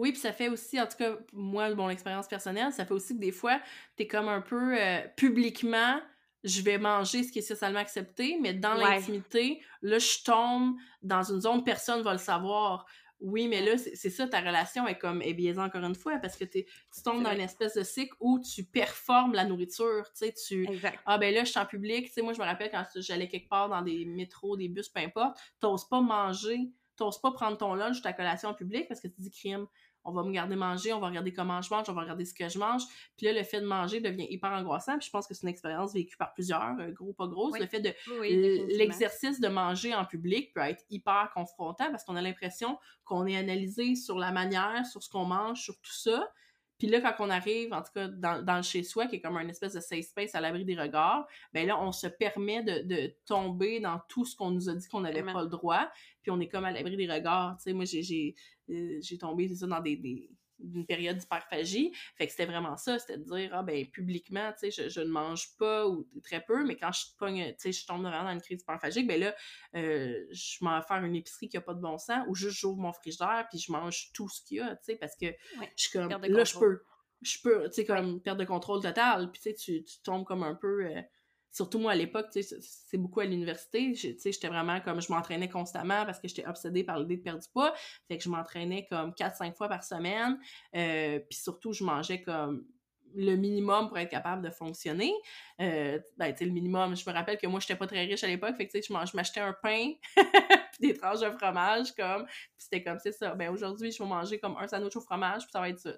[0.00, 3.14] Oui, puis ça fait aussi, en tout cas, moi, mon expérience personnelle, ça fait aussi
[3.14, 3.60] que des fois,
[3.98, 6.00] tu es comme un peu euh, publiquement,
[6.42, 11.22] je vais manger ce qui est socialement accepté, mais dans l'intimité, là, je tombe dans
[11.22, 12.86] une zone, personne va le savoir.
[13.20, 16.38] Oui, mais là, c'est ça, ta relation est comme est biaisée encore une fois, parce
[16.38, 16.64] que tu
[17.04, 20.66] tombes dans une espèce de cycle où tu performes la nourriture, tu sais, tu...
[21.04, 23.28] Ah ben là, je suis en public, tu sais, moi, je me rappelle quand j'allais
[23.28, 27.56] quelque part dans des métros, des bus, peu importe, t'oses pas manger t'oses pas prendre
[27.56, 29.66] ton lunch ou ta collation en public parce que tu dis crime,
[30.04, 32.34] on va me garder manger, on va regarder comment je mange, on va regarder ce
[32.34, 32.82] que je mange.
[33.16, 34.98] Puis là, le fait de manger devient hyper angoissant.
[34.98, 37.54] Puis je pense que c'est une expérience vécue par plusieurs, euh, gros pas gros.
[37.54, 37.92] Le fait de
[38.78, 43.36] l'exercice de manger en public peut être hyper confrontant parce qu'on a l'impression qu'on est
[43.36, 46.30] analysé sur la manière, sur ce qu'on mange, sur tout ça.
[46.80, 49.50] Puis là, quand on arrive, en tout cas, dans, le chez-soi, qui est comme une
[49.50, 53.80] espèce de safe space à l'abri des regards, ben là, on se permet de, tomber
[53.80, 55.90] dans tout ce qu'on nous a dit qu'on n'avait pas le droit,
[56.22, 57.58] puis on est comme à l'abri des regards.
[57.58, 58.34] Tu sais, moi, j'ai
[58.70, 60.30] euh, tombé, c'est ça, dans des,
[60.62, 61.92] d'une période d'hyperphagie.
[62.16, 65.10] Fait que c'était vraiment ça, c'était de dire, ah ben, publiquement, tu sais, je, ne
[65.10, 68.32] mange pas ou très peu, mais quand je pogne, tu sais, je tombe vraiment dans
[68.32, 69.34] une crise hyperphagique, ben là,
[69.76, 72.58] euh, je m'en vais faire une épicerie qui a pas de bon sens ou juste
[72.58, 75.26] j'ouvre mon frigidaire puis je mange tout ce qu'il y a, tu sais, parce que
[75.26, 76.82] je suis comme, là, je peux,
[77.22, 80.42] je peux, tu sais, comme, perte de contrôle total, puis tu sais, tu tombes comme
[80.42, 80.86] un peu...
[80.86, 81.02] Euh,
[81.52, 83.94] surtout moi à l'époque, c'est beaucoup à l'université.
[83.94, 87.48] J'étais vraiment comme je m'entraînais constamment parce que j'étais obsédée par l'idée de perdre du
[87.48, 87.74] poids.
[88.08, 90.38] Fait que je m'entraînais comme 4-5 fois par semaine.
[90.74, 92.64] Euh, puis surtout, je mangeais comme
[93.14, 95.12] le minimum pour être capable de fonctionner.
[95.60, 98.56] Euh, ben, le minimum, je me rappelle que moi, j'étais pas très riche à l'époque,
[98.56, 102.98] fait que, je m'achetais un pain, puis des tranches de fromage, comme, puis c'était comme,
[102.98, 105.68] c'est ça, ben, aujourd'hui, je vais manger comme un sandwich au fromage, puis ça va
[105.68, 105.92] être ça,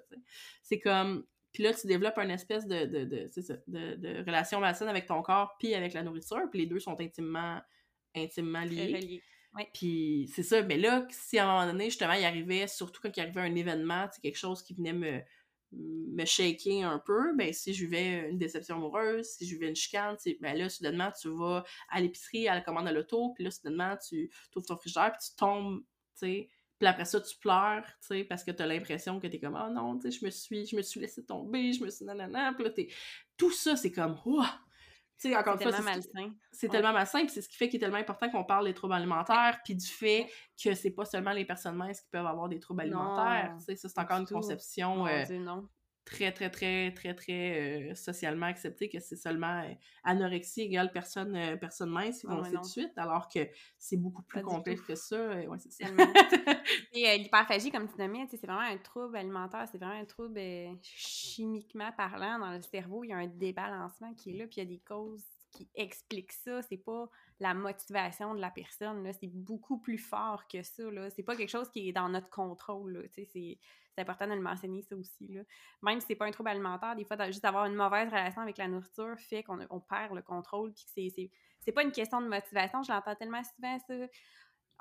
[0.61, 4.59] C'est comme, puis là, tu développes une espèce de, de, de, ça, de, de relation
[4.59, 6.49] malsaine avec ton corps puis avec la nourriture.
[6.49, 7.61] Puis les deux sont intimement,
[8.15, 9.21] intimement liés.
[9.71, 10.63] Puis c'est ça.
[10.63, 13.53] Mais là, si à un moment donné, justement, il arrivait, surtout quand il arrivait un
[13.53, 15.21] événement, quelque chose qui venait me,
[15.71, 19.75] me shaker un peu, ben si je vivais une déception amoureuse, si je vivais une
[19.75, 23.51] chicane, ben là, soudainement, tu vas à l'épicerie, à la commande à l'auto, puis là,
[23.51, 26.49] soudainement, tu ouvres ton frigidaire, puis tu tombes, tu sais,
[26.83, 29.71] Puis après ça, tu pleures, tu sais, parce que t'as l'impression que t'es comme, oh
[29.71, 32.51] non, tu sais, je me suis, je me suis laissé tomber, je me suis nanana.
[32.51, 32.89] Puis là, t'es...
[33.37, 34.49] Tout ça, c'est comme, Ouah!
[35.17, 36.35] Tu sais, encore une fois, tellement malsain.
[36.51, 38.73] C'est tellement malsain, puis c'est ce qui fait qu'il est tellement important qu'on parle des
[38.73, 40.29] troubles alimentaires, puis du fait
[40.61, 43.55] que c'est pas seulement les personnes minces qui peuvent avoir des troubles alimentaires.
[43.59, 45.07] Tu sais, ça, c'est encore une conception.
[45.07, 45.69] Euh, non
[46.05, 49.73] très, très, très, très, très euh, socialement accepté que c'est seulement euh,
[50.03, 53.39] anorexie égale personne, euh, personne mince qui vont ah, de suite, alors que
[53.77, 55.17] c'est beaucoup plus complexe que ça.
[55.17, 55.87] Ouais, c'est ça.
[56.93, 60.39] Et l'hyperphagie, comme tu nommais, c'est vraiment un trouble alimentaire, c'est vraiment un trouble
[60.81, 63.03] chimiquement parlant dans le cerveau.
[63.03, 65.69] Il y a un débalancement qui est là, puis il y a des causes qui
[65.75, 66.61] expliquent ça.
[66.61, 67.09] C'est pas
[67.39, 70.83] la motivation de la personne, c'est beaucoup plus fort que ça.
[71.09, 73.07] C'est pas quelque chose qui est dans notre contrôle.
[73.13, 73.57] C'est
[73.97, 75.27] important de le mentionner, ça aussi.
[75.27, 75.41] Là.
[75.81, 78.57] Même si c'est pas un trouble alimentaire, des fois, juste avoir une mauvaise relation avec
[78.57, 81.31] la nourriture fait qu'on on perd le contrôle, c'est,
[81.73, 82.83] pas une question de motivation.
[82.83, 83.93] Je l'entends tellement souvent, ça.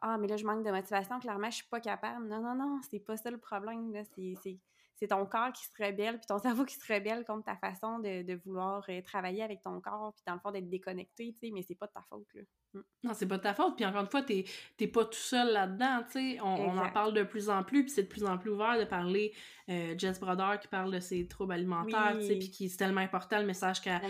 [0.04, 2.26] Ah, mais là, je manque de motivation, clairement, je suis pas capable.
[2.26, 3.92] Non, non, non, c'est pas ça le problème.
[4.16, 4.58] C'est,
[4.96, 7.98] c'est ton corps qui se rebelle, puis ton cerveau qui se rebelle contre ta façon
[7.98, 11.52] de, vouloir euh, travailler avec ton corps, puis dans le fond d'être déconnecté, tu sais,
[11.52, 12.42] mais c'est pas de ta faute, là.
[12.74, 12.80] Mm.
[13.04, 14.44] Non, c'est pas de ta faute, puis encore une fois, t'es,
[14.86, 18.04] pas tout seul là-dedans, tu sais, on, en parle de plus en plus, puis c'est
[18.04, 19.34] de plus en plus ouvert de parler,
[19.68, 23.00] euh, Jess Brother qui parle de ses troubles alimentaires, tu sais, puis qui c'est tellement
[23.00, 24.00] important le message qu'elle,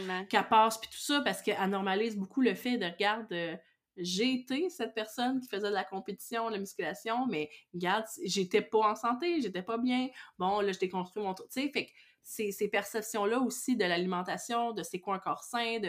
[0.51, 3.33] passe, puis tout ça, parce qu'elle normalise beaucoup le fait de, regarde...
[3.33, 3.57] Euh,
[3.97, 8.63] j'ai été cette personne qui faisait de la compétition, de la musculation, mais regarde, j'étais
[8.63, 10.09] pas en santé, j'étais pas bien.
[10.39, 11.35] Bon, là, je déconstruis mon...
[11.35, 11.91] Tu sais, fait que
[12.23, 15.81] ces, ces perceptions-là aussi de l'alimentation, de c'est quoi un corps sain.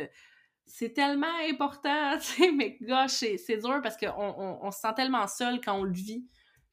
[0.65, 4.93] C'est tellement important, tu sais, mais gosh, c'est dur parce qu'on on, on se sent
[4.95, 6.25] tellement seul quand on le vit.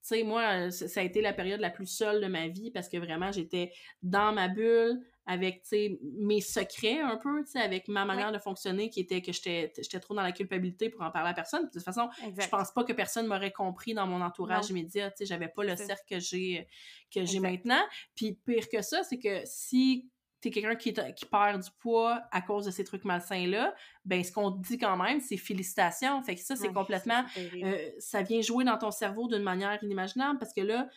[0.02, 2.89] Tu sais, moi, ça a été la période la plus seule de ma vie parce
[2.89, 5.62] que vraiment, j'étais dans ma bulle, avec
[6.02, 10.22] mes secrets un peu, avec ma manière de fonctionner qui était que j'étais trop dans
[10.22, 11.66] la culpabilité pour en parler à personne.
[11.66, 15.12] de toute façon, je pense pas que personne m'aurait compris dans mon entourage immédiat.
[15.20, 16.66] J'avais pas le cercle que j'ai
[17.14, 17.82] que j'ai maintenant.
[18.14, 20.10] Puis pire que ça, c'est que si
[20.40, 23.74] t'es quelqu'un qui, qui perd du poids à cause de ces trucs malsains-là,
[24.05, 26.22] ben ce qu'on te dit quand même, c'est félicitations.
[26.22, 27.24] Fait que ça, c'est complètement...
[27.36, 30.88] Euh, ça vient jouer dans ton cerveau d'une manière inimaginable parce que là,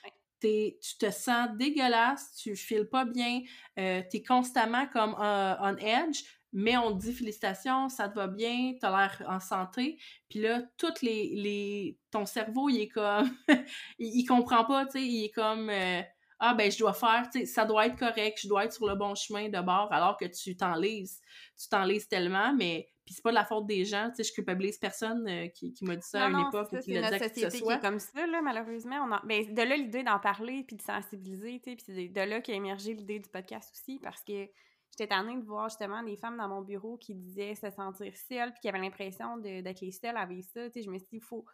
[0.44, 3.42] tu te sens dégueulasse, tu files pas bien,
[3.80, 8.16] euh, tu es constamment comme euh, on edge, mais on te dit félicitations, ça te
[8.16, 10.00] va bien, tu as l'air en santé.
[10.30, 11.98] Puis là, toutes les, les.
[12.12, 13.30] Ton cerveau, il est comme.
[14.00, 15.70] il, comprend pas, tu sais, il est comme.
[15.70, 16.02] Euh,
[16.40, 18.88] ah, ben, je dois faire, tu sais, ça doit être correct, je dois être sur
[18.88, 21.22] le bon chemin de bord, alors que tu t'enlises.
[21.60, 24.34] Tu t'enlises tellement, mais puis c'est pas de la faute des gens, tu sais, je
[24.34, 27.20] culpabilise personne euh, qui, qui m'a dit ça à une époque ou qui l'a dit
[27.20, 27.74] que ce soit.
[27.74, 29.06] Qui est comme ça, là, malheureusement.
[29.06, 29.22] On a...
[29.26, 32.42] ben, de là, l'idée d'en parler puis de sensibiliser, tu sais, puis c'est de là
[32.42, 34.48] qu'a émergé l'idée du podcast aussi, parce que
[34.92, 38.52] j'étais tannée de voir justement des femmes dans mon bureau qui disaient se sentir seules
[38.52, 41.18] puis qui avaient l'impression d'être les seules avec ça, tu sais, je me suis dit,
[41.18, 41.46] il faut,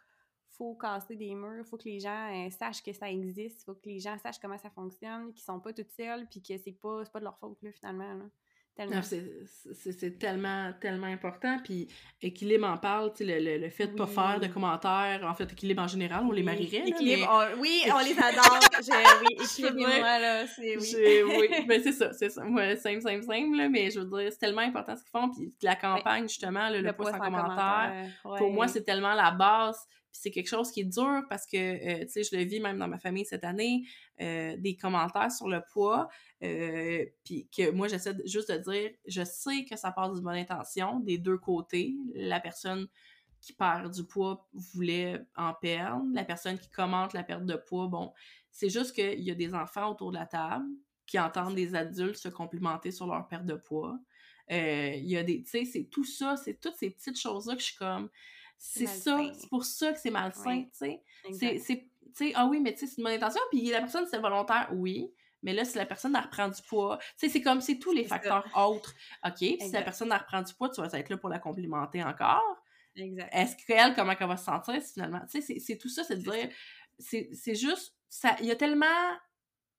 [0.50, 3.64] faut casser des murs, il faut que les gens euh, sachent que ça existe, il
[3.64, 6.56] faut que les gens sachent comment ça fonctionne, qu'ils sont pas toutes seules puis que
[6.58, 8.24] c'est pas, pas de leur faute, là, finalement, là.
[9.74, 11.58] C'est tellement, tellement important.
[11.62, 11.88] Puis
[12.22, 15.20] Équilibre en parle, le, le, le, fait de ne pas faire de commentaires.
[15.24, 16.88] En fait, Équilibre en général, on les marierait.
[16.88, 18.58] Équilibre, oui, on les adore.
[19.20, 21.22] oui, Équilibre moi, là, c'est oui.
[21.50, 22.42] oui, ben, c'est ça, c'est ça.
[22.44, 25.30] Moi, simple, simple, simple, là, mais je veux dire, c'est tellement important ce qu'ils font.
[25.30, 29.86] Puis la campagne, justement, le, le post en commentaire, pour moi, c'est tellement la base.
[30.12, 32.78] C'est quelque chose qui est dur parce que, euh, tu sais, je le vis même
[32.78, 33.84] dans ma famille cette année,
[34.20, 36.08] euh, des commentaires sur le poids.
[36.42, 40.36] Euh, puis que moi, j'essaie juste de dire, je sais que ça part d'une bonne
[40.36, 41.94] intention des deux côtés.
[42.14, 42.88] La personne
[43.40, 46.04] qui perd du poids voulait en perdre.
[46.12, 48.12] La personne qui commente la perte de poids, bon,
[48.50, 50.66] c'est juste qu'il y a des enfants autour de la table
[51.06, 53.98] qui entendent des adultes se complimenter sur leur perte de poids.
[54.48, 57.60] Il y a des, tu sais, c'est tout ça, c'est toutes ces petites choses-là que
[57.60, 58.10] je suis comme,
[58.62, 61.02] c'est ça, c'est pour ça que c'est malsain, tu sais.
[61.32, 64.06] C'est, tu sais, ah oui, mais tu sais, c'est une bonne intention, puis la personne,
[64.08, 65.10] c'est volontaire, oui,
[65.42, 67.92] mais là, si la personne, elle reprend du poids, tu sais, c'est comme, c'est tous
[67.92, 68.94] les facteurs autres.
[69.26, 72.04] OK, si la personne, elle reprend du poids, tu vas être là pour la complimenter
[72.04, 72.62] encore.
[72.94, 73.30] Exact.
[73.32, 75.22] Est-ce qu'elle, comment elle va se sentir, finalement?
[75.30, 76.50] Tu sais, c'est tout ça, c'est de dire,
[76.98, 77.96] c'est juste,
[78.40, 78.86] il y a tellement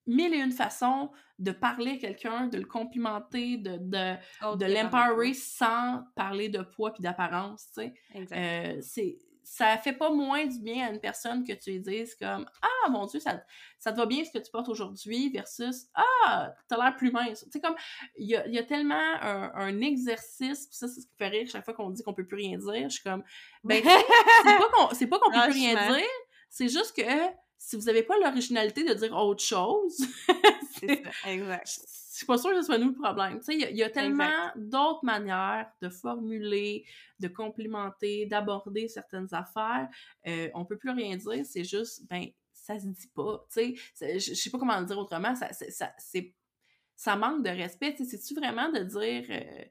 [0.06, 4.14] mille et une façons de parler à quelqu'un, de le complimenter, de, de,
[4.44, 7.94] oh, de l'empowerer sans parler de poids puis d'apparence, tu sais.
[8.32, 12.14] Euh, c'est ça fait pas moins du bien à une personne que tu lui dises
[12.14, 13.42] comme Ah mon Dieu, ça,
[13.78, 17.44] ça te va bien ce que tu portes aujourd'hui versus Ah, t'as l'air plus mince.
[17.44, 17.74] Tu sais, comme
[18.16, 21.28] il y a, y a, tellement un, un exercice, pis ça, c'est ce qui fait
[21.28, 22.88] rire chaque fois qu'on dit qu'on peut plus rien dire.
[22.88, 23.24] Je suis comme
[23.64, 23.82] Ben,
[24.94, 26.06] c'est pas qu'on peut plus rien dire,
[26.48, 27.02] c'est juste que
[27.64, 29.96] si vous n'avez pas l'originalité de dire autre chose,
[30.80, 31.68] c'est exact.
[31.68, 33.38] Je suis pas sûre que ce soit nous le problème.
[33.38, 36.84] Tu sais, il y, a tellement d'autres manières de formuler,
[37.20, 39.88] de complimenter, d'aborder certaines affaires.
[40.26, 44.18] Euh, on peut plus rien dire, c'est juste, ben, ça se dit pas, tu sais.
[44.18, 45.94] Je sais pas comment le dire autrement, ça, ça,
[46.96, 48.16] ça manque de respect, tu sais.
[48.16, 49.64] C'est-tu vraiment de dire, euh,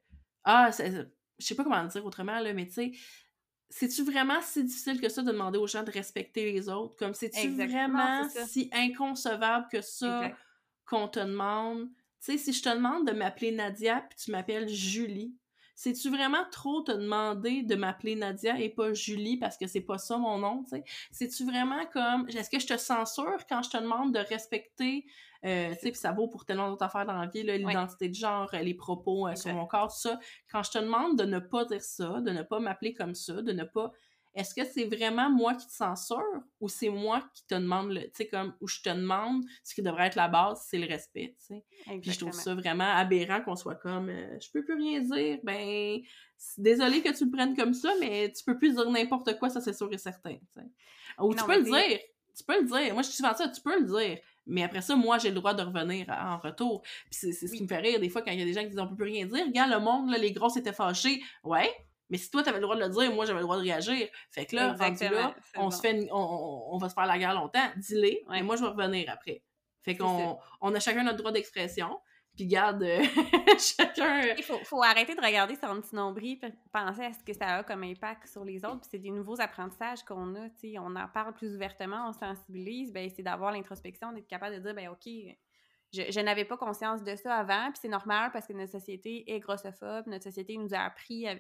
[0.46, 2.92] ah, je sais pas comment le dire autrement, là, mais tu sais,
[3.72, 6.96] c'est-tu vraiment si difficile que ça de demander aux gens de respecter les autres?
[6.98, 10.34] Comme, c'est-tu vraiment si inconcevable que ça
[10.86, 11.90] qu'on te demande?
[12.24, 15.36] Tu sais, si je te demande de m'appeler Nadia puis tu m'appelles Julie,
[15.82, 19.98] c'est-tu vraiment trop te demander de m'appeler Nadia et pas Julie parce que c'est pas
[19.98, 20.84] ça mon nom, tu sais?
[21.12, 25.08] C'est-tu vraiment comme, est-ce que je te censure quand je te demande de respecter,
[25.44, 28.14] euh, tu sais, puis ça vaut pour tellement d'autres affaires dans la vie, l'identité de
[28.14, 30.20] genre, les propos euh, sur mon corps, tout ça.
[30.52, 33.42] Quand je te demande de ne pas dire ça, de ne pas m'appeler comme ça,
[33.42, 33.92] de ne pas
[34.34, 36.22] est-ce que c'est vraiment moi qui te censure
[36.60, 39.76] ou c'est moi qui te demande le, tu sais, comme, où je te demande ce
[39.76, 41.66] qui devrait être la base, c'est le respect, tu sais?
[42.02, 45.40] Puis je trouve ça vraiment aberrant qu'on soit comme, euh, je peux plus rien dire,
[45.44, 46.00] ben,
[46.58, 49.60] désolé que tu le prennes comme ça, mais tu peux plus dire n'importe quoi, ça
[49.60, 50.68] c'est sûr et certain, tu sais?
[51.20, 52.00] Ou tu peux le dire,
[52.36, 52.94] tu peux le dire.
[52.94, 54.20] Moi, je suis souvent ça, tu peux le dire.
[54.48, 56.82] Mais après ça, moi, j'ai le droit de revenir en retour.
[57.10, 58.62] Puis c'est ce qui me fait rire des fois quand il y a des gens
[58.62, 59.46] qui disent on peut plus rien dire.
[59.46, 61.22] Regarde, le monde, là, les grosses étaient fâchés.
[61.44, 61.72] Ouais,
[62.12, 64.10] mais si toi, t'avais le droit de le dire, moi, j'avais le droit de réagir.
[64.32, 67.66] Fait que là, là on, se fait, on, va se faire la guerre longtemps.
[67.78, 69.42] Dis-les, et moi, je vais revenir après.
[69.82, 71.98] Fait qu'on on a chacun notre droit d'expression.
[72.36, 73.02] Puis garde euh,
[73.58, 74.22] chacun.
[74.38, 77.58] Il faut, faut, arrêter de regarder son petit nombril et penser à ce que ça
[77.58, 78.82] a comme impact sur les autres.
[78.82, 80.48] Puis c'est des nouveaux apprentissages qu'on a.
[80.80, 82.94] On en parle plus ouvertement, on sensibilise.
[82.94, 85.12] Ben, c'est d'avoir l'introspection, d'être capable de dire ben OK,
[85.94, 87.70] je, je n'avais pas conscience de ça avant.
[87.72, 90.08] Puis c'est normal parce que notre société est grossophobe.
[90.08, 91.36] Notre société nous a appris à,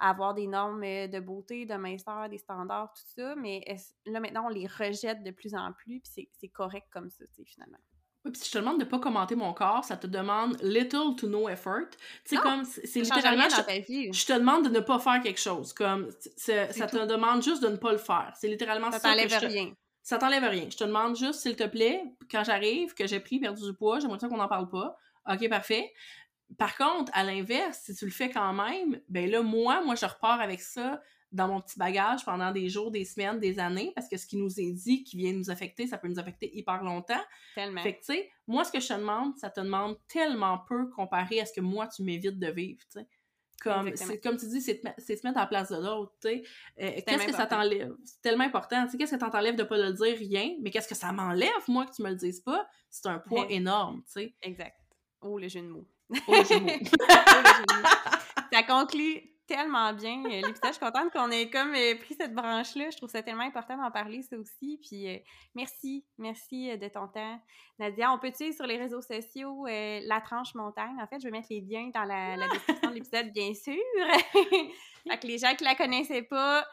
[0.00, 3.34] avoir des normes euh, de beauté, de minceur, des standards, tout ça.
[3.36, 3.64] Mais
[4.06, 7.78] là, maintenant, on les rejette de plus en plus, puis c'est correct comme ça, finalement.
[8.24, 11.16] Oui, puis si je te demande de pas commenter mon corps, ça te demande little
[11.16, 11.88] to no effort.
[12.24, 15.72] Tu sais, comme, c'est littéralement, je, je, te demande de ne pas faire quelque chose.
[15.72, 18.32] Comme, ça te demande juste de ne pas le faire.
[18.38, 18.98] C'est littéralement ça.
[18.98, 19.72] Ça t'enlève rien.
[20.02, 20.66] Ça t'enlève rien.
[20.70, 24.00] Je te demande juste, s'il te plaît, quand j'arrive, que j'ai pris, perdu du poids,
[24.00, 24.98] j'aimerais ça qu'on n'en parle pas.
[25.30, 25.90] OK, parfait.
[26.58, 30.06] Par contre, à l'inverse, si tu le fais quand même, ben là, moi, moi, je
[30.06, 31.00] repars avec ça
[31.32, 34.36] dans mon petit bagage pendant des jours, des semaines, des années, parce que ce qui
[34.36, 37.22] nous est dit, qui vient nous affecter, ça peut nous affecter hyper longtemps.
[37.54, 37.82] Tellement.
[37.82, 40.90] Fait que, tu sais, moi, ce que je te demande, ça te demande tellement peu
[40.90, 43.06] comparé à ce que moi, tu m'évites de vivre, tu sais.
[43.62, 46.42] Comme, comme tu dis, c'est te, mettre la place de l'autre, tu sais.
[46.80, 47.94] Euh, qu'est-ce que ça t'enlève?
[48.04, 50.70] C'est tellement important, tu sais, qu'est-ce que ça t'enlève de pas le dire, rien, mais
[50.70, 52.66] qu'est-ce que ça m'enlève, moi, que tu me le dises pas?
[52.88, 54.34] C'est un poids énorme, tu sais.
[54.42, 54.76] Exact.
[55.20, 55.86] Oh, le jeu de mots.
[58.52, 60.66] ça conclut tellement bien euh, l'épisode.
[60.66, 62.90] Je suis contente qu'on ait comme euh, pris cette branche-là.
[62.90, 64.78] Je trouve ça tellement important d'en parler, ça aussi.
[64.80, 65.18] Puis euh,
[65.56, 67.40] merci, merci de ton temps.
[67.80, 70.96] Nadia, on peut suivre sur les réseaux sociaux La Tranche Montagne?
[71.00, 73.74] En fait, je vais mettre les liens dans la, description de l'épisode, bien sûr.
[75.08, 76.66] fait que les gens qui la connaissaient pas,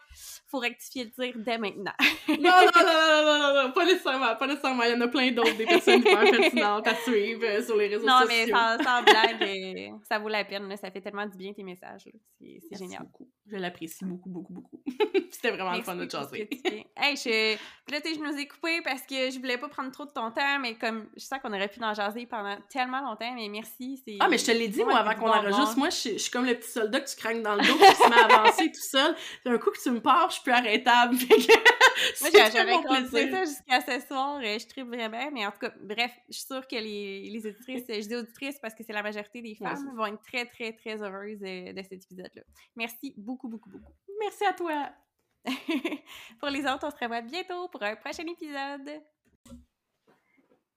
[0.48, 1.92] faut rectifier le tir dès maintenant.
[2.30, 4.84] non, non, non, non, non, non, pas nécessairement, pas nécessairement.
[4.84, 8.08] Il y en a plein d'autres, des personnes hyper pertinentes à suivre sur les réseaux
[8.08, 8.20] sociaux.
[8.20, 10.76] Non, mais sans, sans blague, ça vaut la peine.
[10.78, 12.10] Ça fait tellement du bien tes messages.
[12.40, 13.04] C'est génial.
[13.04, 13.30] Beaucoup.
[13.50, 14.84] Je l'apprécie beaucoup, beaucoup, beaucoup.
[15.32, 16.50] C'était vraiment le fun de jaser.
[16.98, 17.56] hey, je...
[17.92, 20.60] Là, je nous ai coupé parce que je voulais pas prendre trop de ton temps,
[20.60, 24.04] mais comme je sais qu'on aurait pu en jaser pendant tellement longtemps, mais merci.
[24.20, 26.56] Ah, mais je te l'ai dit, moi, avant qu'on enregistre, moi, je, suis comme le
[26.56, 27.78] petit soldat que tu craignes dans le dos,
[28.18, 29.16] avancer tout seul.
[29.46, 31.16] Un coup que tu me pars, je suis plus arrêtable.
[32.22, 34.42] moi, j'aurais continué ça jusqu'à ce soir.
[34.42, 37.86] Je tripe vraiment, mais en tout cas, bref, je suis sûre que les, les auditrices,
[37.88, 41.02] je dis auditrices parce que c'est la majorité des femmes, vont être très, très, très
[41.02, 42.44] heureuses de, de cet épisode-là.
[42.76, 43.94] Merci beaucoup, beaucoup, beaucoup.
[44.20, 44.90] Merci à toi.
[46.40, 49.02] pour les autres, on se revoit bientôt pour un prochain épisode.